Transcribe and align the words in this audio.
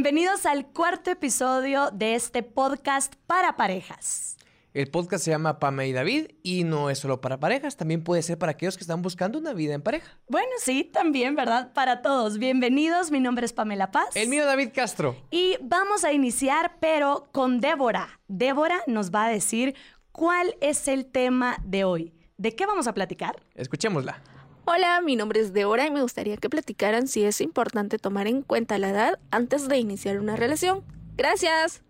Bienvenidos 0.00 0.46
al 0.46 0.68
cuarto 0.68 1.10
episodio 1.10 1.90
de 1.90 2.14
este 2.14 2.44
podcast 2.44 3.16
para 3.26 3.56
parejas. 3.56 4.36
El 4.72 4.88
podcast 4.92 5.24
se 5.24 5.32
llama 5.32 5.58
Pame 5.58 5.88
y 5.88 5.92
David 5.92 6.28
y 6.44 6.62
no 6.62 6.88
es 6.88 7.00
solo 7.00 7.20
para 7.20 7.40
parejas, 7.40 7.76
también 7.76 8.04
puede 8.04 8.22
ser 8.22 8.38
para 8.38 8.52
aquellos 8.52 8.76
que 8.76 8.84
están 8.84 9.02
buscando 9.02 9.40
una 9.40 9.54
vida 9.54 9.74
en 9.74 9.82
pareja. 9.82 10.16
Bueno, 10.28 10.52
sí, 10.58 10.84
también, 10.84 11.34
¿verdad? 11.34 11.72
Para 11.72 12.00
todos. 12.00 12.38
Bienvenidos, 12.38 13.10
mi 13.10 13.18
nombre 13.18 13.44
es 13.44 13.52
Pamela 13.52 13.90
Paz. 13.90 14.14
El 14.14 14.28
mío 14.28 14.46
David 14.46 14.68
Castro. 14.72 15.16
Y 15.32 15.56
vamos 15.62 16.04
a 16.04 16.12
iniciar, 16.12 16.76
pero 16.78 17.28
con 17.32 17.60
Débora. 17.60 18.20
Débora 18.28 18.84
nos 18.86 19.10
va 19.10 19.26
a 19.26 19.30
decir 19.30 19.74
cuál 20.12 20.54
es 20.60 20.86
el 20.86 21.06
tema 21.06 21.56
de 21.64 21.82
hoy. 21.82 22.14
¿De 22.36 22.54
qué 22.54 22.66
vamos 22.66 22.86
a 22.86 22.94
platicar? 22.94 23.42
Escuchémosla. 23.56 24.22
Hola, 24.70 25.00
mi 25.00 25.16
nombre 25.16 25.40
es 25.40 25.54
Débora 25.54 25.86
y 25.86 25.90
me 25.90 26.02
gustaría 26.02 26.36
que 26.36 26.50
platicaran 26.50 27.08
si 27.08 27.24
es 27.24 27.40
importante 27.40 27.96
tomar 27.96 28.26
en 28.26 28.42
cuenta 28.42 28.76
la 28.76 28.90
edad 28.90 29.18
antes 29.30 29.66
de 29.66 29.78
iniciar 29.78 30.18
una 30.18 30.36
relación. 30.36 30.84
Gracias. 31.16 31.82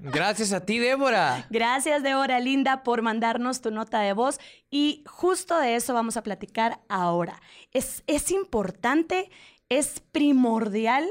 Gracias 0.00 0.52
a 0.52 0.60
ti, 0.60 0.78
Débora. 0.78 1.46
Gracias, 1.48 2.02
Débora 2.02 2.38
Linda, 2.38 2.82
por 2.82 3.00
mandarnos 3.00 3.62
tu 3.62 3.70
nota 3.70 4.00
de 4.00 4.12
voz. 4.12 4.38
Y 4.68 5.02
justo 5.06 5.58
de 5.58 5.76
eso 5.76 5.94
vamos 5.94 6.18
a 6.18 6.22
platicar 6.22 6.80
ahora. 6.90 7.40
Es, 7.72 8.02
es 8.06 8.30
importante, 8.30 9.30
es 9.70 10.00
primordial 10.12 11.08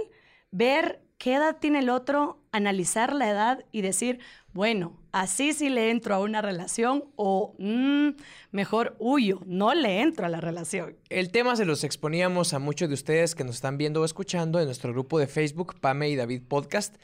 ver 0.52 1.02
qué 1.18 1.34
edad 1.34 1.58
tiene 1.60 1.80
el 1.80 1.90
otro, 1.90 2.40
analizar 2.52 3.14
la 3.14 3.28
edad 3.28 3.66
y 3.72 3.82
decir, 3.82 4.20
bueno, 4.56 4.98
así 5.12 5.52
sí 5.52 5.68
le 5.68 5.92
entro 5.92 6.16
a 6.16 6.20
una 6.20 6.42
relación 6.42 7.04
o 7.18 7.56
mm, 7.60 8.12
mejor 8.52 8.96
huyo, 9.00 9.42
no 9.46 9.76
le 9.76 10.00
entro 10.00 10.26
a 10.26 10.30
la 10.30 10.40
relación. 10.40 10.96
El 11.10 11.30
tema 11.30 11.58
se 11.58 11.66
los 11.66 11.84
exponíamos 11.84 12.54
a 12.54 12.60
muchos 12.60 12.88
de 12.88 12.94
ustedes 12.94 13.36
que 13.36 13.44
nos 13.44 13.56
están 13.56 13.78
viendo 13.78 14.00
o 14.00 14.06
escuchando 14.06 14.58
en 14.62 14.68
nuestro 14.68 14.94
grupo 14.94 15.20
de 15.20 15.28
Facebook, 15.28 15.78
Pame 15.82 16.08
y 16.08 16.16
David 16.16 16.44
Podcast. 16.48 16.96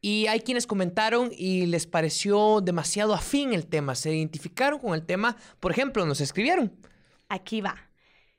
Y 0.00 0.26
hay 0.26 0.40
quienes 0.40 0.66
comentaron 0.66 1.30
y 1.30 1.66
les 1.66 1.86
pareció 1.86 2.60
demasiado 2.60 3.14
afín 3.14 3.54
el 3.54 3.68
tema, 3.68 3.94
se 3.94 4.12
identificaron 4.12 4.80
con 4.80 4.92
el 4.92 5.06
tema, 5.06 5.36
por 5.60 5.70
ejemplo, 5.70 6.04
nos 6.06 6.20
escribieron. 6.20 6.72
Aquí 7.28 7.60
va. 7.60 7.76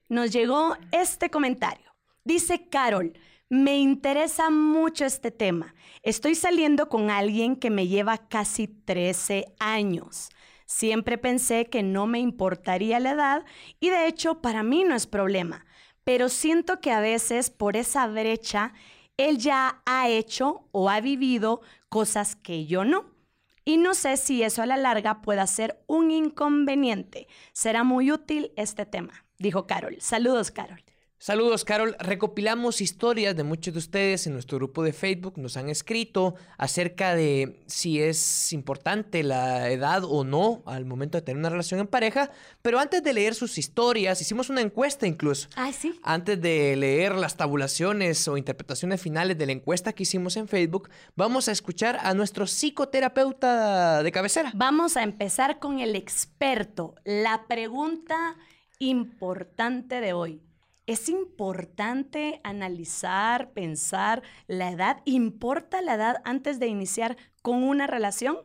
Nos 0.09 0.31
llegó 0.31 0.75
este 0.91 1.29
comentario. 1.29 1.95
Dice 2.25 2.67
Carol, 2.67 3.13
me 3.49 3.77
interesa 3.77 4.49
mucho 4.49 5.05
este 5.05 5.31
tema. 5.31 5.73
Estoy 6.03 6.35
saliendo 6.35 6.89
con 6.89 7.09
alguien 7.09 7.55
que 7.55 7.69
me 7.69 7.87
lleva 7.87 8.17
casi 8.17 8.67
13 8.67 9.53
años. 9.59 10.29
Siempre 10.65 11.17
pensé 11.17 11.67
que 11.67 11.81
no 11.81 12.07
me 12.07 12.19
importaría 12.19 12.99
la 12.99 13.11
edad 13.11 13.45
y 13.79 13.89
de 13.89 14.07
hecho 14.07 14.41
para 14.41 14.63
mí 14.63 14.83
no 14.83 14.95
es 14.95 15.07
problema, 15.07 15.65
pero 16.03 16.27
siento 16.27 16.81
que 16.81 16.91
a 16.91 16.99
veces 16.99 17.49
por 17.49 17.77
esa 17.77 18.05
brecha 18.07 18.73
él 19.15 19.37
ya 19.37 19.81
ha 19.85 20.09
hecho 20.09 20.67
o 20.71 20.89
ha 20.89 20.99
vivido 20.99 21.61
cosas 21.87 22.35
que 22.35 22.65
yo 22.65 22.83
no. 22.83 23.15
Y 23.63 23.77
no 23.77 23.93
sé 23.93 24.15
si 24.17 24.43
eso 24.43 24.61
a 24.61 24.65
la 24.65 24.77
larga 24.77 25.21
pueda 25.21 25.45
ser 25.47 25.83
un 25.87 26.11
inconveniente. 26.11 27.27
Será 27.51 27.83
muy 27.83 28.11
útil 28.11 28.51
este 28.55 28.85
tema, 28.85 29.25
dijo 29.39 29.67
Carol. 29.67 29.97
Saludos, 29.99 30.51
Carol. 30.51 30.81
Saludos, 31.19 31.65
Carol. 31.65 31.95
Recopilamos 31.97 32.79
historias 32.79 33.35
de 33.35 33.41
muchos 33.41 33.73
de 33.73 33.79
ustedes 33.79 34.27
en 34.27 34.33
nuestro 34.33 34.59
grupo 34.59 34.83
de 34.83 34.93
Facebook. 34.93 35.39
Nos 35.39 35.57
han 35.57 35.67
escrito 35.67 36.35
acerca 36.59 37.15
de 37.15 37.63
si 37.65 37.99
es 37.99 38.53
importante 38.53 39.23
la 39.23 39.71
edad 39.71 40.03
o 40.03 40.23
no 40.23 40.61
al 40.67 40.85
momento 40.85 41.17
de 41.17 41.23
tener 41.23 41.39
una 41.39 41.49
relación 41.49 41.79
en 41.79 41.87
pareja. 41.87 42.29
Pero 42.61 42.77
antes 42.77 43.01
de 43.01 43.13
leer 43.13 43.33
sus 43.33 43.57
historias, 43.57 44.21
hicimos 44.21 44.51
una 44.51 44.61
encuesta 44.61 45.07
incluso. 45.07 45.49
Ah, 45.55 45.71
sí. 45.73 45.99
Antes 46.03 46.39
de 46.39 46.75
leer 46.75 47.15
las 47.15 47.35
tabulaciones 47.35 48.27
o 48.27 48.37
interpretaciones 48.37 49.01
finales 49.01 49.39
de 49.39 49.47
la 49.47 49.53
encuesta 49.53 49.93
que 49.93 50.03
hicimos 50.03 50.37
en 50.37 50.47
Facebook, 50.47 50.87
vamos 51.15 51.49
a 51.49 51.51
escuchar 51.51 51.97
a 51.99 52.13
nuestro 52.13 52.45
psicoterapeuta 52.45 54.03
de 54.03 54.11
cabecera. 54.11 54.51
Vamos 54.53 54.95
a 54.97 55.01
empezar 55.01 55.57
con 55.57 55.79
el 55.79 55.95
experto. 55.95 56.93
La 57.05 57.47
pregunta 57.47 58.35
importante 58.77 59.99
de 59.99 60.13
hoy. 60.13 60.46
Es 60.87 61.09
importante 61.09 62.39
analizar, 62.45 63.51
pensar 63.51 64.23
la 64.47 64.71
edad. 64.71 65.01
¿Importa 65.03 65.81
la 65.81 65.95
edad 65.95 66.21
antes 66.23 66.61
de 66.61 66.67
iniciar 66.67 67.17
con 67.41 67.61
una 67.61 67.87
relación? 67.87 68.37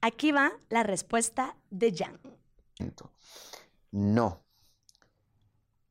Aquí 0.00 0.32
va 0.32 0.52
la 0.70 0.84
respuesta 0.84 1.54
de 1.68 1.94
Jan. 1.94 2.18
No. 3.90 4.42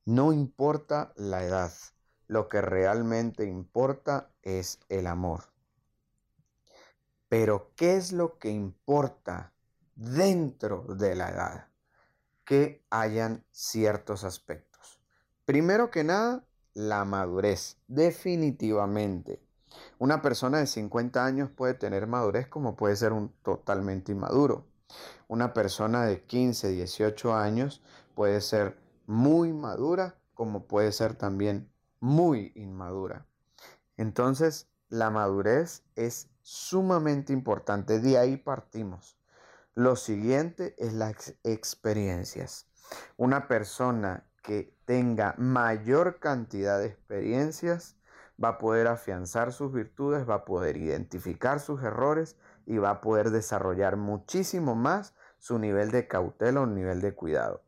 No 0.03 0.33
importa 0.33 1.13
la 1.17 1.43
edad. 1.43 1.71
Lo 2.25 2.49
que 2.49 2.61
realmente 2.61 3.45
importa 3.45 4.31
es 4.41 4.79
el 4.89 5.05
amor. 5.05 5.53
Pero 7.29 7.73
¿qué 7.75 7.97
es 7.97 8.11
lo 8.11 8.39
que 8.39 8.49
importa 8.49 9.53
dentro 9.93 10.81
de 10.95 11.13
la 11.15 11.29
edad? 11.29 11.67
Que 12.43 12.83
hayan 12.89 13.45
ciertos 13.51 14.23
aspectos. 14.23 14.70
Primero 15.51 15.91
que 15.91 16.05
nada, 16.05 16.45
la 16.73 17.03
madurez, 17.03 17.75
definitivamente. 17.89 19.43
Una 19.99 20.21
persona 20.21 20.59
de 20.59 20.65
50 20.65 21.25
años 21.25 21.49
puede 21.49 21.73
tener 21.73 22.07
madurez 22.07 22.47
como 22.47 22.77
puede 22.77 22.95
ser 22.95 23.11
un 23.11 23.33
totalmente 23.43 24.13
inmaduro. 24.13 24.65
Una 25.27 25.53
persona 25.53 26.05
de 26.05 26.23
15, 26.23 26.69
18 26.69 27.35
años 27.35 27.83
puede 28.15 28.39
ser 28.39 28.77
muy 29.07 29.51
madura 29.51 30.15
como 30.35 30.67
puede 30.67 30.93
ser 30.93 31.15
también 31.15 31.69
muy 31.99 32.53
inmadura. 32.55 33.25
Entonces, 33.97 34.69
la 34.87 35.09
madurez 35.09 35.83
es 35.97 36.29
sumamente 36.43 37.33
importante. 37.33 37.99
De 37.99 38.17
ahí 38.17 38.37
partimos. 38.37 39.17
Lo 39.75 39.97
siguiente 39.97 40.75
es 40.77 40.93
las 40.93 41.35
experiencias. 41.43 42.67
Una 43.17 43.49
persona 43.49 44.30
que 44.41 44.75
tenga 44.85 45.35
mayor 45.37 46.19
cantidad 46.19 46.79
de 46.79 46.87
experiencias, 46.87 47.97
va 48.43 48.49
a 48.49 48.57
poder 48.57 48.87
afianzar 48.87 49.53
sus 49.53 49.71
virtudes, 49.71 50.27
va 50.29 50.35
a 50.35 50.45
poder 50.45 50.77
identificar 50.77 51.59
sus 51.59 51.83
errores 51.83 52.37
y 52.65 52.77
va 52.77 52.89
a 52.89 53.01
poder 53.01 53.29
desarrollar 53.29 53.97
muchísimo 53.97 54.75
más 54.75 55.13
su 55.37 55.59
nivel 55.59 55.91
de 55.91 56.07
cautela 56.07 56.61
o 56.61 56.65
nivel 56.65 57.01
de 57.01 57.13
cuidado. 57.13 57.63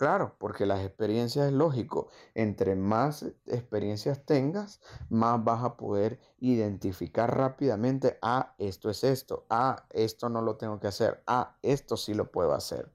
Claro, 0.00 0.34
porque 0.38 0.64
las 0.64 0.80
experiencias 0.80 1.48
es 1.48 1.52
lógico. 1.52 2.08
Entre 2.32 2.74
más 2.74 3.26
experiencias 3.44 4.24
tengas, 4.24 4.80
más 5.10 5.44
vas 5.44 5.62
a 5.62 5.76
poder 5.76 6.18
identificar 6.38 7.36
rápidamente, 7.36 8.18
ah, 8.22 8.54
esto 8.56 8.88
es 8.88 9.04
esto, 9.04 9.44
ah, 9.50 9.84
esto 9.90 10.30
no 10.30 10.40
lo 10.40 10.56
tengo 10.56 10.80
que 10.80 10.86
hacer, 10.86 11.22
ah, 11.26 11.58
esto 11.60 11.98
sí 11.98 12.14
lo 12.14 12.30
puedo 12.30 12.54
hacer. 12.54 12.90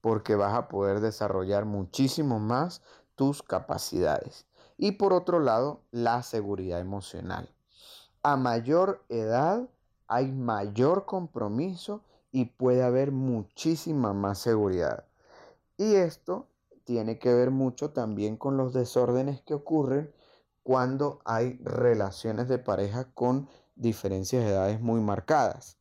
Porque 0.00 0.34
vas 0.34 0.54
a 0.54 0.68
poder 0.68 1.00
desarrollar 1.00 1.64
muchísimo 1.64 2.38
más 2.38 2.82
tus 3.16 3.42
capacidades. 3.42 4.46
Y 4.76 4.92
por 4.92 5.12
otro 5.12 5.40
lado, 5.40 5.82
la 5.90 6.22
seguridad 6.22 6.80
emocional. 6.80 7.54
A 8.22 8.36
mayor 8.36 9.04
edad 9.08 9.68
hay 10.06 10.32
mayor 10.32 11.06
compromiso 11.06 12.02
y 12.32 12.46
puede 12.46 12.82
haber 12.82 13.12
muchísima 13.12 14.12
más 14.12 14.38
seguridad. 14.38 15.04
Y 15.76 15.94
esto 15.94 16.48
tiene 16.84 17.18
que 17.18 17.32
ver 17.32 17.50
mucho 17.50 17.90
también 17.90 18.36
con 18.36 18.56
los 18.56 18.72
desórdenes 18.72 19.42
que 19.42 19.54
ocurren 19.54 20.12
cuando 20.62 21.20
hay 21.24 21.58
relaciones 21.62 22.48
de 22.48 22.58
pareja 22.58 23.12
con 23.12 23.48
diferencias 23.76 24.44
de 24.44 24.50
edades 24.50 24.80
muy 24.80 25.00
marcadas. 25.00 25.79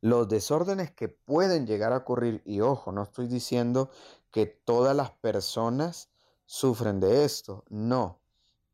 Los 0.00 0.28
desórdenes 0.28 0.92
que 0.92 1.08
pueden 1.08 1.66
llegar 1.66 1.92
a 1.92 1.98
ocurrir, 1.98 2.42
y 2.44 2.60
ojo, 2.60 2.92
no 2.92 3.02
estoy 3.02 3.26
diciendo 3.26 3.90
que 4.30 4.46
todas 4.46 4.94
las 4.94 5.10
personas 5.10 6.10
sufren 6.46 7.00
de 7.00 7.24
esto, 7.24 7.64
no, 7.68 8.20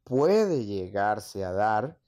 puede 0.04 0.66
llegarse 0.66 1.44
a 1.44 1.52
dar 1.52 1.98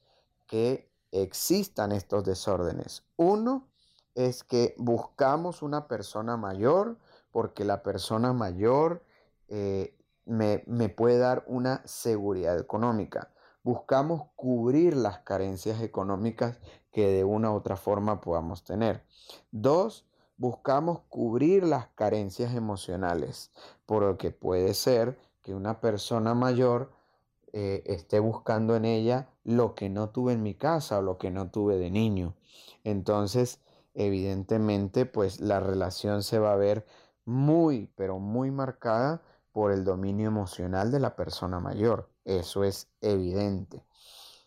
que 0.47 0.91
existan 1.13 1.93
estos 1.93 2.25
desórdenes. 2.25 3.05
Uno 3.17 3.69
es 4.15 4.45
que 4.45 4.75
buscamos 4.79 5.63
una 5.63 5.89
persona 5.89 6.37
mayor 6.37 6.99
porque 7.31 7.65
la 7.65 7.83
persona 7.83 8.33
mayor 8.33 9.03
eh, 9.49 9.97
me, 10.25 10.63
me 10.67 10.89
puede 10.89 11.19
dar 11.19 11.45
una 11.47 11.83
seguridad 11.87 12.59
económica. 12.59 13.31
Buscamos 13.63 14.29
cubrir 14.37 14.97
las 14.97 15.21
carencias 15.21 15.83
económicas 15.83 16.59
que 16.97 17.13
de 17.13 17.25
una 17.25 17.53
u 17.53 17.57
otra 17.57 17.77
forma 17.77 18.23
podamos 18.23 18.65
tener. 18.65 19.05
Dos, 19.51 20.07
buscamos 20.39 21.01
cubrir 21.11 21.63
las 21.63 21.89
carencias 21.89 22.55
emocionales, 22.55 23.53
por 23.85 24.03
lo 24.03 24.17
que 24.17 24.31
puede 24.31 24.73
ser 24.73 25.19
que 25.43 25.55
una 25.55 25.83
persona 25.83 26.33
mayor 26.33 26.91
eh, 27.53 27.83
esté 27.85 28.19
buscando 28.19 28.77
en 28.77 28.87
ella 28.87 29.29
lo 29.45 29.75
que 29.75 29.91
no 29.91 30.09
tuve 30.09 30.33
en 30.33 30.43
mi 30.43 30.55
casa 30.55 31.01
o 31.01 31.03
lo 31.03 31.19
que 31.19 31.31
no 31.31 31.51
tuve 31.51 31.77
de 31.77 31.91
niño. 31.91 32.35
Entonces, 32.83 33.61
evidentemente, 33.93 35.05
pues 35.05 35.39
la 35.39 35.61
relación 35.61 36.23
se 36.23 36.39
va 36.39 36.55
a 36.55 36.57
ver 36.57 36.87
muy, 37.27 37.93
pero 37.95 38.19
muy 38.19 38.51
marcada 38.51 39.21
por 39.53 39.71
el 39.71 39.85
dominio 39.85 40.29
emocional 40.29 40.91
de 40.91 41.01
la 41.01 41.15
persona 41.15 41.61
mayor. 41.61 42.09
Eso 42.25 42.65
es 42.65 42.89
evidente. 43.03 43.85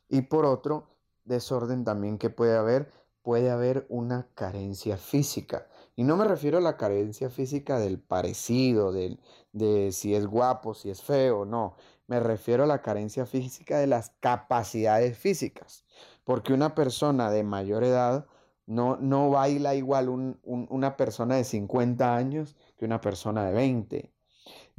Y 0.07 0.21
por 0.21 0.45
otro, 0.45 0.87
desorden 1.29 1.85
también 1.85 2.17
que 2.17 2.29
puede 2.29 2.57
haber, 2.57 2.91
puede 3.21 3.49
haber 3.49 3.85
una 3.87 4.27
carencia 4.35 4.97
física. 4.97 5.67
Y 5.95 6.03
no 6.03 6.17
me 6.17 6.25
refiero 6.25 6.57
a 6.57 6.61
la 6.61 6.75
carencia 6.75 7.29
física 7.29 7.79
del 7.79 7.99
parecido, 7.99 8.91
del, 8.91 9.19
de 9.53 9.93
si 9.93 10.15
es 10.15 10.27
guapo, 10.27 10.73
si 10.73 10.89
es 10.89 11.01
feo, 11.01 11.45
no. 11.45 11.75
Me 12.07 12.19
refiero 12.19 12.63
a 12.63 12.67
la 12.67 12.81
carencia 12.81 13.25
física 13.25 13.79
de 13.79 13.87
las 13.87 14.09
capacidades 14.19 15.17
físicas. 15.17 15.85
Porque 16.25 16.53
una 16.53 16.75
persona 16.75 17.31
de 17.31 17.43
mayor 17.43 17.83
edad 17.83 18.27
no, 18.65 18.97
no 18.97 19.29
baila 19.29 19.75
igual 19.75 20.09
una 20.43 20.97
persona 20.97 21.35
de 21.35 21.43
50 21.43 22.15
años 22.15 22.55
que 22.77 22.85
una 22.85 23.01
persona 23.01 23.45
de 23.45 23.53
20 23.53 24.13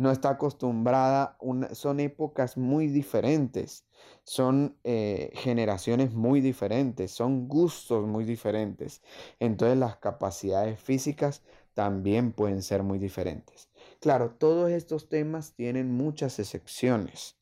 no 0.00 0.10
está 0.10 0.30
acostumbrada, 0.30 1.36
son 1.72 2.00
épocas 2.00 2.56
muy 2.56 2.88
diferentes, 2.88 3.84
son 4.24 4.76
eh, 4.84 5.30
generaciones 5.34 6.12
muy 6.12 6.40
diferentes, 6.40 7.10
son 7.10 7.48
gustos 7.48 8.06
muy 8.06 8.24
diferentes. 8.24 9.02
Entonces 9.38 9.78
las 9.78 9.96
capacidades 9.96 10.78
físicas 10.78 11.42
también 11.74 12.32
pueden 12.32 12.62
ser 12.62 12.82
muy 12.82 12.98
diferentes. 12.98 13.68
Claro, 14.00 14.30
todos 14.38 14.70
estos 14.70 15.08
temas 15.08 15.54
tienen 15.54 15.92
muchas 15.92 16.38
excepciones 16.38 17.36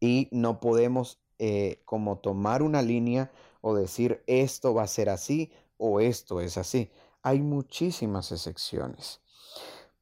y 0.00 0.28
no 0.32 0.60
podemos 0.60 1.20
eh, 1.38 1.82
como 1.84 2.18
tomar 2.18 2.62
una 2.62 2.82
línea 2.82 3.32
o 3.60 3.74
decir 3.74 4.22
esto 4.26 4.74
va 4.74 4.82
a 4.82 4.86
ser 4.86 5.08
así 5.08 5.50
o 5.78 6.00
esto 6.00 6.40
es 6.40 6.58
así. 6.58 6.90
Hay 7.22 7.40
muchísimas 7.40 8.30
excepciones. 8.32 9.20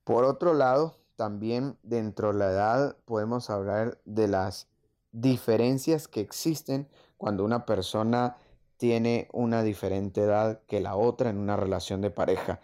Por 0.04 0.24
otro 0.24 0.54
lado, 0.54 0.96
también 1.16 1.78
dentro 1.82 2.32
de 2.32 2.38
la 2.38 2.50
edad 2.50 2.96
podemos 3.04 3.48
hablar 3.48 4.00
de 4.04 4.26
las 4.26 4.68
diferencias 5.12 6.08
que 6.08 6.20
existen 6.20 6.88
cuando 7.16 7.44
una 7.44 7.66
persona 7.66 8.36
tiene 8.76 9.28
una 9.32 9.62
diferente 9.62 10.22
edad 10.22 10.60
que 10.66 10.80
la 10.80 10.96
otra 10.96 11.30
en 11.30 11.38
una 11.38 11.56
relación 11.56 12.00
de 12.00 12.10
pareja. 12.10 12.60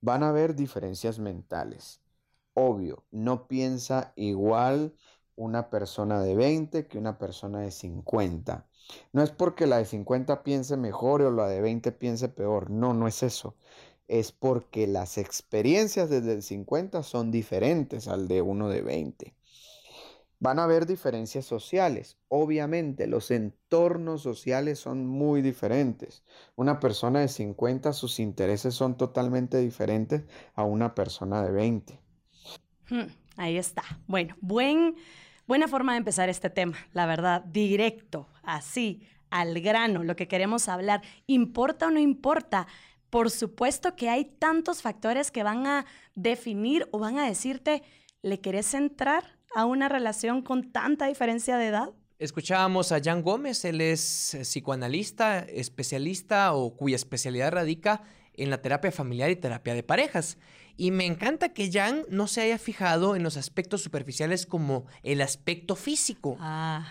Van 0.00 0.22
a 0.22 0.28
haber 0.28 0.54
diferencias 0.54 1.18
mentales. 1.18 2.00
Obvio, 2.54 3.04
no 3.10 3.48
piensa 3.48 4.12
igual 4.16 4.94
una 5.34 5.68
persona 5.70 6.20
de 6.22 6.36
20 6.36 6.86
que 6.86 6.98
una 6.98 7.18
persona 7.18 7.60
de 7.60 7.70
50. 7.70 8.66
No 9.12 9.22
es 9.22 9.30
porque 9.30 9.66
la 9.66 9.78
de 9.78 9.84
50 9.84 10.42
piense 10.44 10.76
mejor 10.76 11.22
o 11.22 11.30
la 11.30 11.48
de 11.48 11.60
20 11.60 11.92
piense 11.92 12.28
peor. 12.28 12.70
No, 12.70 12.94
no 12.94 13.08
es 13.08 13.22
eso 13.22 13.56
es 14.08 14.32
porque 14.32 14.86
las 14.86 15.18
experiencias 15.18 16.10
desde 16.10 16.32
el 16.34 16.42
50 16.42 17.02
son 17.02 17.30
diferentes 17.30 18.08
al 18.08 18.28
de 18.28 18.42
uno 18.42 18.68
de 18.68 18.82
20. 18.82 19.35
Van 20.38 20.58
a 20.58 20.64
haber 20.64 20.86
diferencias 20.86 21.44
sociales. 21.44 22.18
Obviamente, 22.28 23.06
los 23.06 23.30
entornos 23.30 24.22
sociales 24.22 24.78
son 24.78 25.06
muy 25.06 25.42
diferentes. 25.42 26.24
Una 26.56 26.78
persona 26.78 27.20
de 27.20 27.28
50, 27.28 27.92
sus 27.92 28.20
intereses 28.20 28.74
son 28.74 28.96
totalmente 28.96 29.58
diferentes 29.58 30.24
a 30.54 30.64
una 30.64 30.94
persona 30.94 31.42
de 31.42 31.52
20. 31.52 32.00
Hmm, 32.90 33.06
ahí 33.36 33.56
está. 33.56 33.82
Bueno, 34.06 34.36
buen, 34.40 34.96
buena 35.46 35.68
forma 35.68 35.92
de 35.92 35.98
empezar 35.98 36.28
este 36.28 36.50
tema, 36.50 36.76
la 36.92 37.06
verdad, 37.06 37.42
directo, 37.44 38.28
así, 38.42 39.02
al 39.30 39.60
grano, 39.60 40.04
lo 40.04 40.16
que 40.16 40.28
queremos 40.28 40.68
hablar. 40.68 41.02
¿Importa 41.26 41.86
o 41.86 41.90
no 41.90 41.98
importa? 41.98 42.66
por 43.10 43.30
supuesto 43.30 43.96
que 43.96 44.08
hay 44.08 44.24
tantos 44.24 44.82
factores 44.82 45.30
que 45.30 45.42
van 45.42 45.66
a 45.66 45.86
definir 46.14 46.88
o 46.90 46.98
van 46.98 47.18
a 47.18 47.26
decirte, 47.26 47.82
¿le 48.22 48.40
querés 48.40 48.74
entrar 48.74 49.35
a 49.56 49.64
una 49.64 49.88
relación 49.88 50.42
con 50.42 50.70
tanta 50.70 51.06
diferencia 51.06 51.56
de 51.56 51.68
edad? 51.68 51.88
Escuchábamos 52.18 52.92
a 52.92 53.00
Jan 53.02 53.22
Gómez, 53.22 53.64
él 53.64 53.80
es 53.80 54.34
eh, 54.34 54.42
psicoanalista, 54.42 55.38
especialista 55.38 56.52
o 56.52 56.76
cuya 56.76 56.96
especialidad 56.96 57.52
radica 57.52 58.02
en 58.34 58.50
la 58.50 58.60
terapia 58.60 58.92
familiar 58.92 59.30
y 59.30 59.36
terapia 59.36 59.72
de 59.72 59.82
parejas. 59.82 60.36
Y 60.76 60.90
me 60.90 61.06
encanta 61.06 61.54
que 61.54 61.72
Jan 61.72 62.02
no 62.10 62.26
se 62.26 62.42
haya 62.42 62.58
fijado 62.58 63.16
en 63.16 63.22
los 63.22 63.38
aspectos 63.38 63.80
superficiales 63.80 64.44
como 64.44 64.84
el 65.02 65.22
aspecto 65.22 65.74
físico. 65.74 66.36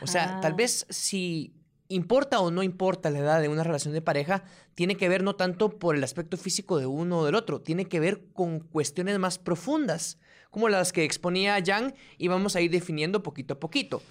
O 0.02 0.08
sea, 0.08 0.40
tal 0.42 0.56
vez 0.56 0.88
si 0.90 1.54
importa 1.88 2.40
o 2.40 2.50
no 2.50 2.64
importa 2.64 3.12
la 3.12 3.20
edad 3.20 3.42
de 3.42 3.48
una 3.48 3.64
relación 3.64 3.94
de 3.94 4.02
pareja, 4.02 4.44
tiene 4.74 4.98
que 4.98 5.08
ver 5.08 5.22
no 5.22 5.36
tanto 5.36 5.78
por 5.78 5.96
el 5.96 6.04
aspecto 6.04 6.36
físico 6.36 6.80
de 6.80 6.88
uno 6.88 7.20
o 7.20 7.26
del 7.26 7.36
otro, 7.36 7.62
tiene 7.62 7.86
que 7.86 8.00
ver 8.00 8.26
con 8.34 8.60
cuestiones 8.60 9.20
más 9.20 9.38
profundas, 9.38 10.18
como 10.56 10.70
las 10.70 10.94
que 10.94 11.04
exponía 11.04 11.62
Jan 11.62 11.94
y 12.18 12.30
vamos 12.30 12.56
a 12.56 12.62
ir 12.62 12.72
definiendo 12.72 13.22
poquito 13.22 13.56
a 13.56 13.60
poquito. 13.60 14.02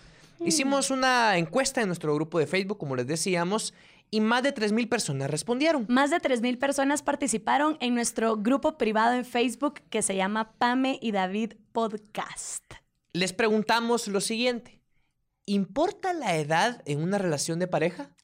Mm. 0.41 0.47
Hicimos 0.47 0.91
una 0.91 1.39
encuesta 1.39 1.81
en 1.81 1.87
nuestro 1.87 2.15
grupo 2.15 2.39
de 2.39 2.47
Facebook, 2.47 2.77
como 2.77 2.97
les 2.97 3.07
decíamos, 3.07 3.73
y 4.11 4.21
más 4.21 4.43
de 4.43 4.55
3.000 4.55 4.91
personas 4.91 5.31
respondieron. 5.31 5.87
Más 5.89 6.11
de 6.11 6.19
3.000 6.19 6.59
personas 6.59 7.03
participaron 7.03 7.79
en 7.81 7.95
nuestro 7.95 8.37
grupo 8.37 8.77
privado 8.77 9.15
en 9.15 9.25
Facebook 9.25 9.81
que 9.89 10.03
se 10.03 10.17
llama 10.17 10.53
Pame 10.59 10.99
y 11.01 11.13
David 11.13 11.55
Podcast. 11.73 12.75
Les 13.15 13.33
preguntamos 13.33 14.07
lo 14.09 14.21
siguiente. 14.21 14.83
¿Importa 15.47 16.13
la 16.13 16.37
edad 16.37 16.83
en 16.85 17.03
una 17.03 17.17
relación 17.17 17.59
de 17.59 17.69
pareja? 17.69 18.15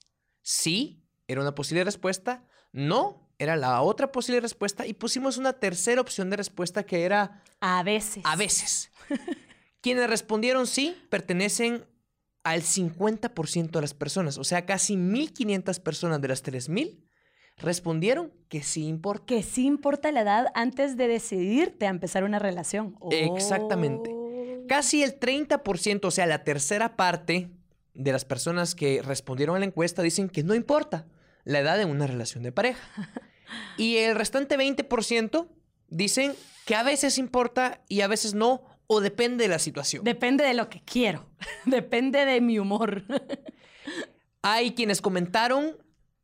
Sí, 0.42 1.06
era 1.26 1.40
una 1.40 1.54
posible 1.54 1.84
respuesta. 1.84 2.44
No, 2.70 3.29
era 3.40 3.56
la 3.56 3.80
otra 3.80 4.12
posible 4.12 4.38
respuesta. 4.38 4.86
Y 4.86 4.92
pusimos 4.92 5.38
una 5.38 5.54
tercera 5.54 6.02
opción 6.02 6.28
de 6.28 6.36
respuesta 6.36 6.84
que 6.84 7.04
era... 7.04 7.42
A 7.60 7.82
veces. 7.82 8.22
A 8.26 8.36
veces. 8.36 8.90
Quienes 9.80 10.10
respondieron 10.10 10.66
sí 10.66 10.94
pertenecen 11.08 11.86
al 12.44 12.60
50% 12.60 13.70
de 13.70 13.80
las 13.80 13.94
personas. 13.94 14.36
O 14.36 14.44
sea, 14.44 14.66
casi 14.66 14.94
1.500 14.94 15.80
personas 15.80 16.20
de 16.20 16.28
las 16.28 16.44
3.000 16.44 17.02
respondieron 17.56 18.30
que 18.50 18.62
sí 18.62 18.86
importa. 18.86 19.24
Que 19.24 19.42
sí 19.42 19.64
importa 19.64 20.12
la 20.12 20.20
edad 20.20 20.46
antes 20.54 20.98
de 20.98 21.08
decidirte 21.08 21.86
a 21.86 21.90
empezar 21.90 22.24
una 22.24 22.38
relación. 22.38 22.94
Exactamente. 23.10 24.10
Oh. 24.12 24.66
Casi 24.68 25.02
el 25.02 25.18
30%, 25.18 26.04
o 26.04 26.10
sea, 26.10 26.26
la 26.26 26.44
tercera 26.44 26.94
parte 26.94 27.50
de 27.94 28.12
las 28.12 28.26
personas 28.26 28.74
que 28.74 29.00
respondieron 29.00 29.56
a 29.56 29.60
la 29.60 29.64
encuesta 29.64 30.02
dicen 30.02 30.28
que 30.28 30.42
no 30.42 30.54
importa 30.54 31.06
la 31.44 31.60
edad 31.60 31.80
en 31.80 31.88
una 31.88 32.06
relación 32.06 32.42
de 32.42 32.52
pareja. 32.52 32.82
Y 33.76 33.96
el 33.96 34.14
restante 34.14 34.58
20% 34.58 35.48
dicen 35.88 36.34
que 36.64 36.74
a 36.74 36.82
veces 36.82 37.18
importa 37.18 37.82
y 37.88 38.00
a 38.02 38.08
veces 38.08 38.34
no, 38.34 38.62
o 38.86 39.00
depende 39.00 39.44
de 39.44 39.48
la 39.48 39.58
situación. 39.58 40.04
Depende 40.04 40.44
de 40.44 40.54
lo 40.54 40.68
que 40.68 40.82
quiero, 40.82 41.26
depende 41.64 42.24
de 42.24 42.40
mi 42.40 42.58
humor. 42.58 43.04
Hay 44.42 44.74
quienes 44.74 45.00
comentaron 45.00 45.76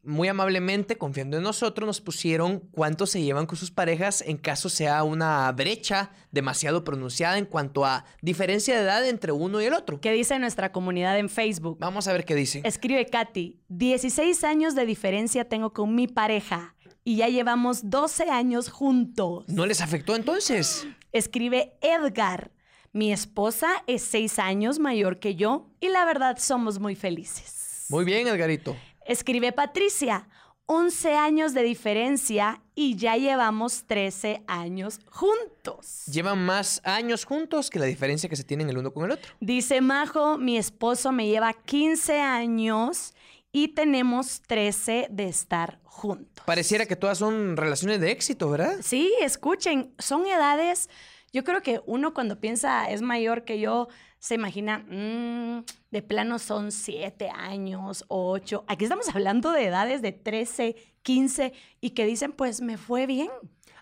muy 0.06 0.28
amablemente, 0.28 0.96
confiando 0.96 1.36
en 1.36 1.42
nosotros, 1.42 1.86
nos 1.86 2.00
pusieron 2.00 2.60
cuánto 2.70 3.06
se 3.06 3.22
llevan 3.22 3.46
con 3.46 3.58
sus 3.58 3.72
parejas 3.72 4.22
en 4.24 4.36
caso 4.36 4.68
sea 4.68 5.02
una 5.02 5.50
brecha 5.52 6.12
demasiado 6.30 6.84
pronunciada 6.84 7.38
en 7.38 7.44
cuanto 7.44 7.84
a 7.84 8.04
diferencia 8.22 8.76
de 8.76 8.82
edad 8.82 9.06
entre 9.06 9.32
uno 9.32 9.60
y 9.60 9.64
el 9.64 9.74
otro. 9.74 10.00
¿Qué 10.00 10.12
dice 10.12 10.38
nuestra 10.38 10.70
comunidad 10.70 11.18
en 11.18 11.28
Facebook? 11.28 11.78
Vamos 11.80 12.06
a 12.06 12.12
ver 12.12 12.24
qué 12.24 12.36
dice. 12.36 12.62
Escribe 12.64 13.06
Katy, 13.06 13.60
16 13.68 14.44
años 14.44 14.74
de 14.76 14.86
diferencia 14.86 15.48
tengo 15.48 15.72
con 15.72 15.94
mi 15.94 16.06
pareja 16.06 16.75
y 17.06 17.18
ya 17.18 17.28
llevamos 17.28 17.88
12 17.88 18.30
años 18.30 18.68
juntos. 18.68 19.44
¿No 19.46 19.64
les 19.64 19.80
afectó 19.80 20.16
entonces? 20.16 20.88
Escribe 21.12 21.78
Edgar, 21.80 22.50
mi 22.92 23.12
esposa 23.12 23.68
es 23.86 24.02
6 24.02 24.40
años 24.40 24.80
mayor 24.80 25.20
que 25.20 25.36
yo 25.36 25.70
y 25.78 25.88
la 25.88 26.04
verdad 26.04 26.36
somos 26.38 26.80
muy 26.80 26.96
felices. 26.96 27.86
Muy 27.90 28.04
bien, 28.04 28.26
Edgarito. 28.26 28.76
Escribe 29.06 29.52
Patricia, 29.52 30.28
11 30.66 31.14
años 31.14 31.54
de 31.54 31.62
diferencia 31.62 32.60
y 32.74 32.96
ya 32.96 33.16
llevamos 33.16 33.84
13 33.86 34.42
años 34.48 34.98
juntos. 35.08 36.06
Llevan 36.06 36.44
más 36.44 36.80
años 36.82 37.24
juntos 37.24 37.70
que 37.70 37.78
la 37.78 37.86
diferencia 37.86 38.28
que 38.28 38.34
se 38.34 38.42
tienen 38.42 38.68
el 38.68 38.78
uno 38.78 38.92
con 38.92 39.04
el 39.04 39.12
otro. 39.12 39.30
Dice 39.38 39.80
Majo, 39.80 40.38
mi 40.38 40.58
esposo 40.58 41.12
me 41.12 41.28
lleva 41.28 41.52
15 41.52 42.20
años 42.20 43.14
y 43.56 43.68
tenemos 43.68 44.42
13 44.42 45.06
de 45.08 45.28
estar 45.28 45.80
juntos. 45.82 46.44
Pareciera 46.44 46.84
que 46.84 46.94
todas 46.94 47.16
son 47.16 47.56
relaciones 47.56 48.00
de 48.02 48.10
éxito, 48.10 48.50
¿verdad? 48.50 48.76
Sí, 48.82 49.14
escuchen, 49.22 49.94
son 49.98 50.26
edades, 50.26 50.90
yo 51.32 51.42
creo 51.42 51.62
que 51.62 51.80
uno 51.86 52.12
cuando 52.12 52.38
piensa 52.38 52.90
es 52.90 53.00
mayor 53.00 53.44
que 53.44 53.58
yo, 53.58 53.88
se 54.18 54.34
imagina, 54.34 54.80
mm, 54.80 55.64
de 55.90 56.02
plano 56.02 56.38
son 56.38 56.70
siete 56.70 57.30
años, 57.30 58.04
ocho. 58.08 58.66
Aquí 58.68 58.84
estamos 58.84 59.08
hablando 59.08 59.50
de 59.52 59.64
edades 59.64 60.02
de 60.02 60.12
13, 60.12 60.76
15 61.00 61.54
y 61.80 61.90
que 61.90 62.04
dicen, 62.04 62.32
pues 62.32 62.60
me 62.60 62.76
fue 62.76 63.06
bien. 63.06 63.30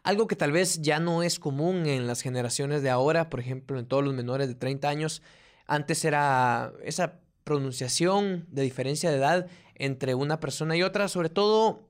Algo 0.04 0.28
que 0.28 0.36
tal 0.36 0.52
vez 0.52 0.82
ya 0.82 1.00
no 1.00 1.24
es 1.24 1.40
común 1.40 1.86
en 1.86 2.06
las 2.06 2.20
generaciones 2.20 2.84
de 2.84 2.90
ahora, 2.90 3.28
por 3.28 3.40
ejemplo, 3.40 3.80
en 3.80 3.86
todos 3.86 4.04
los 4.04 4.14
menores 4.14 4.46
de 4.46 4.54
30 4.54 4.88
años, 4.88 5.20
antes 5.66 6.04
era 6.04 6.72
esa 6.84 7.18
pronunciación 7.42 8.46
de 8.50 8.62
diferencia 8.62 9.10
de 9.10 9.16
edad 9.16 9.46
entre 9.74 10.14
una 10.14 10.40
persona 10.40 10.76
y 10.76 10.82
otra, 10.82 11.08
sobre 11.08 11.28
todo 11.28 11.88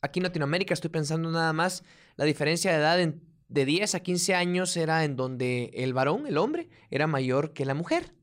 aquí 0.00 0.18
en 0.20 0.24
Latinoamérica, 0.24 0.74
estoy 0.74 0.90
pensando 0.90 1.30
nada 1.30 1.52
más, 1.52 1.84
la 2.16 2.24
diferencia 2.24 2.72
de 2.72 2.78
edad 2.78 3.00
en 3.00 3.22
de 3.52 3.66
10 3.66 3.94
a 3.94 4.00
15 4.00 4.34
años 4.34 4.76
era 4.76 5.04
en 5.04 5.14
donde 5.14 5.70
el 5.74 5.92
varón, 5.92 6.26
el 6.26 6.38
hombre, 6.38 6.68
era 6.90 7.06
mayor 7.06 7.52
que 7.52 7.66
la 7.66 7.74
mujer. 7.74 8.14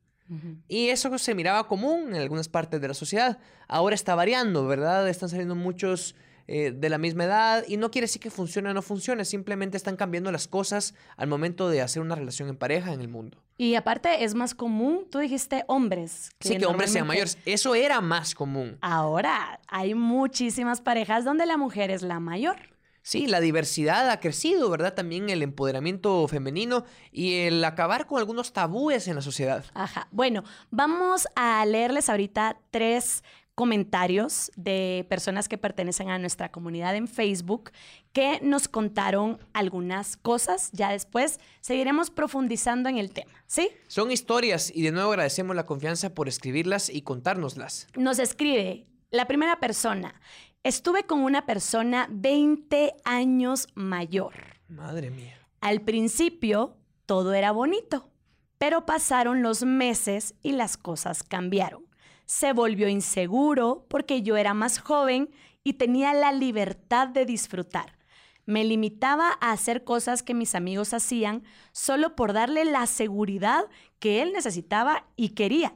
Y 0.67 0.89
eso 0.89 1.17
se 1.17 1.33
miraba 1.33 1.67
común 1.67 2.13
en 2.13 2.21
algunas 2.21 2.49
partes 2.49 2.79
de 2.79 2.87
la 2.87 2.93
sociedad. 2.93 3.39
Ahora 3.67 3.95
está 3.95 4.13
variando, 4.13 4.67
¿verdad? 4.67 5.09
Están 5.09 5.27
saliendo 5.27 5.55
muchos 5.55 6.15
eh, 6.51 6.71
de 6.71 6.89
la 6.89 6.97
misma 6.97 7.25
edad 7.25 7.63
y 7.67 7.77
no 7.77 7.91
quiere 7.91 8.05
decir 8.05 8.19
que 8.19 8.31
funcione 8.31 8.71
o 8.71 8.73
no 8.73 8.81
funcione, 8.81 9.23
simplemente 9.23 9.77
están 9.77 9.95
cambiando 9.95 10.31
las 10.31 10.47
cosas 10.47 10.95
al 11.15 11.27
momento 11.27 11.69
de 11.69 11.83
hacer 11.83 12.01
una 12.01 12.15
relación 12.15 12.49
en 12.49 12.57
pareja 12.57 12.91
en 12.91 13.01
el 13.01 13.07
mundo. 13.07 13.37
Y 13.55 13.75
aparte 13.75 14.23
es 14.23 14.33
más 14.33 14.55
común, 14.55 15.05
tú 15.11 15.19
dijiste 15.19 15.63
hombres. 15.67 16.31
sí, 16.39 16.57
que 16.57 16.65
hombres 16.65 16.91
sean 16.91 17.05
mayores. 17.05 17.37
Eso 17.45 17.75
era 17.75 18.01
más 18.01 18.33
común. 18.33 18.79
Ahora 18.81 19.59
hay 19.67 19.93
muchísimas 19.93 20.81
parejas 20.81 21.23
donde 21.23 21.45
la 21.45 21.57
mujer 21.57 21.91
es 21.91 22.01
la 22.01 22.19
mayor. 22.19 22.57
Sí, 23.01 23.27
la 23.27 23.39
diversidad 23.39 24.09
ha 24.09 24.19
crecido, 24.19 24.69
¿verdad? 24.69 24.93
También 24.93 25.29
el 25.29 25.41
empoderamiento 25.41 26.27
femenino 26.27 26.83
y 27.11 27.41
el 27.41 27.63
acabar 27.63 28.05
con 28.07 28.19
algunos 28.19 28.53
tabúes 28.53 29.07
en 29.07 29.15
la 29.15 29.21
sociedad. 29.21 29.65
Ajá. 29.73 30.07
Bueno, 30.11 30.43
vamos 30.69 31.27
a 31.35 31.65
leerles 31.65 32.09
ahorita 32.09 32.59
tres 32.71 33.23
comentarios 33.59 34.53
de 34.55 35.05
personas 35.09 35.49
que 35.49 35.57
pertenecen 35.57 36.09
a 36.09 36.17
nuestra 36.17 36.49
comunidad 36.49 36.95
en 36.95 37.09
Facebook 37.09 37.71
que 38.13 38.39
nos 38.41 38.69
contaron 38.69 39.37
algunas 39.51 40.15
cosas. 40.15 40.69
Ya 40.71 40.91
después 40.91 41.41
seguiremos 41.59 42.09
profundizando 42.09 42.87
en 42.87 42.97
el 42.97 43.11
tema, 43.11 43.33
¿sí? 43.47 43.69
Son 43.89 44.13
historias 44.13 44.71
y 44.73 44.83
de 44.83 44.93
nuevo 44.93 45.09
agradecemos 45.09 45.57
la 45.57 45.65
confianza 45.65 46.13
por 46.13 46.29
escribirlas 46.29 46.89
y 46.89 47.01
contárnoslas. 47.01 47.89
Nos 47.97 48.19
escribe 48.19 48.85
la 49.11 49.27
primera 49.27 49.59
persona. 49.59 50.21
Estuve 50.63 51.03
con 51.03 51.19
una 51.19 51.45
persona 51.45 52.07
20 52.09 52.93
años 53.03 53.67
mayor. 53.75 54.35
Madre 54.69 55.09
mía. 55.09 55.37
Al 55.59 55.81
principio 55.81 56.77
todo 57.05 57.33
era 57.33 57.51
bonito, 57.51 58.09
pero 58.57 58.85
pasaron 58.85 59.41
los 59.41 59.63
meses 59.63 60.35
y 60.43 60.53
las 60.53 60.77
cosas 60.77 61.23
cambiaron 61.23 61.88
se 62.29 62.53
volvió 62.53 62.87
inseguro 62.87 63.87
porque 63.89 64.21
yo 64.21 64.37
era 64.37 64.53
más 64.53 64.77
joven 64.77 65.31
y 65.63 65.73
tenía 65.73 66.13
la 66.13 66.31
libertad 66.31 67.07
de 67.07 67.25
disfrutar. 67.25 67.97
Me 68.45 68.63
limitaba 68.63 69.31
a 69.41 69.51
hacer 69.51 69.83
cosas 69.83 70.21
que 70.21 70.35
mis 70.35 70.53
amigos 70.53 70.93
hacían 70.93 71.43
solo 71.71 72.15
por 72.15 72.33
darle 72.33 72.65
la 72.65 72.85
seguridad 72.85 73.65
que 73.97 74.21
él 74.21 74.31
necesitaba 74.31 75.07
y 75.15 75.29
quería. 75.29 75.73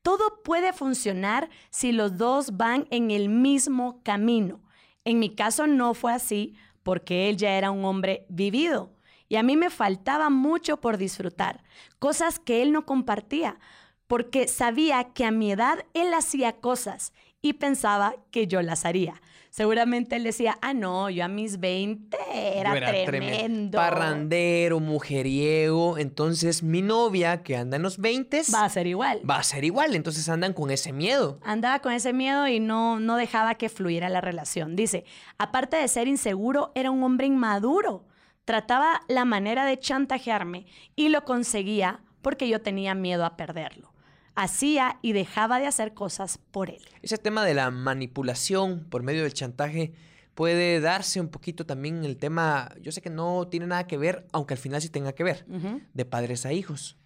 Todo 0.00 0.42
puede 0.42 0.72
funcionar 0.72 1.50
si 1.68 1.92
los 1.92 2.16
dos 2.16 2.56
van 2.56 2.86
en 2.88 3.10
el 3.10 3.28
mismo 3.28 4.02
camino. 4.02 4.62
En 5.04 5.18
mi 5.18 5.34
caso 5.34 5.66
no 5.66 5.92
fue 5.92 6.14
así 6.14 6.54
porque 6.82 7.28
él 7.28 7.36
ya 7.36 7.58
era 7.58 7.70
un 7.70 7.84
hombre 7.84 8.24
vivido 8.30 8.94
y 9.28 9.36
a 9.36 9.42
mí 9.42 9.54
me 9.58 9.68
faltaba 9.68 10.30
mucho 10.30 10.80
por 10.80 10.96
disfrutar, 10.96 11.62
cosas 11.98 12.38
que 12.38 12.62
él 12.62 12.72
no 12.72 12.86
compartía 12.86 13.58
porque 14.06 14.48
sabía 14.48 15.04
que 15.12 15.24
a 15.24 15.30
mi 15.30 15.52
edad 15.52 15.84
él 15.94 16.12
hacía 16.14 16.52
cosas 16.60 17.12
y 17.40 17.54
pensaba 17.54 18.14
que 18.30 18.46
yo 18.46 18.62
las 18.62 18.84
haría. 18.84 19.20
Seguramente 19.50 20.16
él 20.16 20.24
decía, 20.24 20.58
ah, 20.62 20.74
no, 20.74 21.10
yo 21.10 21.24
a 21.24 21.28
mis 21.28 21.60
20 21.60 22.16
era, 22.32 22.74
tremendo. 23.04 23.78
Parrandero, 23.78 24.80
mujeriego. 24.80 25.96
Entonces 25.96 26.64
mi 26.64 26.82
novia, 26.82 27.44
que 27.44 27.56
anda 27.56 27.76
en 27.76 27.82
los 27.82 27.98
20, 27.98 28.42
va 28.52 28.64
a 28.64 28.68
ser 28.68 28.88
igual. 28.88 29.20
Va 29.28 29.36
a 29.36 29.42
ser 29.44 29.62
igual. 29.64 29.94
Entonces 29.94 30.28
andan 30.28 30.54
con 30.54 30.72
ese 30.72 30.92
miedo. 30.92 31.38
Andaba 31.44 31.78
con 31.78 31.92
ese 31.92 32.12
miedo 32.12 32.48
y 32.48 32.58
no, 32.58 32.98
no 32.98 33.16
dejaba 33.16 33.54
que 33.54 33.68
fluyera 33.68 34.08
la 34.08 34.20
relación. 34.20 34.74
Dice, 34.74 35.04
aparte 35.38 35.76
de 35.76 35.86
ser 35.86 36.08
inseguro, 36.08 36.72
era 36.74 36.90
un 36.90 37.04
hombre 37.04 37.28
inmaduro. 37.28 38.06
Trataba 38.44 39.02
la 39.06 39.24
manera 39.24 39.66
de 39.66 39.78
chantajearme 39.78 40.66
y 40.96 41.10
lo 41.10 41.24
conseguía 41.24 42.00
porque 42.22 42.48
yo 42.48 42.60
tenía 42.60 42.96
miedo 42.96 43.24
a 43.24 43.36
perderlo 43.36 43.93
hacía 44.34 44.98
y 45.02 45.12
dejaba 45.12 45.58
de 45.58 45.66
hacer 45.66 45.94
cosas 45.94 46.38
por 46.50 46.70
él. 46.70 46.82
Ese 47.02 47.18
tema 47.18 47.44
de 47.44 47.54
la 47.54 47.70
manipulación 47.70 48.86
por 48.90 49.02
medio 49.02 49.22
del 49.22 49.34
chantaje 49.34 49.92
puede 50.34 50.80
darse 50.80 51.20
un 51.20 51.28
poquito 51.28 51.64
también 51.64 51.98
en 51.98 52.04
el 52.04 52.16
tema, 52.16 52.74
yo 52.80 52.92
sé 52.92 53.00
que 53.00 53.10
no 53.10 53.46
tiene 53.48 53.66
nada 53.66 53.86
que 53.86 53.96
ver, 53.96 54.26
aunque 54.32 54.54
al 54.54 54.58
final 54.58 54.82
sí 54.82 54.88
tenga 54.88 55.12
que 55.12 55.24
ver, 55.24 55.46
de 55.46 56.04
padres 56.04 56.44
a 56.44 56.52
hijos. 56.52 56.98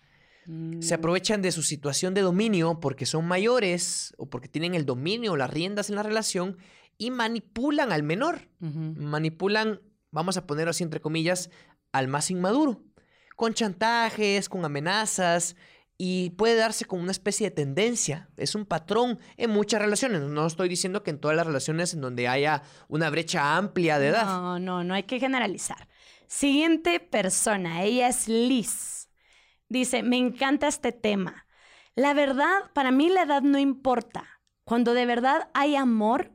Se 0.44 0.52
mm. 0.52 0.98
aprovechan 0.98 1.42
de 1.42 1.52
su 1.52 1.62
situación 1.62 2.14
de 2.14 2.22
dominio 2.22 2.80
porque 2.80 3.04
son 3.04 3.26
mayores 3.26 4.14
o 4.16 4.30
porque 4.30 4.48
tienen 4.48 4.74
el 4.74 4.86
dominio 4.86 5.32
o 5.32 5.36
las 5.36 5.50
riendas 5.50 5.90
en 5.90 5.96
la 5.96 6.02
relación 6.02 6.56
y 6.96 7.10
manipulan 7.10 7.92
al 7.92 8.02
menor. 8.02 8.48
Manipulan, 8.58 9.82
vamos 10.10 10.38
a 10.38 10.46
ponerlo 10.46 10.70
así 10.70 10.82
entre 10.84 11.02
comillas, 11.02 11.50
al 11.92 12.08
más 12.08 12.30
inmaduro. 12.30 12.82
Con 13.36 13.52
chantajes, 13.52 14.48
con 14.48 14.64
amenazas, 14.64 15.54
y 16.00 16.30
puede 16.30 16.54
darse 16.54 16.84
como 16.84 17.02
una 17.02 17.10
especie 17.10 17.50
de 17.50 17.56
tendencia, 17.56 18.28
es 18.36 18.54
un 18.54 18.64
patrón 18.64 19.18
en 19.36 19.50
muchas 19.50 19.82
relaciones. 19.82 20.22
No 20.22 20.46
estoy 20.46 20.68
diciendo 20.68 21.02
que 21.02 21.10
en 21.10 21.18
todas 21.18 21.36
las 21.36 21.46
relaciones 21.46 21.92
en 21.92 22.00
donde 22.00 22.28
haya 22.28 22.62
una 22.86 23.10
brecha 23.10 23.56
amplia 23.56 23.98
de 23.98 24.08
edad. 24.08 24.24
No, 24.24 24.60
no, 24.60 24.84
no 24.84 24.94
hay 24.94 25.02
que 25.02 25.18
generalizar. 25.18 25.88
Siguiente 26.28 27.00
persona, 27.00 27.82
ella 27.82 28.08
es 28.08 28.28
Liz. 28.28 29.10
Dice, 29.68 30.04
me 30.04 30.16
encanta 30.16 30.68
este 30.68 30.92
tema. 30.92 31.46
La 31.96 32.14
verdad, 32.14 32.70
para 32.74 32.92
mí 32.92 33.08
la 33.08 33.22
edad 33.22 33.42
no 33.42 33.58
importa. 33.58 34.40
Cuando 34.62 34.94
de 34.94 35.04
verdad 35.04 35.50
hay 35.52 35.74
amor, 35.74 36.30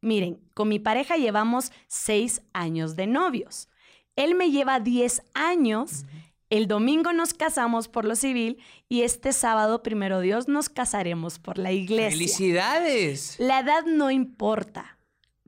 miren, 0.00 0.40
con 0.54 0.68
mi 0.68 0.78
pareja 0.78 1.16
llevamos 1.16 1.70
seis 1.86 2.42
años 2.54 2.96
de 2.96 3.06
novios. 3.06 3.68
Él 4.16 4.34
me 4.34 4.50
lleva 4.50 4.80
diez 4.80 5.22
años. 5.34 6.06
El 6.52 6.68
domingo 6.68 7.14
nos 7.14 7.32
casamos 7.32 7.88
por 7.88 8.04
lo 8.04 8.14
civil 8.14 8.58
y 8.86 9.04
este 9.04 9.32
sábado, 9.32 9.82
primero 9.82 10.20
Dios, 10.20 10.48
nos 10.48 10.68
casaremos 10.68 11.38
por 11.38 11.56
la 11.56 11.72
iglesia. 11.72 12.10
¡Felicidades! 12.10 13.36
La 13.38 13.60
edad 13.60 13.86
no 13.86 14.10
importa. 14.10 14.98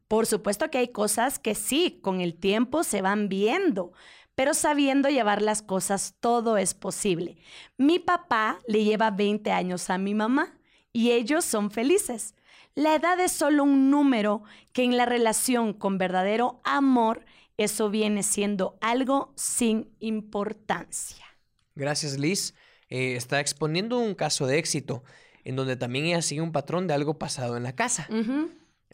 Por 0.09 0.25
supuesto 0.25 0.71
que 0.71 0.79
hay 0.79 0.89
cosas 0.89 1.39
que 1.39 1.55
sí, 1.55 1.99
con 2.01 2.23
el 2.23 2.35
tiempo 2.35 2.85
se 2.85 3.03
van 3.03 3.29
viendo, 3.29 3.93
pero 4.35 4.55
sabiendo 4.55 5.11
llevar 5.11 5.43
las 5.43 5.61
cosas 5.61 6.15
todo 6.21 6.57
es 6.57 6.73
posible. 6.73 7.37
Mi 7.77 7.99
papá 7.99 8.61
le 8.67 8.83
lleva 8.83 9.11
20 9.11 9.53
años 9.53 9.91
a 9.91 9.99
mi 9.99 10.15
mamá 10.15 10.55
y 10.91 11.11
ellos 11.11 11.45
son 11.45 11.71
felices. 11.71 12.35
La 12.75 12.95
edad 12.95 13.21
es 13.21 13.33
solo 13.33 13.63
un 13.65 13.91
número 13.91 14.43
que 14.73 14.85
en 14.85 14.97
la 14.97 15.05
relación 15.05 15.75
con 15.75 15.99
verdadero 15.99 16.63
amor 16.65 17.27
eso 17.57 17.91
viene 17.91 18.23
siendo 18.23 18.79
algo 18.81 19.33
sin 19.37 19.95
importancia. 20.01 21.25
Gracias, 21.75 22.19
Liz. 22.19 22.55
Eh, 22.89 23.17
está 23.17 23.41
exponiendo 23.41 23.99
un 23.99 24.15
caso 24.15 24.47
de 24.47 24.59
éxito 24.59 25.03
en 25.45 25.57
donde 25.57 25.77
también 25.77 26.07
ella 26.07 26.23
sigue 26.23 26.41
un 26.41 26.53
patrón 26.53 26.87
de 26.87 26.95
algo 26.95 27.19
pasado 27.19 27.57
en 27.57 27.63
la 27.63 27.75
casa. 27.75 28.09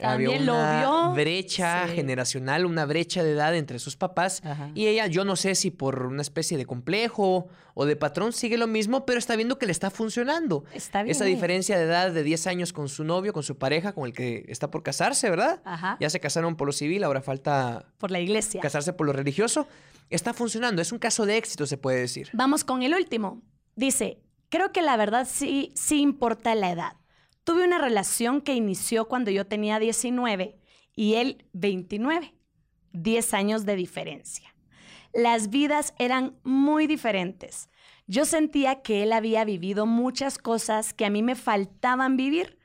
Había 0.02 0.30
una 0.30 1.08
brecha 1.14 1.88
generacional, 1.88 2.66
una 2.66 2.86
brecha 2.86 3.22
de 3.22 3.32
edad 3.32 3.54
entre 3.54 3.78
sus 3.78 3.96
papás. 3.96 4.42
Y 4.74 4.86
ella, 4.86 5.06
yo 5.06 5.24
no 5.24 5.36
sé 5.36 5.54
si 5.54 5.70
por 5.70 6.06
una 6.06 6.22
especie 6.22 6.58
de 6.58 6.66
complejo 6.66 7.48
o 7.74 7.84
de 7.84 7.96
patrón 7.96 8.32
sigue 8.32 8.58
lo 8.58 8.66
mismo, 8.66 9.06
pero 9.06 9.18
está 9.18 9.36
viendo 9.36 9.58
que 9.58 9.66
le 9.66 9.72
está 9.72 9.90
funcionando. 9.90 10.64
Está 10.74 11.02
bien. 11.02 11.12
Esa 11.12 11.24
diferencia 11.24 11.78
de 11.78 11.84
edad 11.84 12.10
de 12.10 12.22
10 12.22 12.46
años 12.46 12.72
con 12.72 12.88
su 12.88 13.04
novio, 13.04 13.32
con 13.32 13.42
su 13.42 13.58
pareja, 13.58 13.92
con 13.92 14.06
el 14.06 14.12
que 14.12 14.44
está 14.48 14.70
por 14.70 14.82
casarse, 14.82 15.30
¿verdad? 15.30 15.62
Ya 16.00 16.10
se 16.10 16.20
casaron 16.20 16.56
por 16.56 16.66
lo 16.66 16.72
civil, 16.72 17.04
ahora 17.04 17.22
falta... 17.22 17.86
Por 17.98 18.10
la 18.10 18.20
iglesia. 18.20 18.60
Casarse 18.60 18.92
por 18.92 19.06
lo 19.06 19.12
religioso. 19.12 19.66
Está 20.10 20.34
funcionando, 20.34 20.82
es 20.82 20.90
un 20.90 20.98
caso 20.98 21.24
de 21.24 21.36
éxito, 21.36 21.66
se 21.66 21.76
puede 21.76 22.00
decir. 22.00 22.30
Vamos 22.32 22.64
con 22.64 22.82
el 22.82 22.94
último. 22.94 23.42
Dice, 23.76 24.18
creo 24.48 24.72
que 24.72 24.82
la 24.82 24.96
verdad 24.96 25.26
sí, 25.30 25.72
sí 25.76 26.00
importa 26.00 26.54
la 26.56 26.70
edad. 26.72 26.92
Tuve 27.44 27.64
una 27.64 27.78
relación 27.78 28.40
que 28.40 28.54
inició 28.54 29.08
cuando 29.08 29.30
yo 29.30 29.46
tenía 29.46 29.78
19 29.78 30.58
y 30.94 31.14
él 31.14 31.46
29, 31.52 32.34
10 32.92 33.34
años 33.34 33.64
de 33.64 33.76
diferencia. 33.76 34.54
Las 35.12 35.50
vidas 35.50 35.94
eran 35.98 36.38
muy 36.44 36.86
diferentes. 36.86 37.68
Yo 38.06 38.24
sentía 38.24 38.82
que 38.82 39.02
él 39.02 39.12
había 39.12 39.44
vivido 39.44 39.86
muchas 39.86 40.38
cosas 40.38 40.92
que 40.94 41.04
a 41.04 41.10
mí 41.10 41.22
me 41.22 41.34
faltaban 41.34 42.16
vivir, 42.16 42.58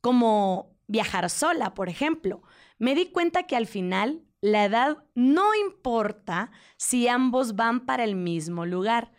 como 0.00 0.76
viajar 0.86 1.30
sola, 1.30 1.74
por 1.74 1.88
ejemplo. 1.88 2.42
Me 2.78 2.94
di 2.94 3.06
cuenta 3.06 3.44
que 3.44 3.56
al 3.56 3.66
final 3.66 4.22
la 4.40 4.64
edad 4.64 5.04
no 5.14 5.54
importa 5.54 6.50
si 6.76 7.08
ambos 7.08 7.56
van 7.56 7.86
para 7.86 8.04
el 8.04 8.14
mismo 8.14 8.66
lugar, 8.66 9.12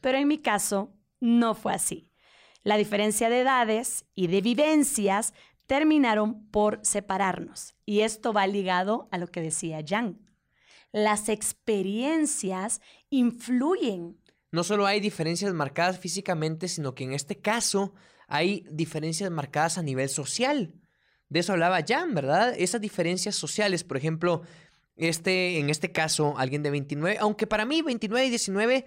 pero 0.00 0.18
en 0.18 0.28
mi 0.28 0.38
caso 0.38 0.92
no 1.20 1.54
fue 1.54 1.74
así. 1.74 2.10
La 2.64 2.78
diferencia 2.78 3.28
de 3.28 3.40
edades 3.40 4.06
y 4.14 4.26
de 4.26 4.40
vivencias 4.40 5.34
terminaron 5.66 6.48
por 6.50 6.80
separarnos. 6.82 7.74
Y 7.84 8.00
esto 8.00 8.32
va 8.32 8.46
ligado 8.46 9.08
a 9.12 9.18
lo 9.18 9.28
que 9.28 9.42
decía 9.42 9.84
Jan. 9.86 10.18
Las 10.90 11.28
experiencias 11.28 12.80
influyen. 13.10 14.18
No 14.50 14.64
solo 14.64 14.86
hay 14.86 15.00
diferencias 15.00 15.52
marcadas 15.52 15.98
físicamente, 15.98 16.68
sino 16.68 16.94
que 16.94 17.04
en 17.04 17.12
este 17.12 17.36
caso 17.36 17.92
hay 18.28 18.66
diferencias 18.70 19.30
marcadas 19.30 19.76
a 19.76 19.82
nivel 19.82 20.08
social. 20.08 20.74
De 21.28 21.40
eso 21.40 21.52
hablaba 21.52 21.84
Jan, 21.86 22.14
¿verdad? 22.14 22.54
Esas 22.56 22.80
diferencias 22.80 23.34
sociales, 23.34 23.84
por 23.84 23.98
ejemplo, 23.98 24.42
este, 24.96 25.58
en 25.58 25.68
este 25.68 25.92
caso, 25.92 26.38
alguien 26.38 26.62
de 26.62 26.70
29, 26.70 27.18
aunque 27.20 27.46
para 27.46 27.66
mí 27.66 27.82
29 27.82 28.26
y 28.26 28.30
19 28.30 28.86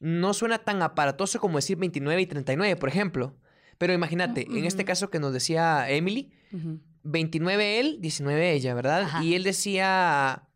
no 0.00 0.34
suena 0.34 0.58
tan 0.58 0.82
aparatoso 0.82 1.40
como 1.40 1.58
decir 1.58 1.76
29 1.76 2.22
y 2.22 2.26
39, 2.26 2.76
por 2.76 2.88
ejemplo. 2.88 3.36
Pero 3.78 3.92
imagínate, 3.92 4.46
en 4.48 4.64
este 4.64 4.84
caso 4.84 5.10
que 5.10 5.18
nos 5.18 5.32
decía 5.32 5.88
Emily, 5.90 6.32
Ujú. 6.52 6.80
29 7.02 7.78
él, 7.80 7.98
19 8.00 8.52
ella, 8.52 8.74
¿verdad? 8.74 9.02
Ajá. 9.02 9.22
Y 9.22 9.34
él 9.34 9.42
decía, 9.42 10.48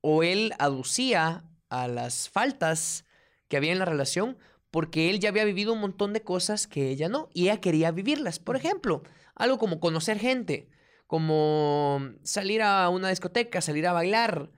o 0.00 0.22
él 0.22 0.52
aducía 0.58 1.44
a 1.68 1.88
las 1.88 2.28
faltas 2.28 3.04
que 3.48 3.56
había 3.56 3.72
en 3.72 3.78
la 3.78 3.84
relación 3.84 4.38
porque 4.70 5.10
él 5.10 5.20
ya 5.20 5.28
había 5.28 5.44
vivido 5.44 5.74
un 5.74 5.80
montón 5.80 6.14
de 6.14 6.22
cosas 6.22 6.66
que 6.66 6.88
ella 6.88 7.10
no, 7.10 7.28
y 7.34 7.44
ella 7.44 7.60
quería 7.60 7.90
vivirlas. 7.90 8.38
Por 8.38 8.56
ejemplo, 8.56 9.02
algo 9.34 9.58
como 9.58 9.80
conocer 9.80 10.18
gente, 10.18 10.70
como 11.06 12.00
salir 12.22 12.62
a 12.62 12.88
una 12.88 13.10
discoteca, 13.10 13.60
salir 13.60 13.86
a 13.86 13.92
bailar, 13.92 14.50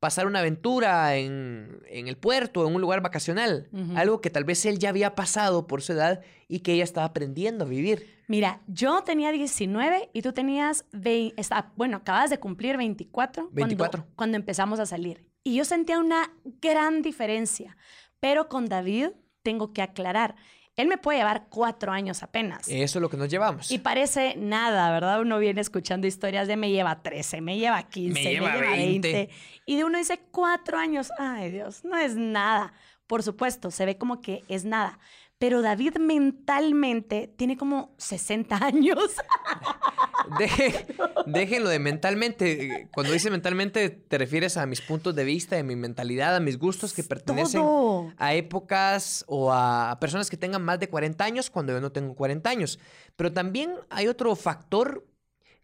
pasar 0.00 0.26
una 0.26 0.38
aventura 0.40 1.16
en, 1.16 1.82
en 1.88 2.08
el 2.08 2.16
puerto, 2.16 2.66
en 2.66 2.74
un 2.74 2.80
lugar 2.80 3.02
vacacional, 3.02 3.68
algo 3.94 4.20
que 4.22 4.30
tal 4.30 4.44
vez 4.44 4.64
él 4.64 4.78
ya 4.78 4.88
había 4.88 5.14
pasado 5.14 5.66
por 5.66 5.82
su 5.82 5.92
edad 5.92 6.22
y 6.48 6.60
que 6.60 6.72
ella 6.72 6.84
estaba 6.84 7.06
aprendiendo 7.06 7.64
a 7.66 7.68
vivir. 7.68 8.18
Mira, 8.26 8.62
yo 8.66 9.02
tenía 9.02 9.30
19 9.30 10.08
y 10.12 10.22
tú 10.22 10.32
tenías, 10.32 10.86
vei- 10.92 11.34
está- 11.36 11.72
bueno, 11.76 11.98
acabas 11.98 12.30
de 12.30 12.38
cumplir 12.40 12.76
24, 12.78 13.42
cuando- 13.44 13.54
24. 13.54 14.06
Cuando, 14.16 14.36
empezamos 14.36 14.80
a 14.80 14.86
salir. 14.86 15.26
Y 15.44 15.56
yo 15.56 15.64
sentía 15.64 15.98
una 15.98 16.32
gran 16.62 17.02
diferencia, 17.02 17.76
pero 18.20 18.48
con 18.48 18.66
David 18.66 19.08
tengo 19.42 19.72
que 19.72 19.82
aclarar, 19.82 20.34
él 20.76 20.88
me 20.88 20.98
puede 20.98 21.18
llevar 21.18 21.46
cuatro 21.48 21.92
años 21.92 22.22
apenas. 22.22 22.68
Eso 22.68 22.98
es 22.98 23.02
lo 23.02 23.10
que 23.10 23.16
nos 23.16 23.28
llevamos. 23.28 23.70
Y 23.70 23.78
parece 23.78 24.34
nada, 24.36 24.90
¿verdad? 24.90 25.20
Uno 25.20 25.38
viene 25.38 25.60
escuchando 25.60 26.06
historias 26.06 26.48
de 26.48 26.56
me 26.56 26.70
lleva 26.70 27.02
13, 27.02 27.40
me 27.40 27.58
lleva 27.58 27.82
15, 27.82 28.12
me 28.14 28.30
lleva 28.30 28.54
lleva, 28.54 28.70
20. 28.70 29.12
20. 29.12 29.34
Y 29.66 29.76
de 29.76 29.84
uno 29.84 29.98
dice 29.98 30.20
cuatro 30.30 30.78
años. 30.78 31.10
Ay, 31.18 31.50
Dios, 31.50 31.84
no 31.84 31.96
es 31.98 32.16
nada. 32.16 32.72
Por 33.06 33.22
supuesto, 33.22 33.70
se 33.70 33.84
ve 33.86 33.98
como 33.98 34.20
que 34.20 34.42
es 34.48 34.64
nada. 34.64 34.98
Pero 35.40 35.62
David 35.62 35.96
mentalmente 35.98 37.32
tiene 37.34 37.56
como 37.56 37.94
60 37.96 38.56
años. 38.62 38.98
Deje- 40.38 40.86
déjenlo 41.26 41.70
de 41.70 41.78
mentalmente. 41.78 42.88
Cuando 42.92 43.12
dice 43.14 43.30
mentalmente, 43.30 43.88
te 43.88 44.18
refieres 44.18 44.58
a 44.58 44.66
mis 44.66 44.82
puntos 44.82 45.14
de 45.14 45.24
vista, 45.24 45.58
a 45.58 45.62
mi 45.62 45.76
mentalidad, 45.76 46.36
a 46.36 46.40
mis 46.40 46.58
gustos 46.58 46.92
que 46.92 47.02
pertenecen 47.02 47.62
Todo. 47.62 48.12
a 48.18 48.34
épocas 48.34 49.24
o 49.28 49.50
a 49.50 49.96
personas 49.98 50.28
que 50.28 50.36
tengan 50.36 50.62
más 50.62 50.78
de 50.78 50.90
40 50.90 51.24
años 51.24 51.48
cuando 51.48 51.72
yo 51.72 51.80
no 51.80 51.90
tengo 51.90 52.14
40 52.14 52.48
años. 52.50 52.78
Pero 53.16 53.32
también 53.32 53.72
hay 53.88 54.08
otro 54.08 54.36
factor 54.36 55.06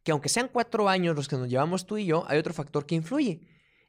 que 0.03 0.11
aunque 0.13 0.31
sean 0.31 0.49
cuatro 0.51 0.89
años 0.89 1.15
los 1.15 1.29
que 1.29 1.37
nos 1.37 1.49
llevamos 1.51 1.85
tú 1.87 1.99
y 1.99 2.07
yo, 2.07 2.25
hay 2.29 2.39
otro 2.39 2.55
factor 2.55 2.87
que 2.87 2.95
influye. 2.95 3.41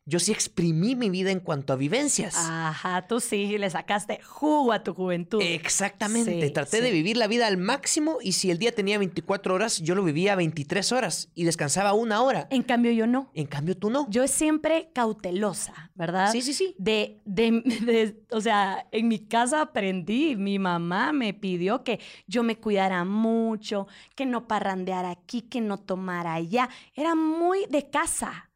Yo 0.09 0.19
sí 0.19 0.31
exprimí 0.31 0.95
mi 0.95 1.09
vida 1.09 1.31
en 1.31 1.41
cuanto 1.41 1.73
a 1.73 1.75
vivencias. 1.75 2.35
Ajá, 2.37 3.05
tú 3.07 3.19
sí 3.19 3.57
le 3.57 3.69
sacaste 3.69 4.21
jugo 4.23 4.71
a 4.71 4.81
tu 4.81 4.93
juventud. 4.93 5.41
Exactamente. 5.41 6.41
Sí, 6.47 6.51
Traté 6.53 6.79
de 6.81 6.91
vivir 6.91 7.17
la 7.17 7.27
vida 7.27 7.45
al 7.45 7.57
máximo 7.57 8.17
y 8.21 8.31
si 8.31 8.49
el 8.49 8.57
día 8.57 8.71
tenía 8.73 8.97
24 8.99 9.53
horas, 9.53 9.79
yo 9.81 9.95
lo 9.95 10.03
vivía 10.05 10.35
23 10.37 10.93
horas 10.93 11.29
y 11.35 11.43
descansaba 11.43 11.91
una 11.91 12.21
hora. 12.21 12.47
En 12.51 12.63
cambio, 12.63 12.93
yo 12.93 13.05
no. 13.05 13.29
En 13.33 13.47
cambio, 13.47 13.75
tú 13.75 13.89
no. 13.89 14.07
Yo 14.09 14.25
siempre 14.29 14.89
cautelosa, 14.93 15.91
¿verdad? 15.93 16.31
Sí, 16.31 16.41
sí, 16.41 16.53
sí. 16.53 16.73
De, 16.77 17.19
de, 17.25 17.51
de- 17.81 18.23
o 18.31 18.39
sea, 18.39 18.87
en 18.91 19.09
mi 19.09 19.19
casa 19.19 19.61
aprendí, 19.61 20.37
mi 20.37 20.57
mamá 20.57 21.11
me 21.11 21.33
pidió 21.33 21.83
que 21.83 21.99
yo 22.27 22.43
me 22.43 22.55
cuidara 22.57 23.03
mucho, 23.03 23.87
que 24.15 24.25
no 24.25 24.47
parrandeara 24.47 25.09
aquí, 25.09 25.41
que 25.41 25.59
no 25.59 25.77
tomara 25.77 26.33
allá. 26.35 26.69
Era 26.95 27.13
muy 27.13 27.65
de 27.69 27.89
casa. 27.89 28.46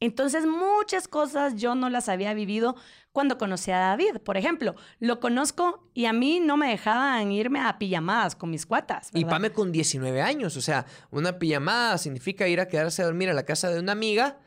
Entonces, 0.00 0.46
muchas 0.46 1.08
cosas 1.08 1.56
yo 1.56 1.74
no 1.74 1.90
las 1.90 2.08
había 2.08 2.32
vivido 2.34 2.76
cuando 3.12 3.36
conocí 3.36 3.70
a 3.70 3.78
David. 3.78 4.18
Por 4.24 4.36
ejemplo, 4.36 4.76
lo 5.00 5.18
conozco 5.18 5.88
y 5.92 6.04
a 6.04 6.12
mí 6.12 6.40
no 6.40 6.56
me 6.56 6.68
dejaban 6.68 7.32
irme 7.32 7.60
a 7.60 7.78
pijamadas 7.78 8.36
con 8.36 8.50
mis 8.50 8.64
cuatas. 8.64 9.10
Y 9.12 9.24
¿verdad? 9.24 9.36
Pame 9.36 9.50
con 9.50 9.72
19 9.72 10.22
años, 10.22 10.56
o 10.56 10.60
sea, 10.60 10.86
una 11.10 11.38
pijamada 11.38 11.98
significa 11.98 12.46
ir 12.46 12.60
a 12.60 12.68
quedarse 12.68 13.02
a 13.02 13.06
dormir 13.06 13.28
a 13.28 13.34
la 13.34 13.44
casa 13.44 13.70
de 13.70 13.80
una 13.80 13.92
amiga, 13.92 14.38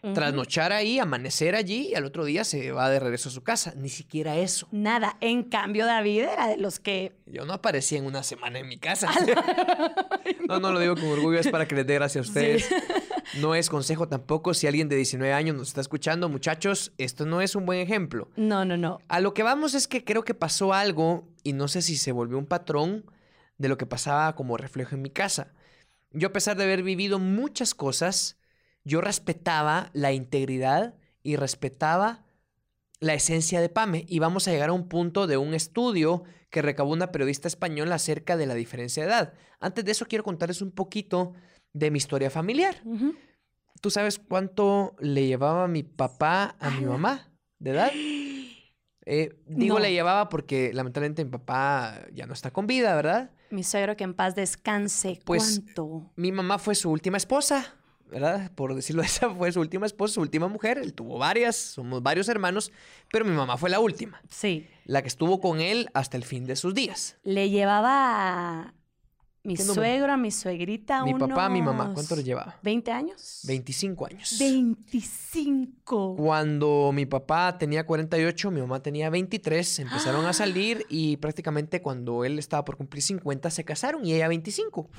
Trasnochar 0.00 0.72
ahí, 0.72 0.98
amanecer 0.98 1.54
allí 1.54 1.88
y 1.88 1.94
al 1.94 2.04
otro 2.04 2.24
día 2.24 2.44
se 2.44 2.70
va 2.70 2.88
de 2.88 3.00
regreso 3.00 3.28
a 3.28 3.32
su 3.32 3.42
casa. 3.42 3.74
Ni 3.76 3.88
siquiera 3.88 4.36
eso. 4.36 4.68
Nada. 4.70 5.16
En 5.20 5.42
cambio, 5.42 5.86
David 5.86 6.20
era 6.20 6.48
de 6.48 6.56
los 6.56 6.78
que 6.78 7.16
Yo 7.26 7.44
no 7.44 7.52
aparecía 7.52 7.98
en 7.98 8.06
una 8.06 8.22
semana 8.22 8.60
en 8.60 8.68
mi 8.68 8.78
casa. 8.78 9.10
no, 10.48 10.60
no 10.60 10.72
lo 10.72 10.78
digo 10.78 10.94
con 10.94 11.06
orgullo, 11.06 11.40
es 11.40 11.48
para 11.48 11.66
que 11.66 11.74
les 11.74 11.86
dé 11.86 11.94
gracias 11.94 12.26
a 12.26 12.28
ustedes. 12.28 12.68
No 13.40 13.54
es 13.54 13.68
consejo 13.68 14.08
tampoco 14.08 14.54
si 14.54 14.66
alguien 14.66 14.88
de 14.88 14.96
19 14.96 15.34
años 15.34 15.54
nos 15.54 15.68
está 15.68 15.82
escuchando, 15.82 16.30
muchachos, 16.30 16.92
esto 16.96 17.26
no 17.26 17.42
es 17.42 17.54
un 17.54 17.66
buen 17.66 17.78
ejemplo. 17.78 18.30
No, 18.36 18.64
no, 18.64 18.78
no. 18.78 19.00
A 19.08 19.20
lo 19.20 19.34
que 19.34 19.42
vamos 19.42 19.74
es 19.74 19.86
que 19.86 20.02
creo 20.02 20.24
que 20.24 20.32
pasó 20.32 20.72
algo 20.72 21.28
y 21.42 21.52
no 21.52 21.68
sé 21.68 21.82
si 21.82 21.98
se 21.98 22.10
volvió 22.10 22.38
un 22.38 22.46
patrón 22.46 23.04
de 23.58 23.68
lo 23.68 23.76
que 23.76 23.84
pasaba 23.84 24.34
como 24.34 24.56
reflejo 24.56 24.94
en 24.94 25.02
mi 25.02 25.10
casa. 25.10 25.52
Yo 26.10 26.28
a 26.28 26.32
pesar 26.32 26.56
de 26.56 26.64
haber 26.64 26.82
vivido 26.82 27.18
muchas 27.18 27.74
cosas, 27.74 28.37
yo 28.88 29.02
respetaba 29.02 29.90
la 29.92 30.12
integridad 30.12 30.94
y 31.22 31.36
respetaba 31.36 32.24
la 33.00 33.12
esencia 33.12 33.60
de 33.60 33.68
Pame. 33.68 34.06
Y 34.08 34.18
vamos 34.18 34.48
a 34.48 34.50
llegar 34.50 34.70
a 34.70 34.72
un 34.72 34.88
punto 34.88 35.26
de 35.26 35.36
un 35.36 35.52
estudio 35.52 36.24
que 36.48 36.62
recabó 36.62 36.90
una 36.92 37.12
periodista 37.12 37.48
española 37.48 37.96
acerca 37.96 38.38
de 38.38 38.46
la 38.46 38.54
diferencia 38.54 39.02
de 39.04 39.10
edad. 39.10 39.34
Antes 39.60 39.84
de 39.84 39.92
eso 39.92 40.06
quiero 40.06 40.24
contarles 40.24 40.62
un 40.62 40.70
poquito 40.72 41.34
de 41.74 41.90
mi 41.90 41.98
historia 41.98 42.30
familiar. 42.30 42.82
¿Tú 43.82 43.90
sabes 43.90 44.18
cuánto 44.18 44.96
le 45.00 45.26
llevaba 45.26 45.68
mi 45.68 45.82
papá 45.82 46.56
a 46.58 46.70
mi 46.70 46.86
mamá 46.86 47.30
de 47.58 47.70
edad? 47.70 47.92
Eh, 49.10 49.40
digo 49.46 49.76
No. 49.76 49.80
le 49.80 49.90
llevaba 49.90 50.28
porque 50.28 50.70
lamentablemente 50.74 51.24
mi 51.24 51.30
papá 51.30 51.98
ya 52.12 52.26
no 52.26 52.34
está 52.34 52.50
con 52.50 52.66
vida, 52.66 52.94
¿verdad? 52.94 53.30
Mi 53.48 53.64
suegro 53.64 53.96
que 53.96 54.04
en 54.04 54.12
paz 54.12 54.34
descanse. 54.34 55.18
Pues, 55.24 55.62
¿Cuánto? 55.64 56.12
Mi 56.16 56.30
mamá 56.30 56.58
fue 56.58 56.74
su 56.74 56.90
última 56.90 57.16
esposa, 57.16 57.74
¿verdad? 58.08 58.50
Por 58.54 58.74
decirlo 58.74 59.02
de 59.02 59.08
esa, 59.08 59.30
fue 59.34 59.52
su 59.52 59.60
última 59.60 59.86
esposa, 59.86 60.14
su 60.14 60.20
última 60.20 60.48
mujer. 60.48 60.78
Él 60.78 60.94
tuvo 60.94 61.18
varias, 61.18 61.56
somos 61.56 62.02
varios 62.02 62.28
hermanos, 62.28 62.72
pero 63.12 63.24
mi 63.24 63.32
mamá 63.32 63.56
fue 63.56 63.70
la 63.70 63.80
última, 63.80 64.20
Sí. 64.28 64.66
la 64.84 65.02
que 65.02 65.08
estuvo 65.08 65.40
con 65.40 65.60
él 65.60 65.88
hasta 65.94 66.16
el 66.16 66.24
fin 66.24 66.44
de 66.46 66.56
sus 66.56 66.74
días. 66.74 67.16
Le 67.24 67.50
llevaba 67.50 68.60
a 68.62 68.74
mi 69.44 69.56
suegro, 69.56 70.12
a 70.12 70.16
mi 70.16 70.30
suegrita. 70.30 71.04
Mi 71.04 71.14
papá, 71.14 71.48
mi 71.48 71.62
mamá, 71.62 71.84
unos 71.84 71.94
¿cuánto 71.94 72.16
le 72.16 72.22
llevaba? 72.24 72.58
¿20 72.62 72.88
años? 72.90 73.40
25 73.44 74.06
años. 74.06 74.36
25. 74.38 76.16
Cuando 76.16 76.90
mi 76.92 77.06
papá 77.06 77.56
tenía 77.56 77.86
48, 77.86 78.50
mi 78.50 78.60
mamá 78.60 78.80
tenía 78.82 79.08
23, 79.10 79.78
empezaron 79.78 80.26
a 80.26 80.32
salir 80.34 80.84
y 80.90 81.16
prácticamente 81.18 81.80
cuando 81.80 82.24
él 82.24 82.38
estaba 82.38 82.64
por 82.64 82.76
cumplir 82.76 83.02
50 83.02 83.50
se 83.50 83.64
casaron 83.64 84.04
y 84.04 84.12
ella 84.14 84.28
25. 84.28 84.90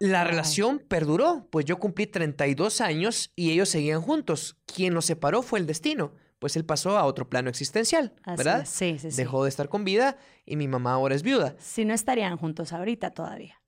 La 0.00 0.24
relación 0.24 0.78
perduró, 0.78 1.46
pues 1.50 1.64
yo 1.64 1.78
cumplí 1.78 2.06
32 2.06 2.80
años 2.80 3.32
y 3.34 3.50
ellos 3.52 3.68
seguían 3.68 4.02
juntos. 4.02 4.56
Quien 4.66 4.94
los 4.94 5.06
separó 5.06 5.42
fue 5.42 5.58
el 5.58 5.66
destino, 5.66 6.12
pues 6.38 6.56
él 6.56 6.64
pasó 6.64 6.98
a 6.98 7.04
otro 7.04 7.28
plano 7.30 7.48
existencial, 7.48 8.14
Así 8.24 8.36
¿verdad? 8.36 8.60
es, 8.62 8.68
Sí, 8.68 8.98
sí, 8.98 9.10
sí. 9.10 9.16
Dejó 9.16 9.42
de 9.44 9.48
estar 9.48 9.68
con 9.68 9.84
vida 9.84 10.18
y 10.44 10.56
mi 10.56 10.68
mamá 10.68 10.92
ahora 10.92 11.14
es 11.14 11.22
viuda. 11.22 11.56
Si 11.58 11.84
no 11.84 11.94
estarían 11.94 12.36
juntos 12.36 12.72
ahorita 12.72 13.10
todavía. 13.12 13.60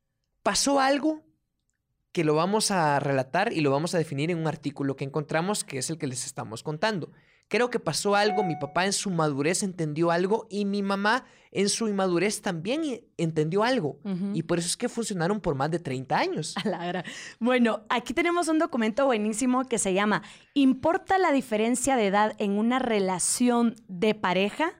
pasó 0.42 0.80
algo 0.80 1.22
que 2.12 2.24
lo 2.24 2.34
vamos 2.34 2.70
a 2.70 2.98
relatar 3.00 3.52
y 3.52 3.60
lo 3.60 3.70
vamos 3.70 3.94
a 3.94 3.98
definir 3.98 4.30
en 4.30 4.38
un 4.38 4.46
artículo 4.48 4.96
que 4.96 5.04
encontramos, 5.04 5.62
que 5.62 5.78
es 5.78 5.90
el 5.90 5.98
que 5.98 6.06
les 6.06 6.24
estamos 6.26 6.62
contando. 6.62 7.12
Creo 7.48 7.70
que 7.70 7.80
pasó 7.80 8.14
algo, 8.14 8.44
mi 8.44 8.56
papá 8.56 8.84
en 8.86 8.92
su 8.92 9.10
madurez 9.10 9.62
entendió 9.62 10.10
algo 10.10 10.46
y 10.50 10.64
mi 10.66 10.82
mamá 10.82 11.24
en 11.50 11.70
su 11.70 11.88
inmadurez 11.88 12.42
también 12.42 12.82
entendió 13.16 13.64
algo. 13.64 13.98
Y 14.34 14.42
por 14.42 14.58
eso 14.58 14.68
es 14.68 14.76
que 14.76 14.90
funcionaron 14.90 15.40
por 15.40 15.54
más 15.54 15.70
de 15.70 15.78
30 15.78 16.18
años. 16.18 16.54
A 16.58 16.68
la 16.68 16.84
gran- 16.86 17.04
Bueno, 17.40 17.84
aquí 17.88 18.12
tenemos 18.12 18.48
un 18.48 18.58
documento 18.58 19.06
buenísimo 19.06 19.64
que 19.64 19.78
se 19.78 19.94
llama 19.94 20.22
¿Importa 20.52 21.16
la 21.16 21.32
diferencia 21.32 21.96
de 21.96 22.08
edad 22.08 22.34
en 22.38 22.52
una 22.58 22.78
relación 22.78 23.76
de 23.88 24.14
pareja? 24.14 24.72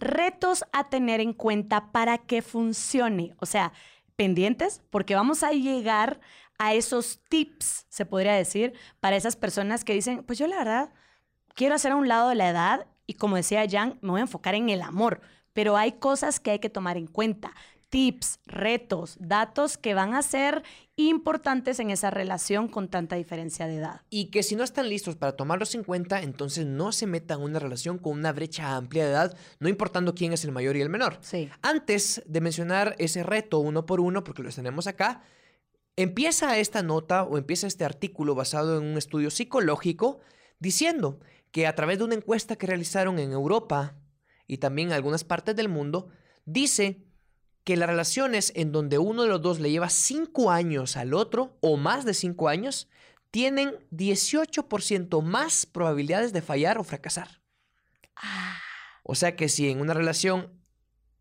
Retos 0.00 0.64
a 0.72 0.88
tener 0.88 1.20
en 1.20 1.32
cuenta 1.32 1.92
para 1.92 2.18
que 2.18 2.42
funcione. 2.42 3.34
O 3.38 3.46
sea, 3.46 3.72
pendientes, 4.16 4.82
porque 4.90 5.14
vamos 5.14 5.44
a 5.44 5.52
llegar 5.52 6.20
a 6.58 6.74
esos 6.74 7.20
tips, 7.28 7.86
se 7.88 8.06
podría 8.06 8.32
decir, 8.34 8.72
para 8.98 9.16
esas 9.16 9.36
personas 9.36 9.84
que 9.84 9.94
dicen, 9.94 10.24
pues 10.24 10.38
yo 10.40 10.48
la 10.48 10.58
verdad 10.58 10.90
quiero 11.54 11.74
hacer 11.74 11.92
a 11.92 11.96
un 11.96 12.08
lado 12.08 12.28
de 12.28 12.34
la 12.34 12.48
edad 12.48 12.86
y 13.06 13.14
como 13.14 13.36
decía 13.36 13.66
Jan, 13.68 13.98
me 14.00 14.10
voy 14.10 14.20
a 14.20 14.22
enfocar 14.22 14.54
en 14.54 14.70
el 14.70 14.82
amor, 14.82 15.20
pero 15.52 15.76
hay 15.76 15.92
cosas 15.92 16.40
que 16.40 16.52
hay 16.52 16.58
que 16.58 16.70
tomar 16.70 16.96
en 16.96 17.06
cuenta, 17.06 17.52
tips, 17.92 18.40
retos, 18.46 19.18
datos 19.20 19.76
que 19.76 19.92
van 19.92 20.14
a 20.14 20.22
ser 20.22 20.62
importantes 20.96 21.78
en 21.78 21.90
esa 21.90 22.10
relación 22.10 22.68
con 22.68 22.88
tanta 22.88 23.16
diferencia 23.16 23.66
de 23.66 23.76
edad. 23.76 24.00
Y 24.08 24.30
que 24.30 24.42
si 24.42 24.56
no 24.56 24.64
están 24.64 24.88
listos 24.88 25.16
para 25.16 25.36
tomarlos 25.36 25.74
en 25.74 25.84
cuenta, 25.84 26.22
entonces 26.22 26.64
no 26.64 26.92
se 26.92 27.06
metan 27.06 27.40
en 27.40 27.44
una 27.44 27.58
relación 27.58 27.98
con 27.98 28.14
una 28.14 28.32
brecha 28.32 28.76
amplia 28.76 29.04
de 29.04 29.10
edad, 29.10 29.36
no 29.60 29.68
importando 29.68 30.14
quién 30.14 30.32
es 30.32 30.42
el 30.44 30.52
mayor 30.52 30.76
y 30.76 30.80
el 30.80 30.88
menor. 30.88 31.18
Sí. 31.20 31.50
Antes 31.60 32.22
de 32.24 32.40
mencionar 32.40 32.94
ese 32.98 33.22
reto 33.22 33.58
uno 33.58 33.84
por 33.84 34.00
uno, 34.00 34.24
porque 34.24 34.42
los 34.42 34.54
tenemos 34.54 34.86
acá, 34.86 35.22
empieza 35.96 36.56
esta 36.56 36.82
nota 36.82 37.24
o 37.24 37.36
empieza 37.36 37.66
este 37.66 37.84
artículo 37.84 38.34
basado 38.34 38.78
en 38.78 38.84
un 38.84 38.96
estudio 38.96 39.30
psicológico 39.30 40.20
diciendo 40.58 41.18
que 41.52 41.66
a 41.66 41.74
través 41.74 41.98
de 41.98 42.04
una 42.04 42.14
encuesta 42.14 42.56
que 42.56 42.66
realizaron 42.66 43.18
en 43.18 43.32
Europa, 43.32 43.94
y 44.46 44.58
también 44.58 44.88
en 44.88 44.94
algunas 44.94 45.22
partes 45.22 45.54
del 45.54 45.68
mundo, 45.68 46.08
dice 46.44 47.04
que 47.62 47.76
las 47.76 47.88
relaciones 47.88 48.52
en 48.56 48.72
donde 48.72 48.98
uno 48.98 49.22
de 49.22 49.28
los 49.28 49.40
dos 49.40 49.60
le 49.60 49.70
lleva 49.70 49.88
cinco 49.88 50.50
años 50.50 50.96
al 50.96 51.14
otro 51.14 51.56
o 51.60 51.76
más 51.76 52.04
de 52.04 52.14
cinco 52.14 52.48
años 52.48 52.88
tienen 53.30 53.76
18% 53.92 55.22
más 55.22 55.66
probabilidades 55.66 56.32
de 56.32 56.42
fallar 56.42 56.78
o 56.78 56.84
fracasar. 56.84 57.40
Ah, 58.16 58.58
O 59.04 59.14
sea 59.14 59.36
que 59.36 59.48
si 59.48 59.70
en 59.70 59.80
una 59.80 59.94
relación 59.94 60.52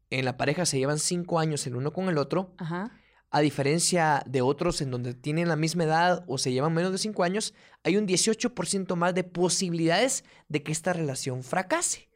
en 0.10 0.26
la 0.26 0.36
pareja 0.38 0.66
se 0.66 0.78
llevan 0.78 1.00
cinco 1.00 1.40
años 1.40 1.66
el 1.68 1.76
uno 1.76 1.94
con 1.94 2.10
el 2.10 2.18
otro, 2.18 2.54
ajá. 2.58 2.92
A 3.32 3.40
diferencia 3.40 4.24
de 4.28 4.42
otros 4.42 4.82
en 4.82 4.92
donde 4.92 5.14
tienen 5.14 5.48
la 5.48 5.56
misma 5.56 5.86
edad 5.86 6.24
o 6.28 6.38
se 6.38 6.52
llevan 6.52 6.74
menos 6.74 6.92
de 6.92 6.98
cinco 6.98 7.24
años, 7.24 7.54
hay 7.84 7.96
un 7.98 8.06
18% 8.06 8.96
más 8.96 9.16
de 9.16 9.24
posibilidades 9.24 10.26
de 10.50 10.62
que 10.62 10.72
esta 10.72 10.92
relación 10.94 11.42
fracase. 11.44 12.10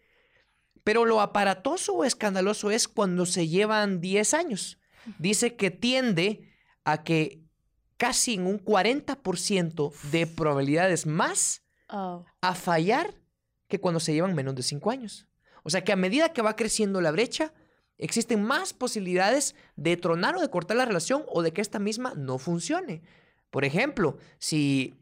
Pero 0.84 1.06
lo 1.06 1.22
aparatoso 1.22 1.94
o 1.94 2.04
escandaloso 2.04 2.70
es 2.70 2.88
cuando 2.88 3.26
se 3.26 3.48
llevan 3.48 4.02
10 4.02 4.34
años. 4.34 4.78
Dice 5.18 5.56
que 5.56 5.72
tiende 5.72 6.52
a 6.84 7.04
que 7.04 7.42
casi 7.98 8.36
en 8.36 8.46
un 8.46 8.60
40% 8.60 9.94
de 10.12 10.28
probabilidades 10.28 11.06
más 11.06 11.62
Oh. 11.88 12.26
a 12.42 12.56
fallar 12.56 13.14
que 13.68 13.80
cuando 13.80 14.00
se 14.00 14.12
llevan 14.12 14.34
menos 14.34 14.56
de 14.56 14.64
5 14.64 14.90
años. 14.90 15.28
O 15.64 15.70
sea 15.70 15.84
que 15.84 15.92
a 15.92 15.96
medida 15.96 16.34
que 16.34 16.42
va 16.42 16.56
creciendo 16.56 17.00
la 17.00 17.12
brecha, 17.12 17.54
existen 17.98 18.44
más 18.44 18.74
posibilidades 18.74 19.56
de 19.76 19.98
tronar 19.98 20.36
o 20.36 20.42
de 20.42 20.50
cortar 20.50 20.78
la 20.78 20.86
relación 20.86 21.24
o 21.28 21.42
de 21.42 21.54
que 21.54 21.62
esta 21.62 21.80
misma 21.80 22.14
no 22.16 22.38
funcione. 22.38 23.02
Por 23.50 23.66
ejemplo, 23.66 24.18
si 24.38 24.96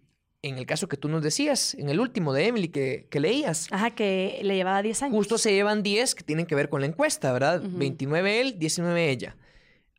en 0.43 0.57
el 0.57 0.65
caso 0.65 0.89
que 0.89 0.97
tú 0.97 1.07
nos 1.07 1.23
decías, 1.23 1.73
en 1.75 1.89
el 1.89 1.99
último 1.99 2.33
de 2.33 2.47
Emily 2.47 2.67
que, 2.67 3.07
que 3.09 3.19
leías, 3.21 3.67
Ajá, 3.71 3.91
que 3.91 4.39
le 4.43 4.55
llevaba 4.55 4.81
10 4.81 5.03
años. 5.03 5.15
justo 5.15 5.37
se 5.37 5.53
llevan 5.53 5.83
10 5.83 6.15
que 6.15 6.23
tienen 6.23 6.45
que 6.45 6.53
ver 6.55 6.67
con 6.69 6.81
la 6.81 6.87
encuesta, 6.87 7.31
¿verdad? 7.31 7.63
Ujú. 7.65 7.77
29 7.77 8.41
él, 8.41 8.59
19 8.59 9.09
ella. 9.09 9.37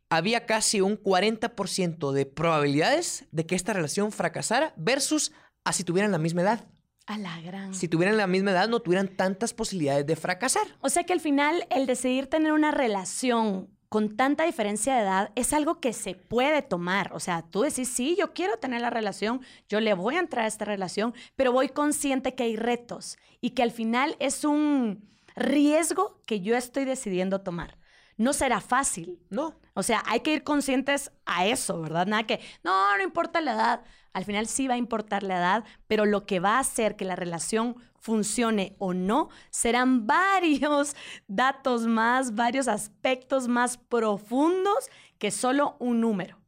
Había 0.09 0.45
casi 0.45 0.81
un 0.81 1.01
40% 1.01 2.11
de 2.11 2.25
probabilidades 2.27 3.25
de 3.31 3.45
que 3.47 3.55
esta 3.55 3.73
relación 3.73 4.11
fracasara 4.11 4.73
versus 4.77 5.31
a 5.63 5.73
si 5.73 5.83
tuvieran 5.83 6.11
la 6.11 6.19
misma 6.19 6.43
edad. 6.43 6.67
A 7.07 7.17
la 7.17 7.39
gran. 7.41 7.73
Si 7.73 7.87
tuvieran 7.87 8.17
la 8.17 8.27
misma 8.27 8.51
edad, 8.51 8.67
no 8.67 8.79
tuvieran 8.79 9.09
tantas 9.09 9.53
posibilidades 9.53 10.05
de 10.07 10.15
fracasar. 10.15 10.65
O 10.81 10.89
sea 10.89 11.03
que 11.03 11.13
al 11.13 11.19
final 11.19 11.67
el 11.69 11.85
decidir 11.85 12.27
tener 12.27 12.51
una 12.51 12.71
relación 12.71 13.69
con 13.89 14.17
tanta 14.17 14.43
diferencia 14.43 14.95
de 14.95 15.03
edad 15.03 15.31
es 15.35 15.53
algo 15.53 15.79
que 15.79 15.93
se 15.93 16.15
puede 16.15 16.61
tomar. 16.61 17.13
O 17.13 17.19
sea, 17.19 17.43
tú 17.43 17.61
decís, 17.61 17.87
sí, 17.89 18.15
yo 18.19 18.33
quiero 18.33 18.57
tener 18.57 18.81
la 18.81 18.89
relación, 18.89 19.41
yo 19.69 19.79
le 19.79 19.93
voy 19.93 20.15
a 20.15 20.19
entrar 20.19 20.45
a 20.45 20.47
esta 20.47 20.65
relación, 20.65 21.13
pero 21.35 21.51
voy 21.51 21.69
consciente 21.69 22.33
que 22.33 22.43
hay 22.43 22.55
retos 22.55 23.17
y 23.39 23.51
que 23.51 23.63
al 23.63 23.71
final 23.71 24.15
es 24.19 24.43
un 24.43 25.07
riesgo 25.35 26.21
que 26.25 26.41
yo 26.41 26.57
estoy 26.57 26.85
decidiendo 26.85 27.41
tomar. 27.41 27.77
No 28.17 28.33
será 28.33 28.61
fácil. 28.61 29.19
No. 29.29 29.59
O 29.75 29.83
sea, 29.83 30.03
hay 30.07 30.21
que 30.21 30.33
ir 30.33 30.43
conscientes 30.43 31.11
a 31.25 31.45
eso, 31.45 31.81
¿verdad? 31.81 32.07
Nada 32.07 32.23
que, 32.23 32.39
no, 32.63 32.97
no 32.97 33.03
importa 33.03 33.41
la 33.41 33.53
edad. 33.53 33.81
Al 34.13 34.23
final 34.23 34.47
sí 34.47 34.69
va 34.69 34.75
a 34.75 34.77
importar 34.77 35.21
la 35.21 35.37
edad, 35.37 35.63
pero 35.87 36.05
lo 36.05 36.25
que 36.25 36.39
va 36.39 36.55
a 36.55 36.59
hacer 36.59 36.95
que 36.95 37.03
la 37.03 37.17
relación 37.17 37.75
funcione 37.99 38.77
o 38.79 38.93
no 38.93 39.29
serán 39.49 40.07
varios 40.07 40.95
datos 41.27 41.87
más, 41.87 42.35
varios 42.35 42.69
aspectos 42.69 43.49
más 43.49 43.77
profundos 43.77 44.89
que 45.17 45.29
solo 45.29 45.75
un 45.79 45.99
número. 45.99 46.39